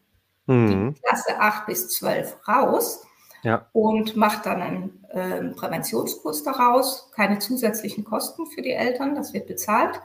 mhm. 0.46 0.94
die 0.94 1.00
Klasse 1.00 1.38
acht 1.38 1.66
bis 1.66 1.88
zwölf 1.90 2.38
raus 2.48 3.04
ja. 3.42 3.66
und 3.72 4.16
mache 4.16 4.42
dann 4.42 4.62
einen 4.62 5.04
äh, 5.10 5.54
Präventionskurs 5.54 6.42
daraus, 6.42 7.10
keine 7.14 7.38
zusätzlichen 7.38 8.04
Kosten 8.04 8.46
für 8.46 8.62
die 8.62 8.72
Eltern, 8.72 9.14
das 9.14 9.34
wird 9.34 9.46
bezahlt. 9.46 10.00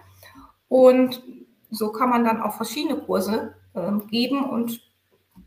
Und 0.68 1.24
so 1.70 1.92
kann 1.92 2.10
man 2.10 2.26
dann 2.26 2.42
auch 2.42 2.56
verschiedene 2.56 3.00
Kurse 3.00 3.56
äh, 3.74 3.92
geben 4.10 4.44
und 4.44 4.82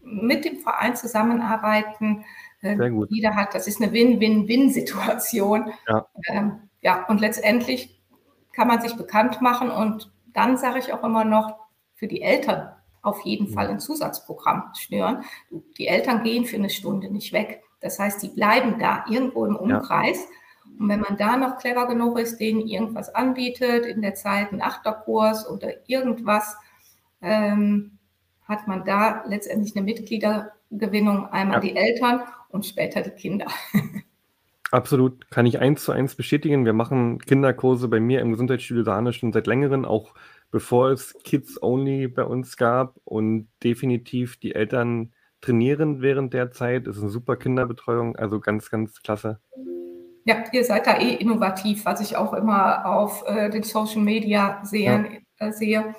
mit 0.02 0.44
dem 0.44 0.58
Verein 0.60 0.96
zusammenarbeiten, 0.96 2.24
Äh, 2.64 2.76
Sehr 2.76 2.90
gut. 2.90 3.10
Jeder 3.10 3.36
hat, 3.36 3.54
das 3.54 3.66
ist 3.66 3.80
eine 3.80 3.92
Win-Win-Win-Situation. 3.92 5.72
Ja. 5.86 6.06
Ähm, 6.28 6.70
ja, 6.84 7.06
und 7.06 7.20
letztendlich 7.20 7.98
kann 8.52 8.68
man 8.68 8.80
sich 8.80 8.94
bekannt 8.94 9.40
machen 9.40 9.70
und 9.70 10.12
dann 10.32 10.58
sage 10.58 10.78
ich 10.78 10.92
auch 10.92 11.02
immer 11.02 11.24
noch 11.24 11.58
für 11.94 12.06
die 12.06 12.20
Eltern 12.22 12.68
auf 13.02 13.22
jeden 13.22 13.48
Fall 13.48 13.68
ein 13.68 13.80
Zusatzprogramm 13.80 14.70
schnüren. 14.76 15.24
Die 15.78 15.86
Eltern 15.88 16.22
gehen 16.22 16.44
für 16.44 16.56
eine 16.56 16.70
Stunde 16.70 17.10
nicht 17.10 17.32
weg. 17.32 17.62
Das 17.80 17.98
heißt, 17.98 18.22
die 18.22 18.28
bleiben 18.28 18.78
da 18.78 19.04
irgendwo 19.08 19.46
im 19.46 19.56
Umkreis. 19.56 20.18
Ja. 20.18 20.70
Und 20.78 20.88
wenn 20.88 21.00
man 21.00 21.16
da 21.16 21.36
noch 21.36 21.58
clever 21.58 21.86
genug 21.86 22.18
ist, 22.18 22.38
denen 22.38 22.66
irgendwas 22.66 23.14
anbietet, 23.14 23.86
in 23.86 24.02
der 24.02 24.14
Zeit 24.14 24.52
einen 24.52 24.62
Achterkurs 24.62 25.48
oder 25.48 25.88
irgendwas, 25.88 26.56
ähm, 27.22 27.98
hat 28.46 28.66
man 28.66 28.84
da 28.84 29.24
letztendlich 29.26 29.76
eine 29.76 29.84
Mitgliedergewinnung, 29.84 31.26
einmal 31.26 31.56
ja. 31.56 31.60
die 31.60 31.76
Eltern 31.76 32.22
und 32.48 32.66
später 32.66 33.00
die 33.02 33.10
Kinder. 33.10 33.46
Absolut, 34.74 35.30
kann 35.30 35.46
ich 35.46 35.60
eins 35.60 35.84
zu 35.84 35.92
eins 35.92 36.16
bestätigen. 36.16 36.64
Wir 36.64 36.72
machen 36.72 37.20
Kinderkurse 37.20 37.86
bei 37.86 38.00
mir 38.00 38.20
im 38.20 38.32
Gesundheitsstudio 38.32 38.82
Sahne 38.82 39.12
schon 39.12 39.32
seit 39.32 39.46
längerem, 39.46 39.84
auch 39.84 40.14
bevor 40.50 40.90
es 40.90 41.14
Kids 41.22 41.62
Only 41.62 42.08
bei 42.08 42.24
uns 42.24 42.56
gab 42.56 42.96
und 43.04 43.46
definitiv 43.62 44.36
die 44.36 44.52
Eltern 44.56 45.12
trainieren 45.40 46.02
während 46.02 46.34
der 46.34 46.50
Zeit. 46.50 46.88
Es 46.88 46.96
ist 46.96 47.02
eine 47.02 47.12
super 47.12 47.36
Kinderbetreuung, 47.36 48.16
also 48.16 48.40
ganz, 48.40 48.68
ganz 48.68 49.00
klasse. 49.00 49.38
Ja, 50.24 50.42
ihr 50.50 50.64
seid 50.64 50.88
da 50.88 50.98
eh 50.98 51.14
innovativ, 51.14 51.84
was 51.84 52.00
ich 52.00 52.16
auch 52.16 52.32
immer 52.32 52.84
auf 52.84 53.22
äh, 53.28 53.50
den 53.50 53.62
Social 53.62 54.02
Media 54.02 54.60
sehen, 54.64 55.22
ja. 55.38 55.46
äh, 55.46 55.52
sehe. 55.52 55.94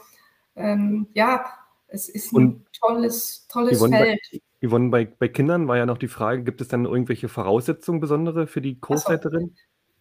Ähm, 0.58 1.08
ja, 1.14 1.46
es 1.88 2.10
ist 2.10 2.34
ein 2.34 2.36
Und 2.36 2.66
tolles, 2.74 3.48
tolles 3.48 3.80
Yvonne, 3.80 3.98
Feld. 4.00 4.42
Bei, 4.66 4.70
Yvonne, 4.70 4.90
bei, 4.90 5.06
bei 5.06 5.28
Kindern 5.28 5.68
war 5.68 5.78
ja 5.78 5.86
noch 5.86 5.98
die 5.98 6.08
Frage, 6.08 6.44
gibt 6.44 6.60
es 6.60 6.68
dann 6.68 6.86
irgendwelche 6.86 7.30
Voraussetzungen 7.30 8.00
besondere 8.00 8.48
für 8.48 8.62
die 8.62 8.80
Kursleiterin? 8.80 9.56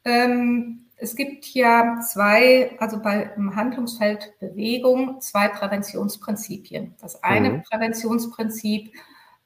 Ähm, 0.04 0.86
es 0.96 1.16
gibt 1.16 1.46
ja 1.54 2.00
zwei, 2.00 2.76
also 2.78 3.00
beim 3.00 3.54
Handlungsfeld 3.54 4.32
Bewegung, 4.40 5.20
zwei 5.20 5.48
Präventionsprinzipien. 5.48 6.94
Das 7.00 7.22
eine 7.22 7.50
mhm. 7.50 7.62
Präventionsprinzip 7.62 8.92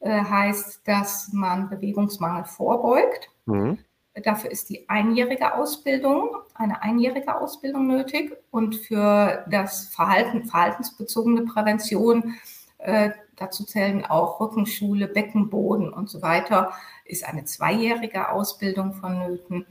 äh, 0.00 0.22
heißt, 0.22 0.86
dass 0.86 1.32
man 1.32 1.68
Bewegungsmangel 1.68 2.44
vorbeugt. 2.44 3.30
Mhm. 3.46 3.78
Dafür 4.22 4.50
ist 4.50 4.68
die 4.68 4.88
einjährige 4.88 5.54
Ausbildung, 5.54 6.36
eine 6.54 6.82
einjährige 6.82 7.40
Ausbildung 7.40 7.86
nötig. 7.86 8.36
Und 8.50 8.76
für 8.76 9.44
das 9.50 9.88
Verhalten, 9.88 10.44
verhaltensbezogene 10.44 11.42
Prävention, 11.42 12.34
äh, 12.78 13.10
dazu 13.36 13.64
zählen 13.64 14.04
auch 14.04 14.40
Rückenschule, 14.40 15.08
Beckenboden 15.08 15.92
und 15.92 16.08
so 16.08 16.22
weiter, 16.22 16.72
ist 17.04 17.24
eine 17.24 17.44
zweijährige 17.44 18.30
Ausbildung 18.30 18.94
vonnöten. 18.94 19.66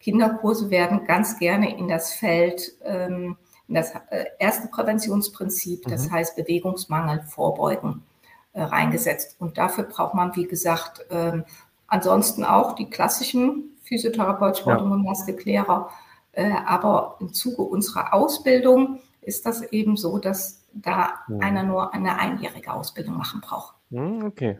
Kinderkurse 0.00 0.70
werden 0.70 1.04
ganz 1.04 1.38
gerne 1.38 1.76
in 1.76 1.88
das 1.88 2.12
Feld, 2.12 2.72
ähm, 2.84 3.36
in 3.68 3.74
das 3.74 3.92
äh, 4.10 4.26
erste 4.38 4.68
Präventionsprinzip, 4.68 5.84
das 5.88 6.08
mhm. 6.08 6.12
heißt 6.12 6.36
Bewegungsmangel 6.36 7.22
vorbeugen, 7.22 8.04
äh, 8.52 8.62
reingesetzt. 8.62 9.36
Und 9.38 9.58
dafür 9.58 9.84
braucht 9.84 10.14
man, 10.14 10.34
wie 10.36 10.46
gesagt, 10.46 11.04
ähm, 11.10 11.44
ansonsten 11.86 12.44
auch 12.44 12.74
die 12.74 12.90
klassischen 12.90 13.76
Physiotherapeut, 13.82 14.58
Sport- 14.58 14.82
und 14.82 14.90
Gymnastiklehrer. 14.90 15.90
Äh, 16.32 16.50
aber 16.66 17.16
im 17.20 17.32
Zuge 17.32 17.62
unserer 17.62 18.14
Ausbildung 18.14 19.00
ist 19.20 19.46
das 19.46 19.62
eben 19.62 19.96
so, 19.96 20.18
dass 20.18 20.61
da 20.74 21.14
ja. 21.28 21.38
einer 21.40 21.62
nur 21.62 21.92
eine 21.94 22.18
einjährige 22.18 22.72
Ausbildung 22.72 23.16
machen 23.16 23.40
braucht. 23.40 23.76
Hm, 23.90 24.24
okay. 24.24 24.58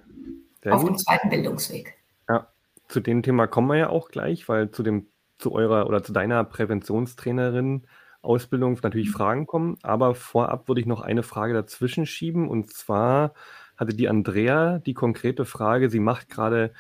Sehr 0.63 0.75
Auf 0.75 0.83
gut. 0.83 0.91
dem 0.91 0.99
zweiten 0.99 1.29
Bildungsweg. 1.29 1.95
Ja, 2.29 2.49
zu 2.89 3.01
dem 3.01 3.23
Thema 3.23 3.47
kommen 3.47 3.69
wir 3.69 3.77
ja 3.77 3.89
auch 3.89 4.09
gleich, 4.09 4.49
weil 4.49 4.71
zu 4.71 4.83
dem 4.83 5.07
zu 5.39 5.53
eurer 5.53 5.87
oder 5.87 6.03
zu 6.03 6.13
deiner 6.13 6.45
Präventionstrainerin 6.45 7.87
Ausbildung 8.23 8.79
natürlich 8.83 9.09
mhm. 9.09 9.13
Fragen 9.13 9.47
kommen. 9.47 9.77
Aber 9.83 10.15
vorab 10.15 10.69
würde 10.69 10.81
ich 10.81 10.87
noch 10.87 11.01
eine 11.01 11.23
Frage 11.23 11.53
dazwischen 11.53 12.07
schieben. 12.07 12.49
Und 12.49 12.73
zwar 12.73 13.35
hatte 13.77 13.95
die 13.95 14.09
Andrea 14.09 14.79
die 14.79 14.95
konkrete 14.95 15.45
Frage, 15.45 15.91
sie 15.91 16.01
macht 16.01 16.29
gerade 16.29 16.73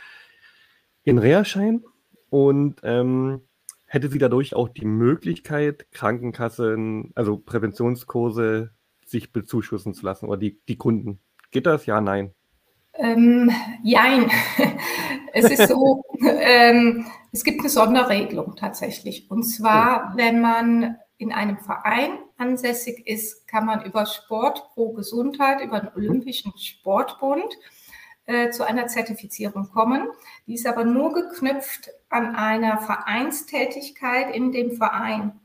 ihren 1.04 1.18
Reha-Schein 1.18 1.84
und 2.30 2.80
ähm, 2.84 3.42
hätte 3.86 4.08
sie 4.08 4.18
dadurch 4.18 4.54
auch 4.54 4.68
die 4.68 4.84
Möglichkeit, 4.84 5.90
Krankenkassen, 5.90 7.10
also 7.16 7.36
Präventionskurse 7.36 8.70
sich 9.12 9.32
bezuschussen 9.32 9.94
zu 9.94 10.04
lassen 10.04 10.26
oder 10.26 10.38
die, 10.38 10.60
die 10.66 10.76
Kunden. 10.76 11.20
Geht 11.52 11.66
das? 11.66 11.86
Ja, 11.86 12.00
nein. 12.00 12.34
Ähm, 12.94 13.50
jein. 13.84 14.30
es 15.32 15.50
ist 15.50 15.68
so, 15.68 16.02
ähm, 16.20 17.06
es 17.30 17.44
gibt 17.44 17.60
eine 17.60 17.68
Sonderregelung 17.68 18.56
tatsächlich. 18.56 19.30
Und 19.30 19.44
zwar, 19.44 20.12
wenn 20.16 20.40
man 20.40 20.96
in 21.18 21.32
einem 21.32 21.58
Verein 21.58 22.18
ansässig 22.36 23.06
ist, 23.06 23.46
kann 23.46 23.66
man 23.66 23.84
über 23.84 24.06
Sport 24.06 24.70
pro 24.74 24.92
Gesundheit, 24.92 25.62
über 25.62 25.80
den 25.80 25.90
Olympischen 25.94 26.52
Sportbund 26.58 27.56
äh, 28.26 28.50
zu 28.50 28.66
einer 28.66 28.88
Zertifizierung 28.88 29.70
kommen. 29.70 30.08
Die 30.46 30.54
ist 30.54 30.66
aber 30.66 30.84
nur 30.84 31.12
geknüpft 31.12 31.90
an 32.08 32.34
einer 32.34 32.78
Vereinstätigkeit 32.78 34.34
in 34.34 34.52
dem 34.52 34.72
Verein. 34.72 35.40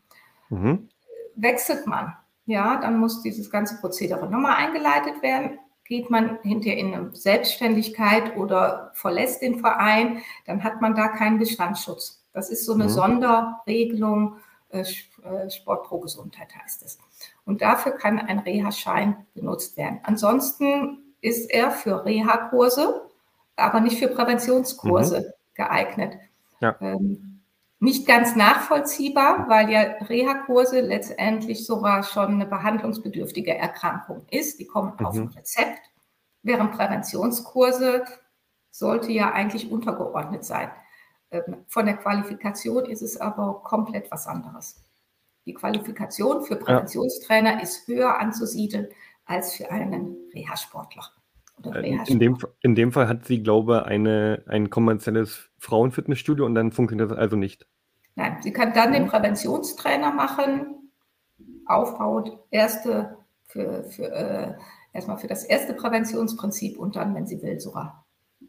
Mhm. 0.50 0.90
Wechselt 1.36 1.86
man, 1.86 2.16
ja, 2.48 2.80
dann 2.80 2.98
muss 2.98 3.22
dieses 3.22 3.52
ganze 3.52 3.78
Prozedere 3.78 4.28
nochmal 4.30 4.56
eingeleitet 4.56 5.22
werden. 5.22 5.60
Geht 5.84 6.10
man 6.10 6.40
hinterher 6.42 6.78
in 6.78 6.94
eine 6.94 7.16
Selbstständigkeit 7.16 8.36
oder 8.36 8.92
verlässt 8.94 9.42
den 9.42 9.60
Verein, 9.60 10.22
dann 10.46 10.64
hat 10.64 10.82
man 10.82 10.96
da 10.96 11.10
keinen 11.10 11.40
Bestandsschutz. 11.40 12.24
Das 12.34 12.50
ist 12.50 12.66
so 12.66 12.74
eine 12.74 12.86
mhm. 12.86 12.90
Sonderregelung, 12.90 14.38
äh, 14.70 14.82
äh, 14.82 15.50
Sport 15.50 15.88
pro 15.88 16.00
Gesundheit 16.00 16.50
heißt 16.56 16.84
es. 16.84 17.00
Und 17.46 17.62
dafür 17.62 17.94
kann 17.94 18.20
ein 18.20 18.40
Reha-Schein 18.40 19.26
benutzt 19.34 19.78
werden. 19.78 20.00
Ansonsten 20.04 21.00
ist 21.22 21.50
er 21.50 21.72
für 21.72 22.06
Reha-Kurse, 22.06 23.10
aber 23.56 23.82
nicht 23.82 24.00
für 24.00 24.08
Präventionskurse 24.08 25.20
mhm. 25.20 25.34
geeignet. 25.56 26.18
Ja. 26.62 26.76
Ähm, 26.80 27.37
nicht 27.80 28.08
ganz 28.08 28.36
nachvollziehbar, 28.36 29.48
weil 29.50 29.70
ja 29.70 29.82
Reha-Kurse 29.82 30.82
letztendlich 30.82 31.66
sogar 31.66 32.04
schon 32.04 32.34
eine 32.34 32.48
behandlungsbedürftige 32.48 33.56
Erkrankung 33.56 34.26
ist. 34.32 34.60
Die 34.60 34.66
kommen 34.66 34.94
mhm. 34.98 35.06
auf 35.06 35.16
ein 35.16 35.28
Rezept, 35.28 35.82
während 36.42 36.72
Präventionskurse 36.72 38.06
sollte 38.72 39.12
ja 39.12 39.32
eigentlich 39.32 39.72
untergeordnet 39.72 40.44
sein. 40.44 40.72
Ähm, 41.32 41.66
von 41.68 41.86
der 41.86 41.98
Qualifikation 41.98 42.86
ist 42.86 43.02
es 43.02 43.18
aber 43.20 43.62
komplett 43.64 44.10
was 44.12 44.28
anderes. 44.28 44.82
Die 45.46 45.54
Qualifikation 45.54 46.44
für 46.44 46.56
Präventionstrainer 46.56 47.54
ja. 47.54 47.60
ist 47.60 47.88
höher 47.88 48.20
anzusiedeln 48.20 48.88
als 49.26 49.56
für 49.56 49.70
einen 49.72 50.18
Reha-Sportler. 50.34 51.04
Äh, 51.64 51.98
in 52.08 52.20
dem, 52.20 52.38
in 52.62 52.76
dem 52.76 52.92
Fall 52.92 53.08
hat 53.08 53.26
sie, 53.26 53.42
glaube 53.42 53.84
ich, 53.86 53.92
ein 53.92 54.70
kommerzielles 54.70 55.50
Frauenfitnessstudio 55.58 56.46
und 56.46 56.56
dann 56.56 56.72
funktioniert 56.72 57.12
das 57.12 57.18
also 57.18 57.36
nicht. 57.36 57.68
Nein, 58.16 58.38
sie 58.42 58.52
kann 58.52 58.74
dann 58.74 58.94
den 58.94 59.08
Präventionstrainer 59.08 60.12
machen, 60.12 60.92
aufbauend 61.66 62.32
erste 62.50 63.18
für, 63.46 63.84
für 63.84 64.12
äh, 64.12 64.54
erstmal 64.94 65.18
für 65.18 65.28
das 65.28 65.44
erste 65.44 65.74
Präventionsprinzip 65.74 66.78
und 66.78 66.96
dann, 66.96 67.14
wenn 67.16 67.26
sie 67.26 67.42
will, 67.42 67.60
sogar 67.60 68.06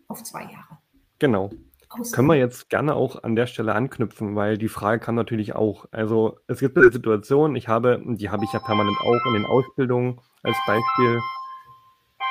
auf 0.07 0.23
zwei 0.23 0.43
Jahre. 0.43 0.79
Genau. 1.19 1.51
Ausgehen. 1.91 2.13
Können 2.15 2.29
wir 2.29 2.35
jetzt 2.35 2.69
gerne 2.69 2.95
auch 2.95 3.23
an 3.23 3.35
der 3.35 3.47
Stelle 3.47 3.75
anknüpfen, 3.75 4.37
weil 4.37 4.59
die 4.59 4.69
Frage 4.69 5.01
kam 5.01 5.15
natürlich 5.15 5.55
auch. 5.55 5.87
Also 5.91 6.39
es 6.47 6.61
gibt 6.61 6.77
eine 6.77 6.93
Situation, 6.93 7.57
ich 7.57 7.69
habe, 7.69 8.03
die 8.05 8.29
habe 8.29 8.45
ich 8.45 8.53
ja 8.53 8.59
permanent 8.59 8.97
auch 9.01 9.27
in 9.27 9.35
den 9.35 9.47
Ausbildungen 9.47 10.21
als 10.43 10.57
Beispiel. 10.67 11.19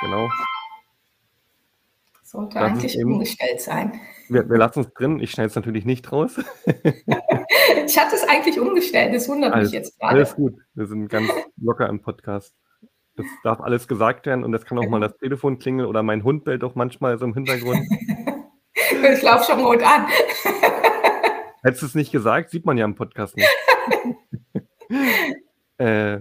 Genau. 0.01 0.29
Sollte 2.27 2.59
das 2.59 2.71
eigentlich 2.71 2.99
eben, 2.99 3.13
umgestellt 3.13 3.61
sein. 3.61 4.01
Wir, 4.27 4.49
wir 4.49 4.57
lassen 4.57 4.81
es 4.81 4.93
drin, 4.93 5.21
ich 5.21 5.31
schneide 5.31 5.47
es 5.47 5.55
natürlich 5.55 5.85
nicht 5.85 6.11
raus. 6.11 6.37
ich 6.65 7.97
hatte 7.97 8.15
es 8.15 8.27
eigentlich 8.27 8.59
umgestellt, 8.59 9.15
das 9.15 9.29
wundert 9.29 9.53
alles, 9.53 9.69
mich 9.69 9.73
jetzt 9.79 9.97
gerade. 9.97 10.15
Alles 10.15 10.35
gut, 10.35 10.55
wir 10.73 10.87
sind 10.87 11.07
ganz 11.07 11.31
locker 11.55 11.87
im 11.87 12.01
Podcast. 12.01 12.53
Es 13.15 13.25
darf 13.45 13.61
alles 13.61 13.87
gesagt 13.87 14.25
werden 14.25 14.43
und 14.43 14.53
es 14.53 14.65
kann 14.65 14.77
auch 14.77 14.89
mal 14.89 14.99
das 14.99 15.15
Telefon 15.15 15.57
klingeln 15.57 15.87
oder 15.87 16.03
mein 16.03 16.25
Hund 16.25 16.43
bellt 16.43 16.65
auch 16.65 16.75
manchmal 16.75 17.17
so 17.17 17.23
im 17.23 17.33
Hintergrund. 17.33 17.79
ich 18.73 19.21
laufe 19.21 19.49
schon 19.49 19.61
rot 19.61 19.81
an. 19.81 20.07
Hättest 21.63 21.81
du 21.81 21.85
es 21.85 21.95
nicht 21.95 22.11
gesagt, 22.11 22.49
sieht 22.49 22.65
man 22.65 22.77
ja 22.77 22.83
im 22.83 22.95
Podcast 22.95 23.37
nicht. 23.37 23.47
äh, 25.77 26.19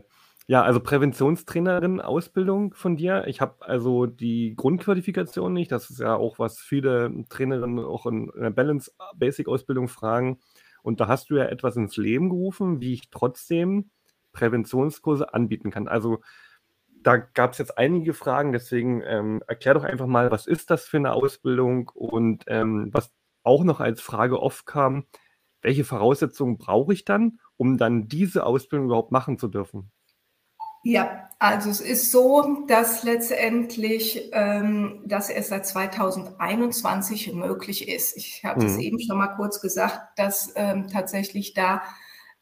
ja, 0.48 0.62
also 0.62 0.78
Präventionstrainerin 0.80 2.00
Ausbildung 2.00 2.72
von 2.74 2.96
dir. 2.96 3.24
Ich 3.26 3.40
habe 3.40 3.66
also 3.66 4.06
die 4.06 4.54
Grundqualifikation 4.56 5.52
nicht. 5.52 5.72
Das 5.72 5.90
ist 5.90 5.98
ja 5.98 6.14
auch, 6.14 6.38
was 6.38 6.60
viele 6.60 7.12
Trainerinnen 7.28 7.80
auch 7.84 8.06
in 8.06 8.30
der 8.36 8.50
Balance 8.50 8.92
Basic 9.16 9.48
Ausbildung 9.48 9.88
fragen. 9.88 10.38
Und 10.82 11.00
da 11.00 11.08
hast 11.08 11.30
du 11.30 11.36
ja 11.36 11.46
etwas 11.46 11.76
ins 11.76 11.96
Leben 11.96 12.28
gerufen, 12.30 12.80
wie 12.80 12.92
ich 12.94 13.10
trotzdem 13.10 13.90
Präventionskurse 14.32 15.34
anbieten 15.34 15.70
kann. 15.72 15.88
Also 15.88 16.20
da 17.02 17.16
gab 17.18 17.52
es 17.52 17.58
jetzt 17.58 17.78
einige 17.78 18.14
Fragen, 18.14 18.52
deswegen 18.52 19.02
ähm, 19.04 19.42
erklär 19.48 19.74
doch 19.74 19.84
einfach 19.84 20.06
mal, 20.06 20.30
was 20.30 20.46
ist 20.46 20.70
das 20.70 20.86
für 20.86 20.98
eine 20.98 21.12
Ausbildung 21.12 21.90
und 21.94 22.44
ähm, 22.48 22.90
was 22.92 23.12
auch 23.44 23.64
noch 23.64 23.80
als 23.80 24.00
Frage 24.00 24.40
oft 24.40 24.66
kam, 24.66 25.06
welche 25.62 25.84
Voraussetzungen 25.84 26.58
brauche 26.58 26.92
ich 26.92 27.04
dann, 27.04 27.40
um 27.56 27.78
dann 27.78 28.08
diese 28.08 28.44
Ausbildung 28.46 28.86
überhaupt 28.86 29.12
machen 29.12 29.38
zu 29.38 29.48
dürfen? 29.48 29.90
Ja, 30.88 31.30
also 31.40 31.68
es 31.68 31.80
ist 31.80 32.12
so, 32.12 32.64
dass 32.68 33.02
letztendlich 33.02 34.30
ähm, 34.32 35.02
das 35.04 35.28
erst 35.30 35.48
seit 35.48 35.66
2021 35.66 37.32
möglich 37.34 37.88
ist. 37.88 38.16
Ich 38.16 38.44
mhm. 38.44 38.62
es 38.62 38.78
eben 38.78 39.00
schon 39.00 39.18
mal 39.18 39.34
kurz 39.34 39.60
gesagt, 39.60 40.16
dass 40.16 40.52
ähm, 40.54 40.86
tatsächlich 40.86 41.54
da 41.54 41.82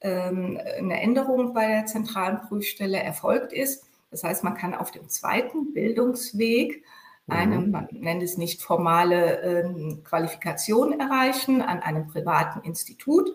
ähm, 0.02 0.60
eine 0.76 1.00
Änderung 1.00 1.54
bei 1.54 1.68
der 1.68 1.86
zentralen 1.86 2.42
Prüfstelle 2.42 2.98
erfolgt 2.98 3.54
ist. 3.54 3.86
Das 4.10 4.24
heißt, 4.24 4.44
man 4.44 4.58
kann 4.58 4.74
auf 4.74 4.90
dem 4.90 5.08
zweiten 5.08 5.72
Bildungsweg 5.72 6.84
eine, 7.26 7.60
mhm. 7.60 7.70
man 7.70 7.88
nennt 7.92 8.22
es 8.22 8.36
nicht 8.36 8.62
formale 8.62 9.40
ähm, 9.40 10.02
Qualifikation 10.04 11.00
erreichen 11.00 11.62
an 11.62 11.80
einem 11.80 12.08
privaten 12.08 12.60
Institut. 12.60 13.30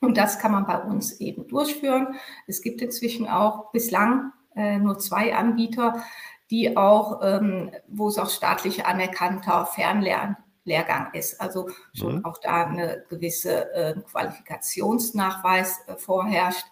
Und 0.00 0.16
das 0.16 0.38
kann 0.38 0.52
man 0.52 0.66
bei 0.66 0.78
uns 0.78 1.20
eben 1.20 1.46
durchführen. 1.46 2.16
Es 2.46 2.62
gibt 2.62 2.80
inzwischen 2.80 3.28
auch 3.28 3.70
bislang 3.70 4.32
äh, 4.56 4.78
nur 4.78 4.98
zwei 4.98 5.34
Anbieter, 5.34 6.02
die 6.50 6.76
auch, 6.76 7.20
ähm, 7.22 7.70
wo 7.86 8.08
es 8.08 8.18
auch 8.18 8.30
staatlich 8.30 8.86
anerkannter 8.86 9.66
Fernlehrgang 9.66 11.12
ist. 11.12 11.40
Also 11.40 11.68
schon 11.92 12.16
mhm. 12.16 12.24
auch 12.24 12.38
da 12.38 12.66
eine 12.66 13.04
gewisse 13.08 13.72
äh, 13.74 13.94
Qualifikationsnachweis 14.10 15.80
äh, 15.86 15.96
vorherrscht. 15.96 16.66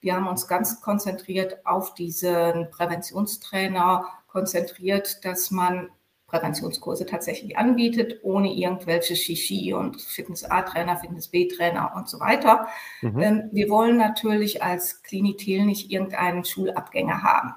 Wir 0.00 0.16
haben 0.16 0.28
uns 0.28 0.46
ganz 0.46 0.82
konzentriert 0.82 1.64
auf 1.64 1.94
diesen 1.94 2.68
Präventionstrainer 2.70 4.06
konzentriert, 4.26 5.24
dass 5.24 5.50
man 5.50 5.88
Präventionskurse 6.34 7.06
tatsächlich 7.06 7.56
anbietet, 7.56 8.18
ohne 8.22 8.52
irgendwelche 8.52 9.14
Shishi 9.14 9.72
und 9.72 10.00
Fitness 10.00 10.44
A-Trainer, 10.44 10.96
Fitness 10.96 11.28
B-Trainer 11.28 11.92
und 11.94 12.08
so 12.08 12.18
weiter. 12.18 12.66
Mhm. 13.02 13.20
Ähm, 13.20 13.42
wir 13.52 13.70
wollen 13.70 13.96
natürlich 13.96 14.62
als 14.62 15.02
Klinitel 15.04 15.64
nicht 15.64 15.92
irgendeinen 15.92 16.44
Schulabgänger 16.44 17.22
haben, 17.22 17.54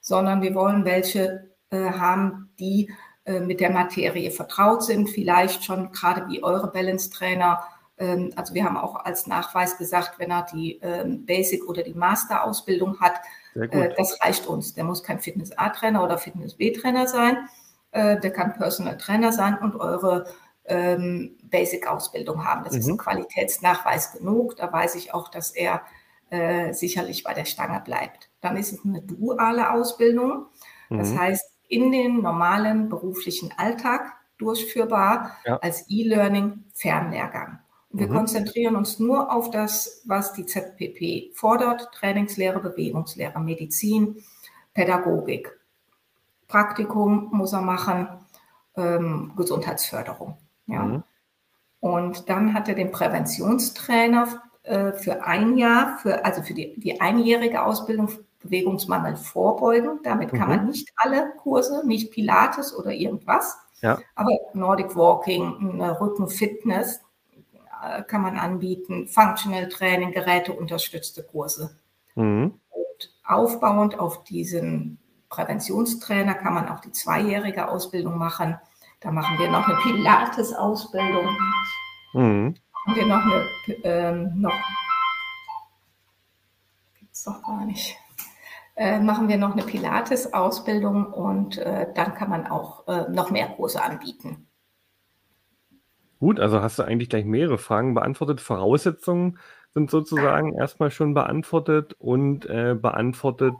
sondern 0.00 0.42
wir 0.42 0.56
wollen 0.56 0.84
welche 0.84 1.50
äh, 1.70 1.90
haben, 1.90 2.50
die 2.58 2.92
äh, 3.24 3.38
mit 3.38 3.60
der 3.60 3.70
Materie 3.70 4.32
vertraut 4.32 4.82
sind, 4.82 5.08
vielleicht 5.08 5.64
schon 5.64 5.92
gerade 5.92 6.28
wie 6.28 6.42
eure 6.42 6.72
Balance-Trainer. 6.72 7.62
Ähm, 7.98 8.32
also 8.34 8.54
wir 8.54 8.64
haben 8.64 8.76
auch 8.76 8.96
als 8.96 9.28
Nachweis 9.28 9.78
gesagt, 9.78 10.18
wenn 10.18 10.32
er 10.32 10.46
die 10.52 10.80
ähm, 10.82 11.24
Basic- 11.26 11.68
oder 11.68 11.84
die 11.84 11.94
Master-Ausbildung 11.94 12.98
hat, 12.98 13.20
äh, 13.54 13.94
das 13.96 14.20
reicht 14.20 14.48
uns. 14.48 14.74
Der 14.74 14.82
muss 14.82 15.04
kein 15.04 15.20
Fitness 15.20 15.56
A-Trainer 15.56 16.02
oder 16.02 16.18
Fitness 16.18 16.54
B-Trainer 16.54 17.06
sein 17.06 17.48
äh, 17.96 18.20
der 18.20 18.30
kann 18.30 18.52
Personal 18.52 18.98
Trainer 18.98 19.32
sein 19.32 19.58
und 19.58 19.76
eure 19.76 20.26
ähm, 20.66 21.36
Basic-Ausbildung 21.44 22.44
haben. 22.44 22.64
Das 22.64 22.74
mhm. 22.74 22.80
ist 22.80 22.88
ein 22.88 22.98
Qualitätsnachweis 22.98 24.12
genug. 24.12 24.56
Da 24.56 24.70
weiß 24.72 24.96
ich 24.96 25.14
auch, 25.14 25.28
dass 25.28 25.50
er 25.50 25.82
äh, 26.30 26.72
sicherlich 26.72 27.24
bei 27.24 27.32
der 27.32 27.46
Stange 27.46 27.80
bleibt. 27.84 28.30
Dann 28.40 28.56
ist 28.56 28.72
es 28.72 28.84
eine 28.84 29.00
duale 29.00 29.70
Ausbildung. 29.70 30.46
Das 30.90 31.12
mhm. 31.12 31.20
heißt, 31.20 31.50
in 31.68 31.90
den 31.90 32.20
normalen 32.20 32.88
beruflichen 32.88 33.52
Alltag 33.56 34.12
durchführbar 34.38 35.36
ja. 35.46 35.56
als 35.56 35.86
E-Learning 35.88 36.64
Fernlehrgang. 36.74 37.60
Und 37.90 38.00
wir 38.00 38.08
mhm. 38.08 38.14
konzentrieren 38.14 38.76
uns 38.76 38.98
nur 38.98 39.32
auf 39.32 39.50
das, 39.50 40.02
was 40.04 40.34
die 40.34 40.44
ZPP 40.44 41.34
fordert, 41.34 41.88
Trainingslehre, 41.94 42.60
Bewegungslehre, 42.60 43.40
Medizin, 43.40 44.22
Pädagogik. 44.74 45.55
Praktikum 46.48 47.28
muss 47.32 47.52
er 47.52 47.60
machen, 47.60 48.08
ähm, 48.76 49.32
Gesundheitsförderung. 49.36 50.36
Ja. 50.66 50.82
Mhm. 50.82 51.02
Und 51.80 52.28
dann 52.28 52.54
hat 52.54 52.68
er 52.68 52.74
den 52.74 52.90
Präventionstrainer 52.90 54.42
äh, 54.62 54.92
für 54.92 55.24
ein 55.24 55.56
Jahr, 55.56 55.98
für, 55.98 56.24
also 56.24 56.42
für 56.42 56.54
die, 56.54 56.78
die 56.78 57.00
einjährige 57.00 57.62
Ausbildung 57.62 58.10
Bewegungsmangel 58.40 59.16
vorbeugen. 59.16 60.00
Damit 60.02 60.30
kann 60.30 60.48
mhm. 60.48 60.56
man 60.56 60.66
nicht 60.66 60.92
alle 60.96 61.32
Kurse, 61.38 61.86
nicht 61.86 62.12
Pilates 62.12 62.76
oder 62.76 62.92
irgendwas, 62.92 63.58
ja. 63.82 63.98
aber 64.14 64.30
Nordic 64.54 64.94
Walking, 64.96 65.80
Rückenfitness 65.80 67.00
äh, 67.82 68.02
kann 68.02 68.22
man 68.22 68.36
anbieten, 68.36 69.06
Functional 69.08 69.68
Training, 69.68 70.12
geräteunterstützte 70.12 71.22
Kurse. 71.24 71.76
Mhm. 72.14 72.60
Und 72.70 73.14
aufbauend 73.24 73.98
auf 73.98 74.24
diesen 74.24 74.98
Präventionstrainer 75.28 76.34
kann 76.34 76.54
man 76.54 76.68
auch 76.68 76.80
die 76.80 76.92
zweijährige 76.92 77.68
Ausbildung 77.68 78.18
machen. 78.18 78.58
Da 79.00 79.10
machen 79.10 79.38
wir 79.38 79.50
noch 79.50 79.68
eine 79.68 79.76
Pilates-Ausbildung. 79.78 81.36
Mhm. 82.14 82.54
Machen 82.86 82.96
wir 82.96 83.06
noch 83.06 83.22
eine, 83.22 83.44
ähm, 83.84 84.40
noch, 84.40 84.54
gibt's 86.98 87.24
doch 87.24 87.42
gar 87.42 87.64
nicht. 87.64 87.96
Äh, 88.76 89.00
machen 89.00 89.28
wir 89.28 89.38
noch 89.38 89.52
eine 89.52 89.62
Pilates-Ausbildung 89.62 91.06
und 91.06 91.58
äh, 91.58 91.86
dann 91.94 92.14
kann 92.14 92.30
man 92.30 92.46
auch 92.46 92.86
äh, 92.88 93.08
noch 93.10 93.30
mehr 93.30 93.48
Kurse 93.48 93.82
anbieten. 93.82 94.46
Gut, 96.18 96.40
also 96.40 96.62
hast 96.62 96.78
du 96.78 96.82
eigentlich 96.82 97.08
gleich 97.08 97.24
mehrere 97.24 97.58
Fragen 97.58 97.94
beantwortet. 97.94 98.40
Voraussetzungen 98.40 99.38
sind 99.74 99.90
sozusagen 99.90 100.54
erstmal 100.54 100.90
schon 100.90 101.12
beantwortet 101.12 101.94
und 101.98 102.46
äh, 102.46 102.74
beantwortet, 102.74 103.54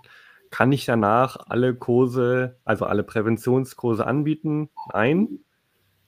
kann 0.50 0.72
ich 0.72 0.84
danach 0.84 1.36
alle 1.48 1.74
Kurse, 1.74 2.58
also 2.64 2.84
alle 2.86 3.02
Präventionskurse 3.02 4.06
anbieten? 4.06 4.70
Nein. 4.92 5.40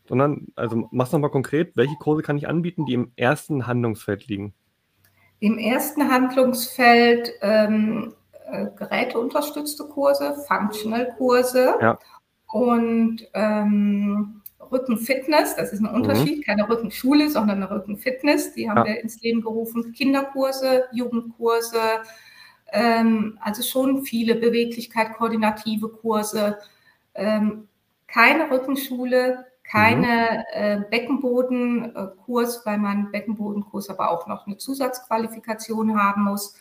Sondern, 0.09 0.47
also 0.57 0.89
mach's 0.91 1.13
nochmal 1.13 1.31
konkret, 1.31 1.73
welche 1.77 1.97
Kurse 1.97 2.23
kann 2.23 2.39
ich 2.39 2.49
anbieten, 2.49 2.87
die 2.87 2.95
im 2.95 3.13
ersten 3.17 3.67
Handlungsfeld 3.67 4.27
liegen? 4.27 4.55
Im 5.41 5.59
ersten 5.59 6.11
Handlungsfeld 6.11 7.31
ähm, 7.43 8.15
äh, 8.51 8.67
geräteunterstützte 8.77 9.85
Kurse, 9.85 10.35
Functional-Kurse 10.49 11.75
ja. 11.81 11.99
und 12.47 13.29
ähm, 13.35 14.43
Rückenfitness, 14.73 15.57
das 15.57 15.73
ist 15.73 15.81
ein. 15.81 15.95
Unterschied, 15.95 16.39
mhm. 16.39 16.43
keine 16.43 16.69
Rückenschule, 16.69 17.31
sondern 17.31 17.63
eine 17.63 17.71
Rückenfitness, 17.71 18.55
die 18.55 18.69
haben 18.69 18.79
ja. 18.79 18.87
wir 18.87 19.01
ins 19.01 19.21
Leben 19.21 19.43
gerufen, 19.43 19.93
Kinderkurse, 19.93 20.85
Jugendkurse, 20.93 21.79
ähm, 22.73 23.39
also 23.41 23.63
schon 23.63 24.03
viele 24.03 24.35
Beweglichkeit, 24.35 25.15
koordinative 25.15 25.89
Kurse, 25.89 26.59
ähm, 27.15 27.69
keine 28.07 28.51
Rückenschule, 28.51 29.47
keine 29.65 30.07
mhm. 30.07 30.45
äh, 30.53 30.85
Beckenbodenkurs, 30.91 32.65
weil 32.65 32.79
man 32.79 33.11
Beckenbodenkurs 33.11 33.91
aber 33.91 34.11
auch 34.11 34.27
noch 34.27 34.47
eine 34.47 34.57
Zusatzqualifikation 34.57 35.99
haben 35.99 36.25
muss. 36.25 36.55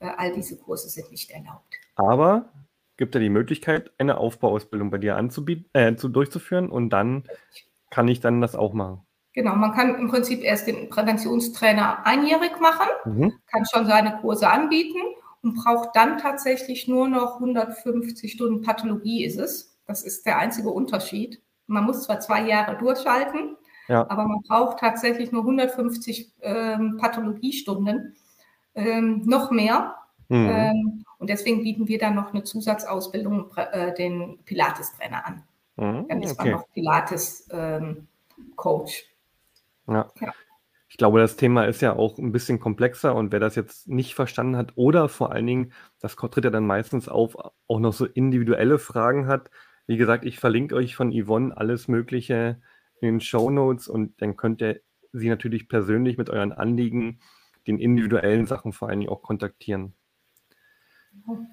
Äh, 0.00 0.10
all 0.16 0.32
diese 0.32 0.56
Kurse 0.56 0.88
sind 0.88 1.10
nicht 1.10 1.30
erlaubt. 1.30 1.76
Aber 1.94 2.50
gibt 2.96 3.14
ja 3.14 3.20
die 3.20 3.30
Möglichkeit, 3.30 3.92
eine 3.98 4.18
Aufbauausbildung 4.18 4.90
bei 4.90 4.98
dir 4.98 5.16
anzubieten, 5.16 5.66
äh, 5.72 5.96
zu, 5.96 6.08
durchzuführen 6.08 6.70
und 6.70 6.90
dann 6.90 7.24
kann 7.90 8.08
ich 8.08 8.20
dann 8.20 8.40
das 8.40 8.54
auch 8.54 8.72
machen. 8.72 9.00
Genau, 9.32 9.54
man 9.54 9.72
kann 9.72 9.94
im 9.94 10.08
Prinzip 10.08 10.42
erst 10.42 10.66
den 10.66 10.90
Präventionstrainer 10.90 12.04
einjährig 12.04 12.60
machen, 12.60 12.88
mhm. 13.04 13.32
kann 13.46 13.64
schon 13.64 13.86
seine 13.86 14.18
Kurse 14.20 14.50
anbieten 14.50 14.98
und 15.42 15.54
braucht 15.54 15.94
dann 15.94 16.18
tatsächlich 16.18 16.88
nur 16.88 17.08
noch 17.08 17.34
150 17.34 18.32
Stunden 18.32 18.62
Pathologie 18.62 19.24
ist 19.24 19.38
es. 19.38 19.78
Das 19.86 20.02
ist 20.02 20.26
der 20.26 20.38
einzige 20.38 20.70
Unterschied. 20.70 21.40
Man 21.66 21.84
muss 21.84 22.04
zwar 22.04 22.20
zwei 22.20 22.46
Jahre 22.46 22.78
durchhalten, 22.78 23.56
ja. 23.88 24.08
aber 24.10 24.26
man 24.26 24.42
braucht 24.42 24.80
tatsächlich 24.80 25.32
nur 25.32 25.40
150 25.42 26.32
ähm, 26.42 26.98
Pathologiestunden, 26.98 28.16
ähm, 28.74 29.22
noch 29.24 29.50
mehr. 29.50 29.96
Mhm. 30.28 30.48
Ähm, 30.48 31.04
und 31.18 31.30
deswegen 31.30 31.62
bieten 31.62 31.88
wir 31.88 31.98
dann 31.98 32.14
noch 32.14 32.32
eine 32.32 32.44
Zusatzausbildung, 32.44 33.50
äh, 33.56 33.94
den 33.94 34.38
Pilates-Trainer 34.44 35.26
an. 35.26 35.42
Mhm. 35.76 36.06
Dann 36.08 36.22
ist 36.22 36.38
okay. 36.38 36.50
man 36.50 36.60
noch 36.60 36.70
Pilates-Coach. 36.72 39.04
Ähm, 39.88 39.94
ja. 39.94 40.08
ja. 40.20 40.32
Ich 41.00 41.02
glaube, 41.02 41.18
das 41.18 41.36
Thema 41.36 41.64
ist 41.64 41.80
ja 41.80 41.96
auch 41.96 42.18
ein 42.18 42.30
bisschen 42.30 42.60
komplexer 42.60 43.14
und 43.14 43.32
wer 43.32 43.40
das 43.40 43.54
jetzt 43.54 43.88
nicht 43.88 44.14
verstanden 44.14 44.58
hat 44.58 44.72
oder 44.74 45.08
vor 45.08 45.32
allen 45.32 45.46
Dingen, 45.46 45.72
das 45.98 46.14
tritt 46.14 46.44
ja 46.44 46.50
dann 46.50 46.66
meistens 46.66 47.08
auf, 47.08 47.38
auch 47.66 47.80
noch 47.80 47.94
so 47.94 48.04
individuelle 48.04 48.78
Fragen 48.78 49.26
hat. 49.26 49.50
Wie 49.86 49.96
gesagt, 49.96 50.26
ich 50.26 50.38
verlinke 50.38 50.74
euch 50.74 50.96
von 50.96 51.10
Yvonne 51.10 51.56
alles 51.56 51.88
Mögliche 51.88 52.60
in 53.00 53.08
den 53.08 53.20
Show 53.22 53.48
Notes 53.48 53.88
und 53.88 54.20
dann 54.20 54.36
könnt 54.36 54.60
ihr 54.60 54.82
sie 55.14 55.30
natürlich 55.30 55.70
persönlich 55.70 56.18
mit 56.18 56.28
euren 56.28 56.52
Anliegen, 56.52 57.20
den 57.66 57.78
individuellen 57.78 58.44
Sachen 58.44 58.74
vor 58.74 58.90
allen 58.90 59.00
Dingen 59.00 59.10
auch 59.10 59.22
kontaktieren. 59.22 59.94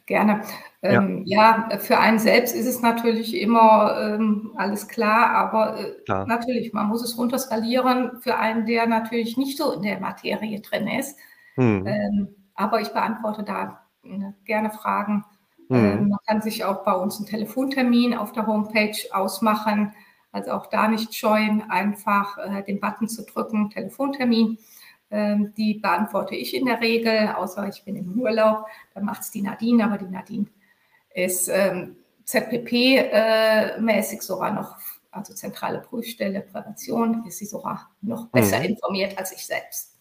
Gerne. 0.06 0.42
Ähm, 0.82 1.24
ja. 1.26 1.68
ja. 1.70 1.78
für 1.78 2.00
einen 2.00 2.20
selbst 2.20 2.56
ist 2.56 2.66
es 2.66 2.82
natürlich 2.82 3.40
immer 3.40 3.96
ähm, 4.02 4.54
alles 4.56 4.88
klar, 4.88 5.30
aber 5.32 5.80
äh, 5.80 5.92
klar. 6.06 6.26
natürlich, 6.26 6.74
man 6.74 6.88
muss 6.88 7.04
es 7.04 7.18
runterskalieren 7.18 8.20
für 8.22 8.38
einen, 8.38 8.66
der 8.66 8.88
natürlich 8.88 9.38
nicht 9.38 9.58
so 9.58 9.72
in 9.74 9.84
der 9.84 10.00
Materie 10.00 10.62
drin 10.62 10.88
ist. 10.88 11.18
Hm. 11.56 11.86
Ähm, 11.86 12.28
aber 12.56 12.82
ich 12.82 12.90
beantworte 12.90 13.44
da 13.44 13.82
äh, 14.04 14.32
gerne 14.46 14.72
Fragen 14.72 15.24
Mhm. 15.70 15.76
Ähm, 15.76 16.10
man 16.10 16.20
kann 16.26 16.42
sich 16.42 16.64
auch 16.64 16.84
bei 16.84 16.94
uns 16.94 17.18
einen 17.18 17.28
Telefontermin 17.28 18.14
auf 18.16 18.32
der 18.32 18.48
Homepage 18.48 18.98
ausmachen. 19.12 19.94
Also 20.32 20.52
auch 20.52 20.68
da 20.68 20.88
nicht 20.88 21.16
scheuen, 21.16 21.64
einfach 21.70 22.38
äh, 22.38 22.64
den 22.64 22.80
Button 22.80 23.08
zu 23.08 23.26
drücken, 23.26 23.70
Telefontermin. 23.70 24.58
Ähm, 25.10 25.54
die 25.56 25.76
beantworte 25.76 26.36
ich 26.36 26.54
in 26.54 26.66
der 26.66 26.82
Regel, 26.82 27.30
außer 27.30 27.68
ich 27.68 27.84
bin 27.84 27.96
im 27.96 28.20
Urlaub. 28.20 28.66
Dann 28.94 29.06
macht 29.06 29.22
es 29.22 29.32
die 29.32 29.42
Nadine, 29.42 29.86
aber 29.86 29.98
die 29.98 30.12
Nadine 30.12 30.48
ist 31.14 31.48
ähm, 31.48 31.96
ZPP-mäßig 32.26 34.20
äh, 34.20 34.22
sogar 34.22 34.54
noch, 34.54 34.76
also 35.12 35.34
zentrale 35.34 35.80
Prüfstelle 35.80 36.42
Prävention, 36.42 37.26
ist 37.26 37.38
sie 37.38 37.46
sogar 37.46 37.90
noch 38.02 38.28
besser 38.28 38.60
mhm. 38.60 38.66
informiert 38.66 39.18
als 39.18 39.32
ich 39.32 39.46
selbst. 39.46 39.98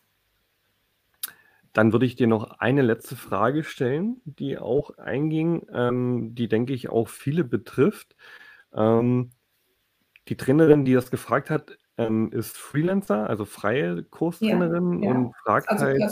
Dann 1.72 1.92
würde 1.92 2.06
ich 2.06 2.16
dir 2.16 2.26
noch 2.26 2.58
eine 2.58 2.82
letzte 2.82 3.16
Frage 3.16 3.62
stellen, 3.62 4.20
die 4.24 4.58
auch 4.58 4.96
einging, 4.98 5.66
ähm, 5.72 6.34
die, 6.34 6.48
denke 6.48 6.72
ich, 6.72 6.88
auch 6.88 7.08
viele 7.08 7.44
betrifft. 7.44 8.16
Ähm, 8.74 9.30
die 10.28 10.36
Trainerin, 10.36 10.84
die 10.84 10.94
das 10.94 11.10
gefragt 11.10 11.50
hat, 11.50 11.78
ähm, 11.98 12.30
ist 12.32 12.56
Freelancer, 12.56 13.28
also 13.28 13.44
freie 13.44 14.02
Kurstrainerin 14.02 15.02
ja, 15.02 15.10
ja. 15.10 15.16
und 15.16 15.34
fragt 15.44 15.68
also 15.68 15.86
halt, 15.86 16.02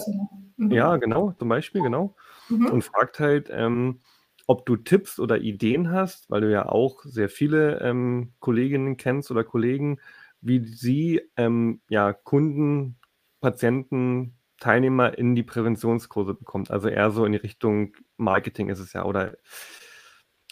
mhm. 0.56 0.70
ja, 0.70 0.96
genau, 0.96 1.32
zum 1.32 1.48
Beispiel, 1.48 1.82
genau, 1.82 2.16
mhm. 2.48 2.66
und 2.66 2.82
fragt 2.82 3.20
halt, 3.20 3.50
ähm, 3.52 4.00
ob 4.46 4.66
du 4.66 4.76
Tipps 4.76 5.18
oder 5.18 5.38
Ideen 5.38 5.90
hast, 5.90 6.30
weil 6.30 6.42
du 6.42 6.52
ja 6.52 6.66
auch 6.68 7.02
sehr 7.04 7.28
viele 7.28 7.80
ähm, 7.80 8.34
Kolleginnen 8.40 8.96
kennst 8.96 9.30
oder 9.30 9.44
Kollegen, 9.44 10.00
wie 10.40 10.64
sie 10.64 11.22
ähm, 11.36 11.80
ja, 11.88 12.12
Kunden, 12.12 12.96
Patienten, 13.40 14.36
Teilnehmer 14.60 15.16
in 15.18 15.34
die 15.34 15.42
Präventionskurse 15.42 16.34
bekommt. 16.34 16.70
Also 16.70 16.88
eher 16.88 17.10
so 17.10 17.24
in 17.24 17.32
die 17.32 17.38
Richtung 17.38 17.94
Marketing 18.16 18.68
ist 18.68 18.78
es 18.78 18.92
ja 18.92 19.04
oder 19.04 19.36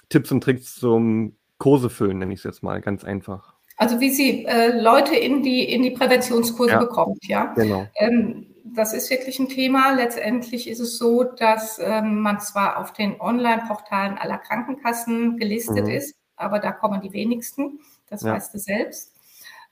Tipps 0.09 0.33
und 0.33 0.42
Tricks 0.42 0.75
zum 0.75 1.37
Kurse 1.59 1.88
füllen, 1.88 2.18
nenne 2.18 2.33
ich 2.33 2.40
es 2.40 2.45
jetzt 2.45 2.62
mal 2.62 2.81
ganz 2.81 3.05
einfach. 3.05 3.55
Also 3.83 3.99
wie 3.99 4.11
sie 4.11 4.45
äh, 4.45 4.81
Leute 4.81 5.16
in 5.16 5.42
die, 5.42 5.64
in 5.64 5.83
die 5.83 5.90
Präventionskurse 5.90 6.75
ja, 6.75 6.79
bekommt, 6.79 7.27
ja. 7.27 7.47
Genau. 7.47 7.88
Ähm, 7.97 8.47
das 8.64 8.92
ist 8.92 9.11
wirklich 9.11 9.40
ein 9.40 9.49
Thema. 9.49 9.90
Letztendlich 9.90 10.71
ist 10.71 10.79
es 10.79 10.99
so, 10.99 11.25
dass 11.25 11.81
ähm, 11.83 12.21
man 12.21 12.38
zwar 12.38 12.79
auf 12.79 12.92
den 12.92 13.21
Online-Portalen 13.21 14.18
aller 14.18 14.38
Krankenkassen 14.38 15.37
gelistet 15.37 15.87
mhm. 15.87 15.90
ist, 15.90 16.14
aber 16.37 16.61
da 16.61 16.71
kommen 16.71 17.01
die 17.01 17.12
wenigsten. 17.12 17.81
Das 18.09 18.23
ja. 18.23 18.35
weißt 18.35 18.55
du 18.55 18.59
selbst. 18.59 19.16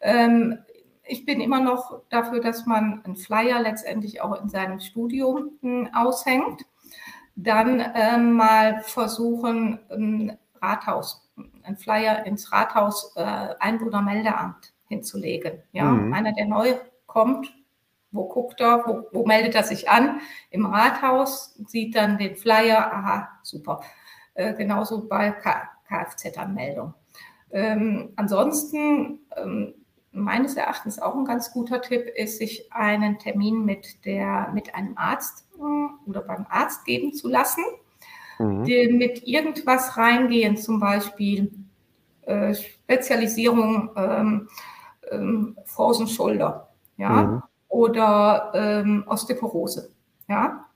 Ähm, 0.01 0.59
ich 1.05 1.25
bin 1.25 1.41
immer 1.41 1.61
noch 1.61 2.03
dafür, 2.09 2.41
dass 2.41 2.67
man 2.67 3.05
einen 3.05 3.15
Flyer 3.15 3.61
letztendlich 3.61 4.23
auch 4.23 4.43
in 4.43 4.49
seinem 4.49 4.81
Studium 4.81 5.53
hm, 5.61 5.89
aushängt. 5.95 6.63
Dann 7.37 7.81
ähm, 7.95 8.33
mal 8.33 8.83
versuchen, 8.83 9.79
Rathaus, 10.61 11.30
ein 11.71 11.77
Flyer 11.77 12.27
ins 12.27 12.53
Rathaus 12.53 13.13
äh, 13.17 13.23
Einwohnermeldeamt 13.59 14.73
hinzulegen. 14.89 15.63
Ja, 15.73 15.85
mhm. 15.85 16.13
einer, 16.13 16.33
der 16.33 16.47
neu 16.47 16.75
kommt, 17.07 17.53
wo 18.11 18.29
guckt 18.29 18.61
er, 18.61 18.85
wo, 18.87 19.07
wo, 19.13 19.25
meldet 19.25 19.55
er 19.55 19.63
sich 19.63 19.89
an? 19.89 20.21
Im 20.51 20.67
Rathaus, 20.67 21.55
sieht 21.67 21.95
dann 21.95 22.19
den 22.19 22.37
Flyer, 22.37 22.93
aha, 22.93 23.29
super. 23.43 23.81
Äh, 24.35 24.55
genauso 24.55 25.07
bei 25.07 25.33
Kfz-Anmeldung. 25.33 26.95
Ähm, 27.53 28.13
ansonsten 28.17 29.21
ähm, 29.37 29.75
meines 30.13 30.57
Erachtens 30.57 30.99
auch 30.99 31.15
ein 31.15 31.25
ganz 31.25 31.53
guter 31.53 31.81
Tipp 31.83 32.07
ist, 32.17 32.39
sich 32.39 32.73
einen 32.73 33.19
Termin 33.19 33.65
mit, 33.65 34.05
der, 34.05 34.51
mit 34.55 34.75
einem 34.75 34.97
Arzt 34.97 35.47
äh, 35.57 36.09
oder 36.09 36.23
beim 36.23 36.47
Arzt 36.49 36.85
geben 36.85 37.13
zu 37.13 37.29
lassen, 37.29 37.63
mhm. 38.41 38.97
mit 38.97 39.27
irgendwas 39.27 39.97
reingehen, 39.97 40.57
zum 40.57 40.81
Beispiel 40.81 41.51
äh, 42.23 42.55
Spezialisierung 42.55 43.91
ähm, 43.97 44.49
ähm, 45.11 45.57
Frozen 45.65 46.09
Shoulder 46.09 46.69
ja? 46.97 47.23
Mhm. 47.23 47.43
oder 47.69 48.53
ähm, 48.55 49.05
Osteoporose. 49.07 49.91
Ja? 50.29 50.67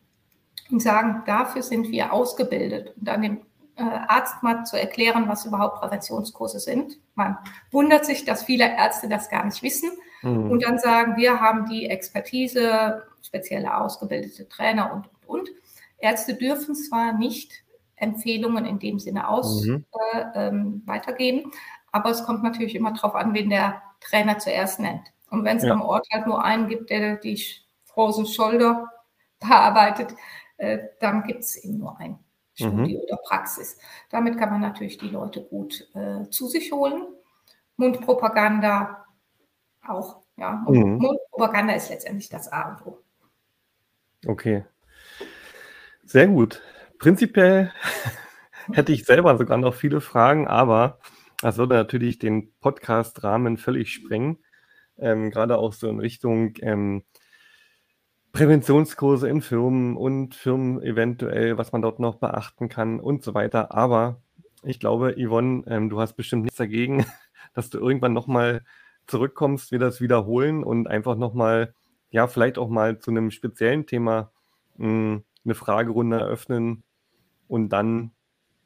Und 0.70 0.82
sagen, 0.82 1.22
dafür 1.26 1.62
sind 1.62 1.90
wir 1.90 2.12
ausgebildet. 2.12 2.94
Und 2.96 3.08
dann 3.08 3.22
dem 3.22 3.40
äh, 3.76 3.82
Arzt 3.82 4.42
mal 4.42 4.64
zu 4.64 4.78
erklären, 4.78 5.28
was 5.28 5.44
überhaupt 5.44 5.80
Präventionskurse 5.80 6.58
sind. 6.58 6.98
Man 7.14 7.36
wundert 7.70 8.04
sich, 8.04 8.24
dass 8.24 8.44
viele 8.44 8.64
Ärzte 8.64 9.08
das 9.08 9.28
gar 9.28 9.44
nicht 9.44 9.62
wissen 9.62 9.90
mhm. 10.22 10.50
und 10.50 10.64
dann 10.64 10.78
sagen, 10.78 11.16
wir 11.16 11.40
haben 11.40 11.66
die 11.66 11.86
Expertise, 11.86 13.02
spezielle 13.22 13.76
ausgebildete 13.76 14.48
Trainer 14.48 14.92
und, 14.92 15.08
und, 15.26 15.40
und. 15.40 15.50
Ärzte 16.04 16.34
dürfen 16.34 16.74
zwar 16.74 17.14
nicht 17.14 17.64
Empfehlungen 17.96 18.66
in 18.66 18.78
dem 18.78 18.98
Sinne 18.98 19.28
aus 19.28 19.64
mhm. 19.64 19.84
äh, 20.12 20.24
ähm, 20.34 20.82
weitergeben, 20.84 21.50
aber 21.92 22.10
es 22.10 22.24
kommt 22.24 22.42
natürlich 22.42 22.74
immer 22.74 22.92
darauf 22.92 23.14
an, 23.14 23.32
wen 23.32 23.48
der 23.48 23.82
Trainer 24.00 24.38
zuerst 24.38 24.80
nennt. 24.80 25.08
Und 25.30 25.44
wenn 25.44 25.56
es 25.56 25.64
ja. 25.64 25.72
am 25.72 25.80
Ort 25.80 26.06
halt 26.12 26.26
nur 26.26 26.44
einen 26.44 26.68
gibt, 26.68 26.90
der 26.90 27.16
die 27.16 27.40
Frozen 27.84 28.26
Shoulder 28.26 28.90
bearbeitet, 29.40 30.14
äh, 30.58 30.78
dann 31.00 31.24
gibt 31.24 31.40
es 31.40 31.56
eben 31.56 31.78
nur 31.78 31.98
einen. 31.98 32.18
Studie 32.54 32.94
mhm. 32.94 33.02
oder 33.02 33.16
Praxis. 33.16 33.78
Damit 34.10 34.38
kann 34.38 34.50
man 34.50 34.60
natürlich 34.60 34.98
die 34.98 35.08
Leute 35.08 35.42
gut 35.42 35.88
äh, 35.94 36.28
zu 36.30 36.46
sich 36.46 36.70
holen. 36.70 37.02
Mundpropaganda 37.76 39.04
auch. 39.84 40.22
Ja, 40.36 40.64
mhm. 40.68 40.98
Mundpropaganda 40.98 41.74
ist 41.74 41.90
letztendlich 41.90 42.28
das 42.28 42.52
A 42.52 42.70
und 42.70 42.86
O. 42.86 42.98
Okay. 44.26 44.64
Sehr 46.06 46.26
gut. 46.26 46.60
Prinzipiell 46.98 47.72
hätte 48.72 48.92
ich 48.92 49.04
selber 49.04 49.36
sogar 49.38 49.56
noch 49.56 49.74
viele 49.74 50.02
Fragen, 50.02 50.46
aber 50.46 50.98
das 51.40 51.56
würde 51.56 51.74
natürlich 51.74 52.18
den 52.18 52.52
Podcast-Rahmen 52.60 53.56
völlig 53.56 53.92
sprengen. 53.92 54.38
Ähm, 54.98 55.30
gerade 55.30 55.56
auch 55.58 55.72
so 55.72 55.88
in 55.88 56.00
Richtung 56.00 56.54
ähm, 56.60 57.04
Präventionskurse 58.32 59.28
in 59.28 59.40
Firmen 59.40 59.96
und 59.96 60.34
Firmen 60.34 60.82
eventuell, 60.82 61.56
was 61.56 61.72
man 61.72 61.80
dort 61.80 62.00
noch 62.00 62.16
beachten 62.16 62.68
kann 62.68 63.00
und 63.00 63.22
so 63.22 63.32
weiter. 63.32 63.72
Aber 63.74 64.20
ich 64.62 64.78
glaube, 64.78 65.16
Yvonne, 65.16 65.64
ähm, 65.68 65.88
du 65.88 66.00
hast 66.00 66.14
bestimmt 66.14 66.42
nichts 66.42 66.58
dagegen, 66.58 67.06
dass 67.54 67.70
du 67.70 67.78
irgendwann 67.78 68.12
nochmal 68.12 68.62
zurückkommst, 69.06 69.72
wir 69.72 69.78
das 69.78 70.02
wiederholen 70.02 70.64
und 70.64 70.86
einfach 70.86 71.16
nochmal, 71.16 71.74
ja, 72.10 72.26
vielleicht 72.26 72.58
auch 72.58 72.68
mal 72.68 72.98
zu 72.98 73.10
einem 73.10 73.30
speziellen 73.30 73.86
Thema 73.86 74.32
mh, 74.76 74.86
hm, 74.86 75.24
eine 75.44 75.54
Fragerunde 75.54 76.18
eröffnen 76.18 76.82
und 77.48 77.68
dann 77.70 78.12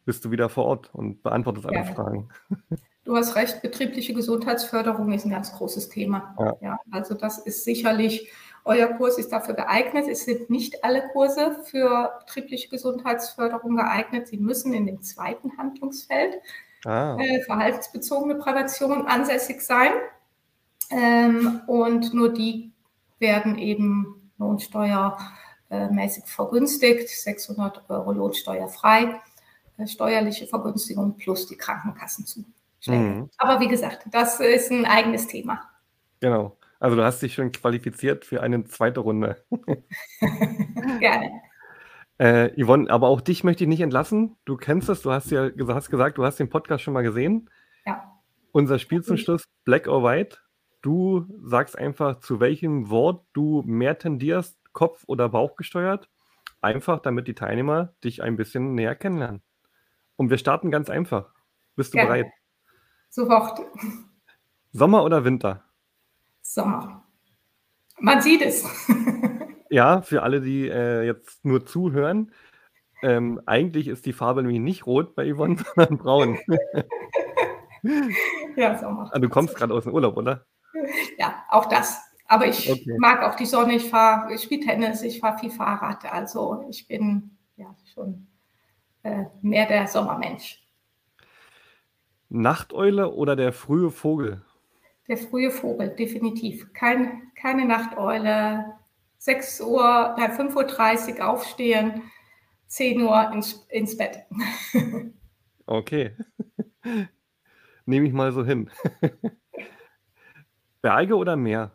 bist 0.04 0.24
du 0.24 0.30
wieder 0.30 0.48
vor 0.48 0.64
Ort 0.64 0.94
und 0.94 1.22
beantwortest 1.22 1.66
alle 1.66 1.76
ja. 1.76 1.84
Fragen. 1.84 2.28
Du 3.04 3.16
hast 3.16 3.36
recht, 3.36 3.62
betriebliche 3.62 4.12
Gesundheitsförderung 4.12 5.10
ist 5.12 5.24
ein 5.24 5.30
ganz 5.30 5.50
großes 5.54 5.88
Thema. 5.88 6.36
Ja. 6.38 6.56
ja 6.60 6.78
also 6.90 7.14
das 7.14 7.38
ist 7.38 7.64
sicherlich 7.64 8.30
euer 8.68 8.88
Kurs 8.88 9.16
ist 9.16 9.32
dafür 9.32 9.54
geeignet. 9.54 10.06
Es 10.10 10.26
sind 10.26 10.50
nicht 10.50 10.84
alle 10.84 11.08
Kurse 11.08 11.56
für 11.64 12.18
betriebliche 12.20 12.68
Gesundheitsförderung 12.68 13.76
geeignet. 13.76 14.28
Sie 14.28 14.36
müssen 14.36 14.74
in 14.74 14.84
dem 14.84 15.00
zweiten 15.00 15.56
Handlungsfeld 15.56 16.34
ah. 16.84 17.16
äh, 17.18 17.40
verhaltensbezogene 17.44 18.34
Prävention 18.34 19.06
ansässig 19.06 19.62
sein. 19.62 19.92
Ähm, 20.90 21.62
und 21.66 22.12
nur 22.12 22.30
die 22.30 22.72
werden 23.18 23.56
eben 23.56 24.30
lohnsteuermäßig 25.70 26.24
vergünstigt, 26.24 27.08
600 27.08 27.88
Euro 27.88 28.12
lohnsteuerfrei, 28.12 29.20
äh, 29.76 29.86
steuerliche 29.86 30.46
Vergünstigung 30.46 31.16
plus 31.16 31.46
die 31.46 31.56
Krankenkassen 31.56 32.26
zu. 32.26 32.44
Mhm. 32.86 33.28
Aber 33.38 33.60
wie 33.60 33.68
gesagt, 33.68 34.06
das 34.10 34.40
ist 34.40 34.70
ein 34.70 34.84
eigenes 34.84 35.26
Thema. 35.26 35.62
Genau. 36.20 36.56
Also 36.80 36.96
du 36.96 37.04
hast 37.04 37.20
dich 37.22 37.34
schon 37.34 37.50
qualifiziert 37.50 38.24
für 38.24 38.40
eine 38.40 38.64
zweite 38.64 39.00
Runde. 39.00 39.44
Gerne. 41.00 41.42
Äh, 42.18 42.50
Yvonne, 42.62 42.88
aber 42.90 43.08
auch 43.08 43.20
dich 43.20 43.44
möchte 43.44 43.64
ich 43.64 43.68
nicht 43.68 43.80
entlassen. 43.80 44.36
Du 44.44 44.56
kennst 44.56 44.88
es, 44.88 45.02
du 45.02 45.10
hast 45.10 45.30
ja 45.30 45.50
hast 45.68 45.90
gesagt, 45.90 46.18
du 46.18 46.24
hast 46.24 46.38
den 46.38 46.48
Podcast 46.48 46.82
schon 46.82 46.94
mal 46.94 47.02
gesehen. 47.02 47.50
Ja. 47.84 48.12
Unser 48.52 48.78
Spiel 48.78 49.02
zum 49.02 49.16
Schluss, 49.16 49.44
Black 49.64 49.88
or 49.88 50.02
White. 50.02 50.38
Du 50.82 51.26
sagst 51.44 51.76
einfach, 51.76 52.20
zu 52.20 52.38
welchem 52.38 52.90
Wort 52.90 53.24
du 53.32 53.62
mehr 53.66 53.98
tendierst, 53.98 54.57
Kopf- 54.78 55.02
oder 55.08 55.28
Bauch 55.30 55.56
gesteuert. 55.56 56.08
Einfach, 56.60 57.00
damit 57.00 57.26
die 57.26 57.34
Teilnehmer 57.34 57.94
dich 58.04 58.22
ein 58.22 58.36
bisschen 58.36 58.76
näher 58.76 58.94
kennenlernen. 58.94 59.42
Und 60.14 60.30
wir 60.30 60.38
starten 60.38 60.70
ganz 60.70 60.88
einfach. 60.88 61.34
Bist 61.74 61.94
du 61.94 61.96
Gerne. 61.96 62.10
bereit? 62.10 62.32
Sofort. 63.08 63.60
Sommer 64.70 65.02
oder 65.02 65.24
Winter? 65.24 65.64
Sommer. 66.42 67.04
Man 67.98 68.22
sieht 68.22 68.40
es. 68.40 68.64
ja, 69.68 70.00
für 70.02 70.22
alle, 70.22 70.40
die 70.40 70.68
äh, 70.68 71.02
jetzt 71.02 71.44
nur 71.44 71.66
zuhören, 71.66 72.32
ähm, 73.02 73.40
eigentlich 73.46 73.88
ist 73.88 74.06
die 74.06 74.12
Farbe 74.12 74.42
nämlich 74.42 74.60
nicht 74.60 74.86
rot 74.86 75.16
bei 75.16 75.34
Yvonne, 75.34 75.56
sondern 75.74 75.98
braun. 75.98 76.38
ja, 78.56 78.78
Sommer. 78.78 79.10
Ah, 79.12 79.18
du 79.18 79.28
kommst 79.28 79.56
gerade 79.56 79.74
aus 79.74 79.82
dem 79.82 79.92
Urlaub, 79.92 80.16
oder? 80.16 80.46
Ja, 81.16 81.42
auch 81.48 81.66
das. 81.66 82.00
Aber 82.28 82.46
ich 82.46 82.70
okay. 82.70 82.96
mag 82.98 83.22
auch 83.22 83.36
die 83.36 83.46
Sonne, 83.46 83.74
ich 83.74 83.88
fahre, 83.88 84.34
ich 84.34 84.42
spiele 84.42 84.64
Tennis, 84.64 85.02
ich 85.02 85.18
fahre 85.18 85.38
viel 85.38 85.50
Fahrrad. 85.50 86.04
Also 86.12 86.62
ich 86.68 86.86
bin 86.86 87.30
ja 87.56 87.74
schon 87.94 88.26
äh, 89.02 89.24
mehr 89.40 89.66
der 89.66 89.88
Sommermensch. 89.88 90.62
Nachteule 92.28 93.14
oder 93.14 93.34
der 93.34 93.54
frühe 93.54 93.90
Vogel? 93.90 94.42
Der 95.08 95.16
frühe 95.16 95.50
Vogel, 95.50 95.88
definitiv. 95.88 96.70
Kein, 96.74 97.32
keine 97.34 97.64
Nachteule. 97.64 98.74
6 99.16 99.62
Uhr, 99.62 100.14
äh, 100.18 100.28
5.30 100.28 101.18
Uhr 101.18 101.28
aufstehen, 101.28 102.02
10 102.66 103.00
Uhr 103.00 103.32
ins, 103.32 103.66
ins 103.70 103.96
Bett. 103.96 104.26
okay. 105.66 106.14
Nehme 107.86 108.06
ich 108.06 108.12
mal 108.12 108.32
so 108.32 108.44
hin. 108.44 108.70
Berge 110.82 111.16
oder 111.16 111.34
Meer? 111.34 111.72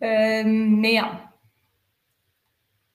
Ähm, 0.00 0.80
Meer. 0.80 1.32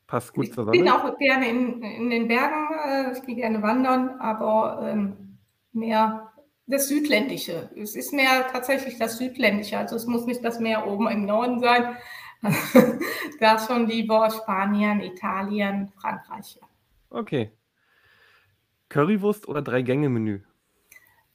Passt 0.07 0.33
gut 0.33 0.45
ich 0.45 0.53
zusammen. 0.53 0.73
Ich 0.73 0.81
bin 0.81 0.91
auch 0.91 1.17
gerne 1.17 1.49
in, 1.49 1.81
in 1.81 2.09
den 2.09 2.27
Bergen, 2.27 2.67
äh, 2.85 3.17
ich 3.17 3.23
gehe 3.23 3.35
gerne 3.35 3.61
wandern, 3.61 4.19
aber 4.19 4.81
ähm, 4.83 5.37
mehr 5.71 6.31
das 6.67 6.87
Südländische. 6.87 7.69
Es 7.75 7.95
ist 7.95 8.13
mehr 8.13 8.47
tatsächlich 8.51 8.97
das 8.97 9.17
Südländische. 9.17 9.77
Also 9.77 9.95
es 9.95 10.05
muss 10.05 10.25
nicht 10.25 10.43
das 10.43 10.59
Meer 10.59 10.87
oben 10.87 11.07
im 11.07 11.25
Norden 11.25 11.59
sein. 11.59 11.97
da 13.39 13.59
schon 13.59 13.87
lieber 13.87 14.29
Spanien, 14.31 15.01
Italien, 15.01 15.91
Frankreich. 15.99 16.59
Okay. 17.09 17.51
Currywurst 18.89 19.47
oder 19.47 19.61
Drei-Gänge-Menü? 19.61 20.41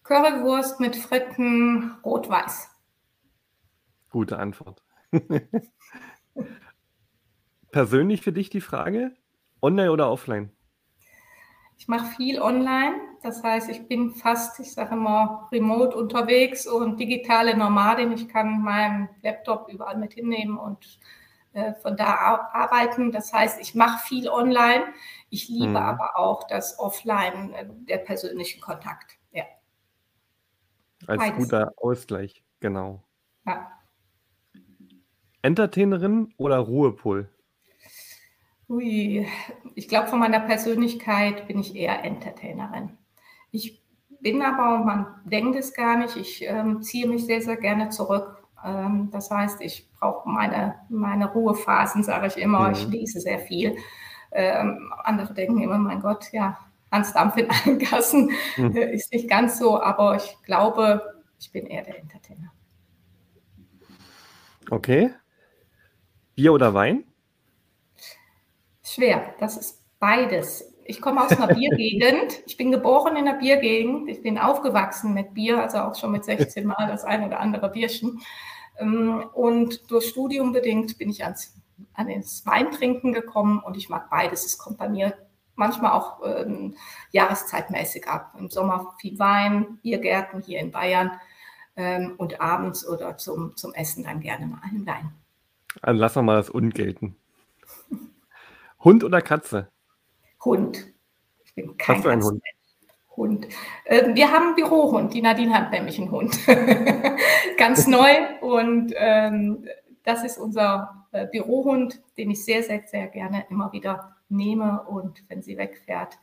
Currywurst 0.02 0.80
mit 0.80 0.96
Fritten, 0.96 1.92
rot-weiß. 2.04 2.70
Gute 4.10 4.38
Antwort. 4.38 4.85
Persönlich 7.70 8.22
für 8.22 8.32
dich 8.32 8.50
die 8.50 8.60
Frage, 8.60 9.12
online 9.60 9.90
oder 9.90 10.10
offline? 10.10 10.50
Ich 11.78 11.88
mache 11.88 12.06
viel 12.16 12.40
online. 12.40 12.94
Das 13.22 13.42
heißt, 13.42 13.68
ich 13.68 13.86
bin 13.86 14.14
fast, 14.14 14.58
ich 14.60 14.72
sage 14.72 14.94
immer, 14.94 15.48
remote 15.52 15.96
unterwegs 15.96 16.66
und 16.66 16.98
digitale 16.98 17.56
Nomadin. 17.56 18.12
Ich 18.12 18.28
kann 18.28 18.62
meinen 18.62 19.08
Laptop 19.22 19.68
überall 19.68 19.98
mit 19.98 20.14
hinnehmen 20.14 20.58
und 20.58 20.98
äh, 21.52 21.74
von 21.74 21.96
da 21.96 22.48
arbeiten. 22.52 23.12
Das 23.12 23.32
heißt, 23.32 23.60
ich 23.60 23.74
mache 23.74 24.06
viel 24.06 24.28
online. 24.28 24.84
Ich 25.28 25.48
liebe 25.48 25.68
hm. 25.68 25.76
aber 25.76 26.18
auch 26.18 26.46
das 26.46 26.78
Offline, 26.78 27.52
äh, 27.52 27.66
der 27.68 27.98
persönliche 27.98 28.60
Kontakt. 28.60 29.18
Ja. 29.32 29.44
Als 31.06 31.18
Beides. 31.18 31.36
guter 31.36 31.72
Ausgleich, 31.76 32.42
genau. 32.60 33.02
Ja. 33.44 33.70
Entertainerin 35.46 36.34
oder 36.38 36.58
Ruhepol? 36.58 37.28
Ui, 38.68 39.24
ich 39.76 39.88
glaube, 39.88 40.08
von 40.08 40.18
meiner 40.18 40.40
Persönlichkeit 40.40 41.46
bin 41.46 41.60
ich 41.60 41.76
eher 41.76 42.04
Entertainerin. 42.04 42.90
Ich 43.52 43.80
bin 44.20 44.42
aber, 44.42 44.84
man 44.84 45.06
denkt 45.24 45.56
es 45.56 45.72
gar 45.72 45.98
nicht, 45.98 46.16
ich 46.16 46.42
ähm, 46.42 46.82
ziehe 46.82 47.06
mich 47.06 47.26
sehr, 47.26 47.40
sehr 47.40 47.56
gerne 47.56 47.90
zurück. 47.90 48.42
Ähm, 48.64 49.08
das 49.12 49.30
heißt, 49.30 49.60
ich 49.60 49.88
brauche 49.92 50.28
meine, 50.28 50.74
meine 50.88 51.32
Ruhephasen, 51.32 52.02
sage 52.02 52.26
ich 52.26 52.36
immer. 52.38 52.68
Mhm. 52.68 52.72
Ich 52.72 52.88
lese 52.88 53.20
sehr 53.20 53.38
viel. 53.38 53.76
Ähm, 54.32 54.92
andere 55.04 55.32
denken 55.32 55.62
immer, 55.62 55.78
mein 55.78 56.00
Gott, 56.00 56.32
ja, 56.32 56.58
Hans 56.90 57.12
Dampf 57.12 57.36
in 57.36 57.48
allen 57.48 57.78
Gassen 57.78 58.32
mhm. 58.56 58.74
äh, 58.74 58.94
ist 58.94 59.12
nicht 59.12 59.30
ganz 59.30 59.60
so, 59.60 59.80
aber 59.80 60.16
ich 60.16 60.36
glaube, 60.42 61.22
ich 61.38 61.52
bin 61.52 61.66
eher 61.66 61.84
der 61.84 62.00
Entertainer. 62.00 62.50
Okay. 64.70 65.12
Bier 66.36 66.52
oder 66.52 66.74
Wein? 66.74 67.04
Schwer, 68.82 69.34
das 69.40 69.56
ist 69.56 69.82
beides. 69.98 70.74
Ich 70.84 71.00
komme 71.00 71.24
aus 71.24 71.32
einer 71.32 71.46
Biergegend. 71.54 72.42
Ich 72.44 72.58
bin 72.58 72.70
geboren 72.70 73.16
in 73.16 73.26
einer 73.26 73.38
Biergegend. 73.38 74.10
Ich 74.10 74.22
bin 74.22 74.38
aufgewachsen 74.38 75.14
mit 75.14 75.32
Bier, 75.32 75.62
also 75.62 75.78
auch 75.78 75.94
schon 75.94 76.12
mit 76.12 76.26
16 76.26 76.66
Mal 76.66 76.88
das 76.88 77.04
eine 77.04 77.26
oder 77.26 77.40
andere 77.40 77.70
Bierchen. 77.70 78.20
Ähm, 78.78 79.24
und 79.32 79.90
durch 79.90 80.10
Studium 80.10 80.52
bedingt 80.52 80.98
bin 80.98 81.08
ich 81.08 81.24
ans, 81.24 81.54
an 81.94 82.10
ins 82.10 82.44
Weintrinken 82.44 83.14
gekommen 83.14 83.60
und 83.60 83.78
ich 83.78 83.88
mag 83.88 84.10
beides. 84.10 84.44
Es 84.44 84.58
kommt 84.58 84.76
bei 84.76 84.90
mir 84.90 85.16
manchmal 85.54 85.92
auch 85.92 86.20
ähm, 86.22 86.76
jahreszeitmäßig 87.12 88.08
ab. 88.08 88.34
Im 88.38 88.50
Sommer 88.50 88.94
viel 89.00 89.18
Wein, 89.18 89.78
Biergärten 89.80 90.42
hier 90.42 90.60
in 90.60 90.70
Bayern 90.70 91.18
ähm, 91.76 92.12
und 92.18 92.42
abends 92.42 92.86
oder 92.86 93.16
zum, 93.16 93.56
zum 93.56 93.72
Essen 93.72 94.04
dann 94.04 94.20
gerne 94.20 94.46
mal 94.46 94.60
einen 94.62 94.86
Wein. 94.86 95.14
Dann 95.82 95.96
lassen 95.96 96.16
wir 96.16 96.22
mal 96.22 96.36
das 96.36 96.50
ungelten. 96.50 97.16
Hund 98.80 99.04
oder 99.04 99.20
Katze? 99.20 99.68
Hund. 100.44 100.86
Ich 101.44 101.54
bin 101.54 101.76
kein 101.76 101.96
Hast 101.96 102.04
du 102.04 102.08
einen 102.08 102.22
Hund? 102.22 102.42
Hund. 103.16 103.46
Äh, 103.84 104.14
wir 104.14 104.30
haben 104.30 104.48
einen 104.48 104.54
Bürohund. 104.54 105.14
Die 105.14 105.22
Nadine 105.22 105.54
hat 105.54 105.70
nämlich 105.70 105.98
einen 105.98 106.10
Hund. 106.10 106.38
Ganz 107.58 107.86
neu. 107.86 108.10
Und 108.40 108.92
ähm, 108.96 109.66
das 110.04 110.22
ist 110.24 110.38
unser 110.38 111.06
äh, 111.12 111.26
Bürohund, 111.26 112.00
den 112.18 112.30
ich 112.30 112.44
sehr, 112.44 112.62
sehr, 112.62 112.82
sehr 112.86 113.08
gerne 113.08 113.46
immer 113.50 113.72
wieder 113.72 114.16
nehme. 114.28 114.82
Und 114.82 115.24
wenn 115.28 115.42
sie 115.42 115.56
wegfährt, 115.56 116.18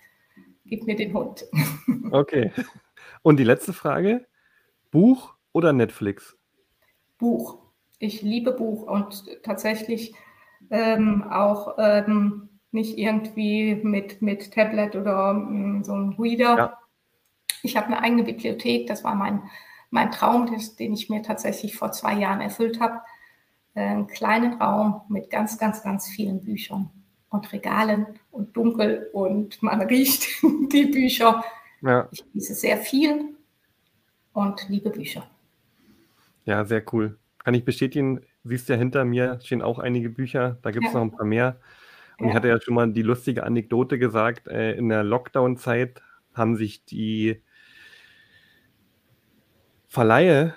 gib 0.66 0.86
mir 0.86 0.96
den 0.96 1.14
Hund. 1.14 1.46
okay. 2.12 2.52
Und 3.24 3.38
die 3.38 3.44
letzte 3.44 3.74
Frage: 3.74 4.26
Buch 4.92 5.34
oder 5.52 5.74
Netflix? 5.74 6.38
Buch. 7.18 7.63
Ich 8.04 8.22
liebe 8.22 8.52
Buch 8.52 8.84
und 8.84 9.24
tatsächlich 9.44 10.14
ähm, 10.70 11.24
auch 11.24 11.76
ähm, 11.78 12.50
nicht 12.72 12.98
irgendwie 12.98 13.76
mit, 13.76 14.22
mit 14.22 14.52
Tablet 14.54 14.98
oder 14.98 15.32
um, 15.32 15.86
so 15.86 15.94
ein 15.94 16.14
Reader. 16.20 16.58
Ja. 16.58 16.78
Ich 17.62 17.78
habe 17.78 17.88
eine 17.88 18.02
eigene 18.02 18.24
Bibliothek, 18.24 18.88
das 18.88 19.06
war 19.06 19.16
mein, 19.16 19.44
mein 19.90 20.12
Traum, 20.12 20.52
das, 20.52 20.76
den 20.76 20.92
ich 20.92 21.10
mir 21.10 21.22
tatsächlich 21.22 21.78
vor 21.78 21.94
zwei 21.94 22.16
Jahren 22.16 22.42
erfüllt 22.42 22.82
habe. 22.82 23.00
Einen 23.74 24.08
kleinen 24.08 24.62
Raum 24.62 25.04
mit 25.08 25.30
ganz, 25.30 25.58
ganz, 25.58 25.82
ganz 25.82 26.10
vielen 26.10 26.44
Büchern 26.44 26.90
und 27.30 27.54
Regalen 27.54 28.20
und 28.32 28.58
dunkel 28.58 29.10
und 29.14 29.64
man 29.64 29.82
riecht 29.88 30.28
die 30.74 30.88
Bücher. 30.88 31.42
Ja. 31.82 32.10
Ich 32.12 32.26
lese 32.34 32.54
sehr 32.54 32.78
viel 32.78 33.30
und 34.34 34.68
liebe 34.68 34.90
Bücher. 34.90 35.26
Ja, 36.44 36.66
sehr 36.66 36.84
cool. 36.92 37.18
Kann 37.44 37.54
ich 37.54 37.66
bestätigen, 37.66 38.22
siehst 38.44 38.70
ja 38.70 38.76
hinter 38.76 39.06
mir 39.06 39.40
stehen 39.42 39.62
auch 39.62 39.80
einige 39.80 40.10
Bücher, 40.10 40.58
da 40.62 40.72
gibt 40.72 40.86
es 40.86 40.94
ja. 40.94 41.00
noch 41.00 41.06
ein 41.06 41.18
paar 41.18 41.26
mehr. 41.26 41.58
Und 42.18 42.26
ja. 42.26 42.30
ich 42.30 42.36
hatte 42.36 42.48
ja 42.48 42.62
schon 42.62 42.76
mal 42.76 42.92
die 42.92 43.02
lustige 43.02 43.44
Anekdote 43.44 44.00
gesagt, 44.00 44.48
äh, 44.48 44.74
in 44.74 44.90
der 44.90 45.04
Lockdown-Zeit 45.04 46.02
haben 46.34 46.56
sich 46.56 46.86
die 46.86 47.42
Verleihe 49.88 50.54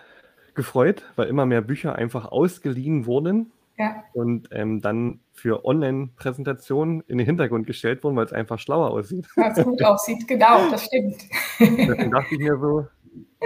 gefreut, 0.54 1.04
weil 1.16 1.28
immer 1.28 1.44
mehr 1.44 1.60
Bücher 1.60 1.94
einfach 1.96 2.26
ausgeliehen 2.26 3.06
wurden 3.06 3.52
ja. 3.78 4.02
und 4.14 4.48
ähm, 4.52 4.80
dann 4.80 5.20
für 5.32 5.64
Online-Präsentationen 5.64 7.02
in 7.06 7.18
den 7.18 7.26
Hintergrund 7.26 7.66
gestellt 7.66 8.02
wurden, 8.02 8.16
weil 8.16 8.24
es 8.24 8.32
einfach 8.32 8.58
schlauer 8.58 8.90
aussieht. 8.90 9.28
Weil 9.36 9.52
es 9.52 9.62
gut 9.62 9.82
aussieht, 9.84 10.26
genau, 10.26 10.70
das 10.70 10.86
stimmt. 10.86 11.16
Deswegen 11.60 12.10
dachte 12.10 12.34
ich 12.34 12.38
mir 12.38 12.58
so, 12.58 12.86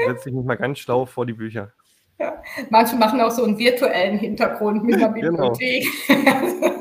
setze 0.06 0.28
ich 0.28 0.34
mich 0.34 0.44
mal 0.44 0.56
ganz 0.56 0.78
schlau 0.78 1.06
vor 1.06 1.26
die 1.26 1.32
Bücher. 1.32 1.72
Ja. 2.20 2.42
Manche 2.68 2.96
machen 2.96 3.20
auch 3.20 3.30
so 3.30 3.44
einen 3.44 3.58
virtuellen 3.58 4.18
Hintergrund 4.18 4.84
mit 4.84 4.96
einer 4.96 5.08
genau. 5.12 5.52
Bibliothek. 5.52 5.86
Genau. 6.06 6.80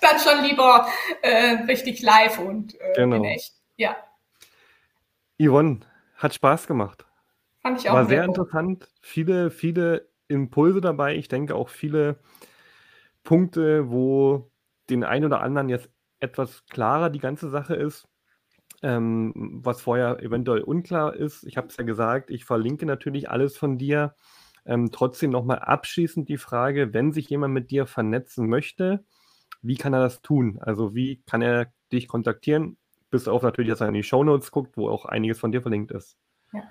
dann 0.00 0.18
schon 0.18 0.44
lieber 0.44 0.86
äh, 1.22 1.64
richtig 1.64 2.02
live 2.02 2.38
und 2.38 2.74
äh, 2.80 2.92
genau. 2.94 3.16
in 3.16 3.24
echt. 3.24 3.52
Ja. 3.76 3.96
Yvonne, 5.38 5.80
hat 6.16 6.34
Spaß 6.34 6.66
gemacht. 6.66 7.04
Fand 7.60 7.80
ich 7.80 7.90
auch 7.90 7.94
War 7.94 8.06
sehr 8.06 8.26
gut. 8.26 8.36
interessant. 8.38 8.88
Viele, 9.02 9.50
viele 9.50 10.08
Impulse 10.28 10.80
dabei. 10.80 11.16
Ich 11.16 11.28
denke 11.28 11.54
auch 11.54 11.68
viele 11.68 12.16
Punkte, 13.24 13.90
wo 13.90 14.50
den 14.88 15.04
einen 15.04 15.26
oder 15.26 15.40
anderen 15.40 15.68
jetzt 15.68 15.90
etwas 16.20 16.64
klarer 16.66 17.10
die 17.10 17.18
ganze 17.18 17.48
Sache 17.50 17.74
ist. 17.74 18.06
Ähm, 18.82 19.32
was 19.62 19.82
vorher 19.82 20.22
eventuell 20.22 20.62
unklar 20.62 21.14
ist. 21.14 21.44
Ich 21.44 21.58
habe 21.58 21.66
es 21.66 21.76
ja 21.76 21.84
gesagt, 21.84 22.30
ich 22.30 22.46
verlinke 22.46 22.86
natürlich 22.86 23.28
alles 23.28 23.56
von 23.58 23.76
dir. 23.76 24.14
Ähm, 24.66 24.90
trotzdem 24.92 25.30
nochmal 25.30 25.58
abschließend 25.58 26.28
die 26.28 26.38
Frage, 26.38 26.92
wenn 26.92 27.12
sich 27.12 27.28
jemand 27.30 27.54
mit 27.54 27.70
dir 27.70 27.86
vernetzen 27.86 28.48
möchte, 28.48 29.04
wie 29.62 29.76
kann 29.76 29.92
er 29.92 30.00
das 30.00 30.22
tun? 30.22 30.58
Also 30.60 30.94
wie 30.94 31.22
kann 31.26 31.42
er 31.42 31.72
dich 31.92 32.08
kontaktieren? 32.08 32.76
Bis 33.10 33.28
auf 33.28 33.42
natürlich, 33.42 33.70
dass 33.70 33.80
er 33.80 33.88
in 33.88 33.94
die 33.94 34.02
Shownotes 34.02 34.50
guckt, 34.50 34.76
wo 34.76 34.88
auch 34.88 35.04
einiges 35.04 35.38
von 35.38 35.52
dir 35.52 35.62
verlinkt 35.62 35.90
ist. 35.90 36.16
Ja. 36.52 36.62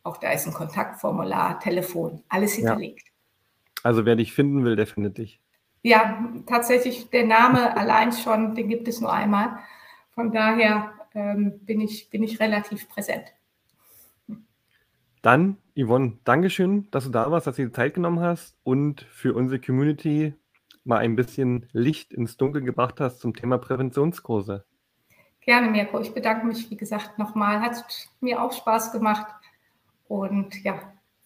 Auch 0.03 0.17
da 0.19 0.33
ist 0.33 0.47
ein 0.47 0.53
Kontaktformular, 0.53 1.61
Telefon, 1.61 2.23
alles 2.29 2.55
hinterlegt. 2.55 3.07
Ja. 3.07 3.13
Also 3.85 4.05
wer 4.05 4.17
dich 4.17 4.33
finden 4.33 4.65
will, 4.65 4.77
der 4.77 4.87
findet 4.87 5.19
dich. 5.19 5.41
Ja, 5.83 6.31
tatsächlich, 6.47 7.11
der 7.11 7.27
Name 7.27 7.77
allein 7.77 8.13
schon, 8.13 8.55
den 8.55 8.69
gibt 8.69 8.89
es 8.89 9.01
nur 9.01 9.13
einmal. 9.13 9.59
Von 10.15 10.33
daher 10.33 10.93
ähm, 11.15 11.61
bin, 11.61 11.81
ich, 11.81 12.11
bin 12.11 12.23
ich 12.23 12.41
relativ 12.41 12.89
präsent. 12.89 13.33
Dann, 15.23 15.57
Yvonne, 15.75 16.19
Dankeschön, 16.25 16.89
dass 16.91 17.05
du 17.05 17.11
da 17.11 17.31
warst, 17.31 17.47
dass 17.47 17.57
du 17.57 17.65
dir 17.65 17.73
Zeit 17.73 17.95
genommen 17.95 18.21
hast 18.21 18.57
und 18.63 19.03
für 19.03 19.35
unsere 19.35 19.61
Community 19.61 20.35
mal 20.85 20.99
ein 20.99 21.17
bisschen 21.17 21.67
Licht 21.73 22.13
ins 22.13 22.37
Dunkel 22.37 22.63
gebracht 22.63 23.01
hast 23.01 23.21
zum 23.21 23.35
Thema 23.35 23.59
Präventionskurse. 23.59 24.65
Gerne, 25.41 25.71
Mirko. 25.71 26.01
Ich 26.01 26.15
bedanke 26.15 26.47
mich, 26.47 26.71
wie 26.71 26.77
gesagt, 26.77 27.19
nochmal. 27.19 27.61
Hat 27.61 27.85
mir 28.21 28.43
auch 28.43 28.53
Spaß 28.53 28.93
gemacht. 28.93 29.27
Und 30.09 30.63
ja, 30.65 30.79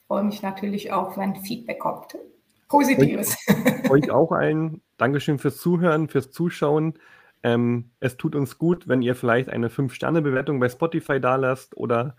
freue 0.07 0.25
mich 0.25 0.43
natürlich 0.43 0.93
auch, 0.93 1.17
wenn 1.17 1.37
Feedback 1.37 1.79
kommt. 1.79 2.17
Positives. 2.69 3.37
Euch, 3.85 3.91
euch 3.91 4.11
auch 4.11 4.33
allen 4.33 4.83
Dankeschön 4.97 5.39
fürs 5.39 5.59
Zuhören, 5.59 6.09
fürs 6.09 6.31
Zuschauen. 6.31 6.95
Ähm, 7.43 7.91
es 8.01 8.17
tut 8.17 8.35
uns 8.35 8.59
gut, 8.59 8.89
wenn 8.89 9.03
ihr 9.03 9.15
vielleicht 9.15 9.49
eine 9.49 9.69
5-Sterne-Bewertung 9.69 10.59
bei 10.59 10.69
Spotify 10.69 11.21
da 11.21 11.37
lasst 11.37 11.77
oder 11.77 12.17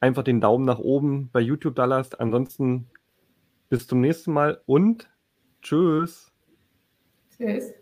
einfach 0.00 0.24
den 0.24 0.40
Daumen 0.40 0.64
nach 0.64 0.78
oben 0.78 1.30
bei 1.32 1.40
YouTube 1.40 1.76
da 1.76 1.84
lasst. 1.84 2.20
Ansonsten 2.20 2.88
bis 3.68 3.86
zum 3.86 4.00
nächsten 4.00 4.32
Mal 4.32 4.60
und 4.66 5.08
tschüss. 5.62 6.32
Tschüss. 7.38 7.72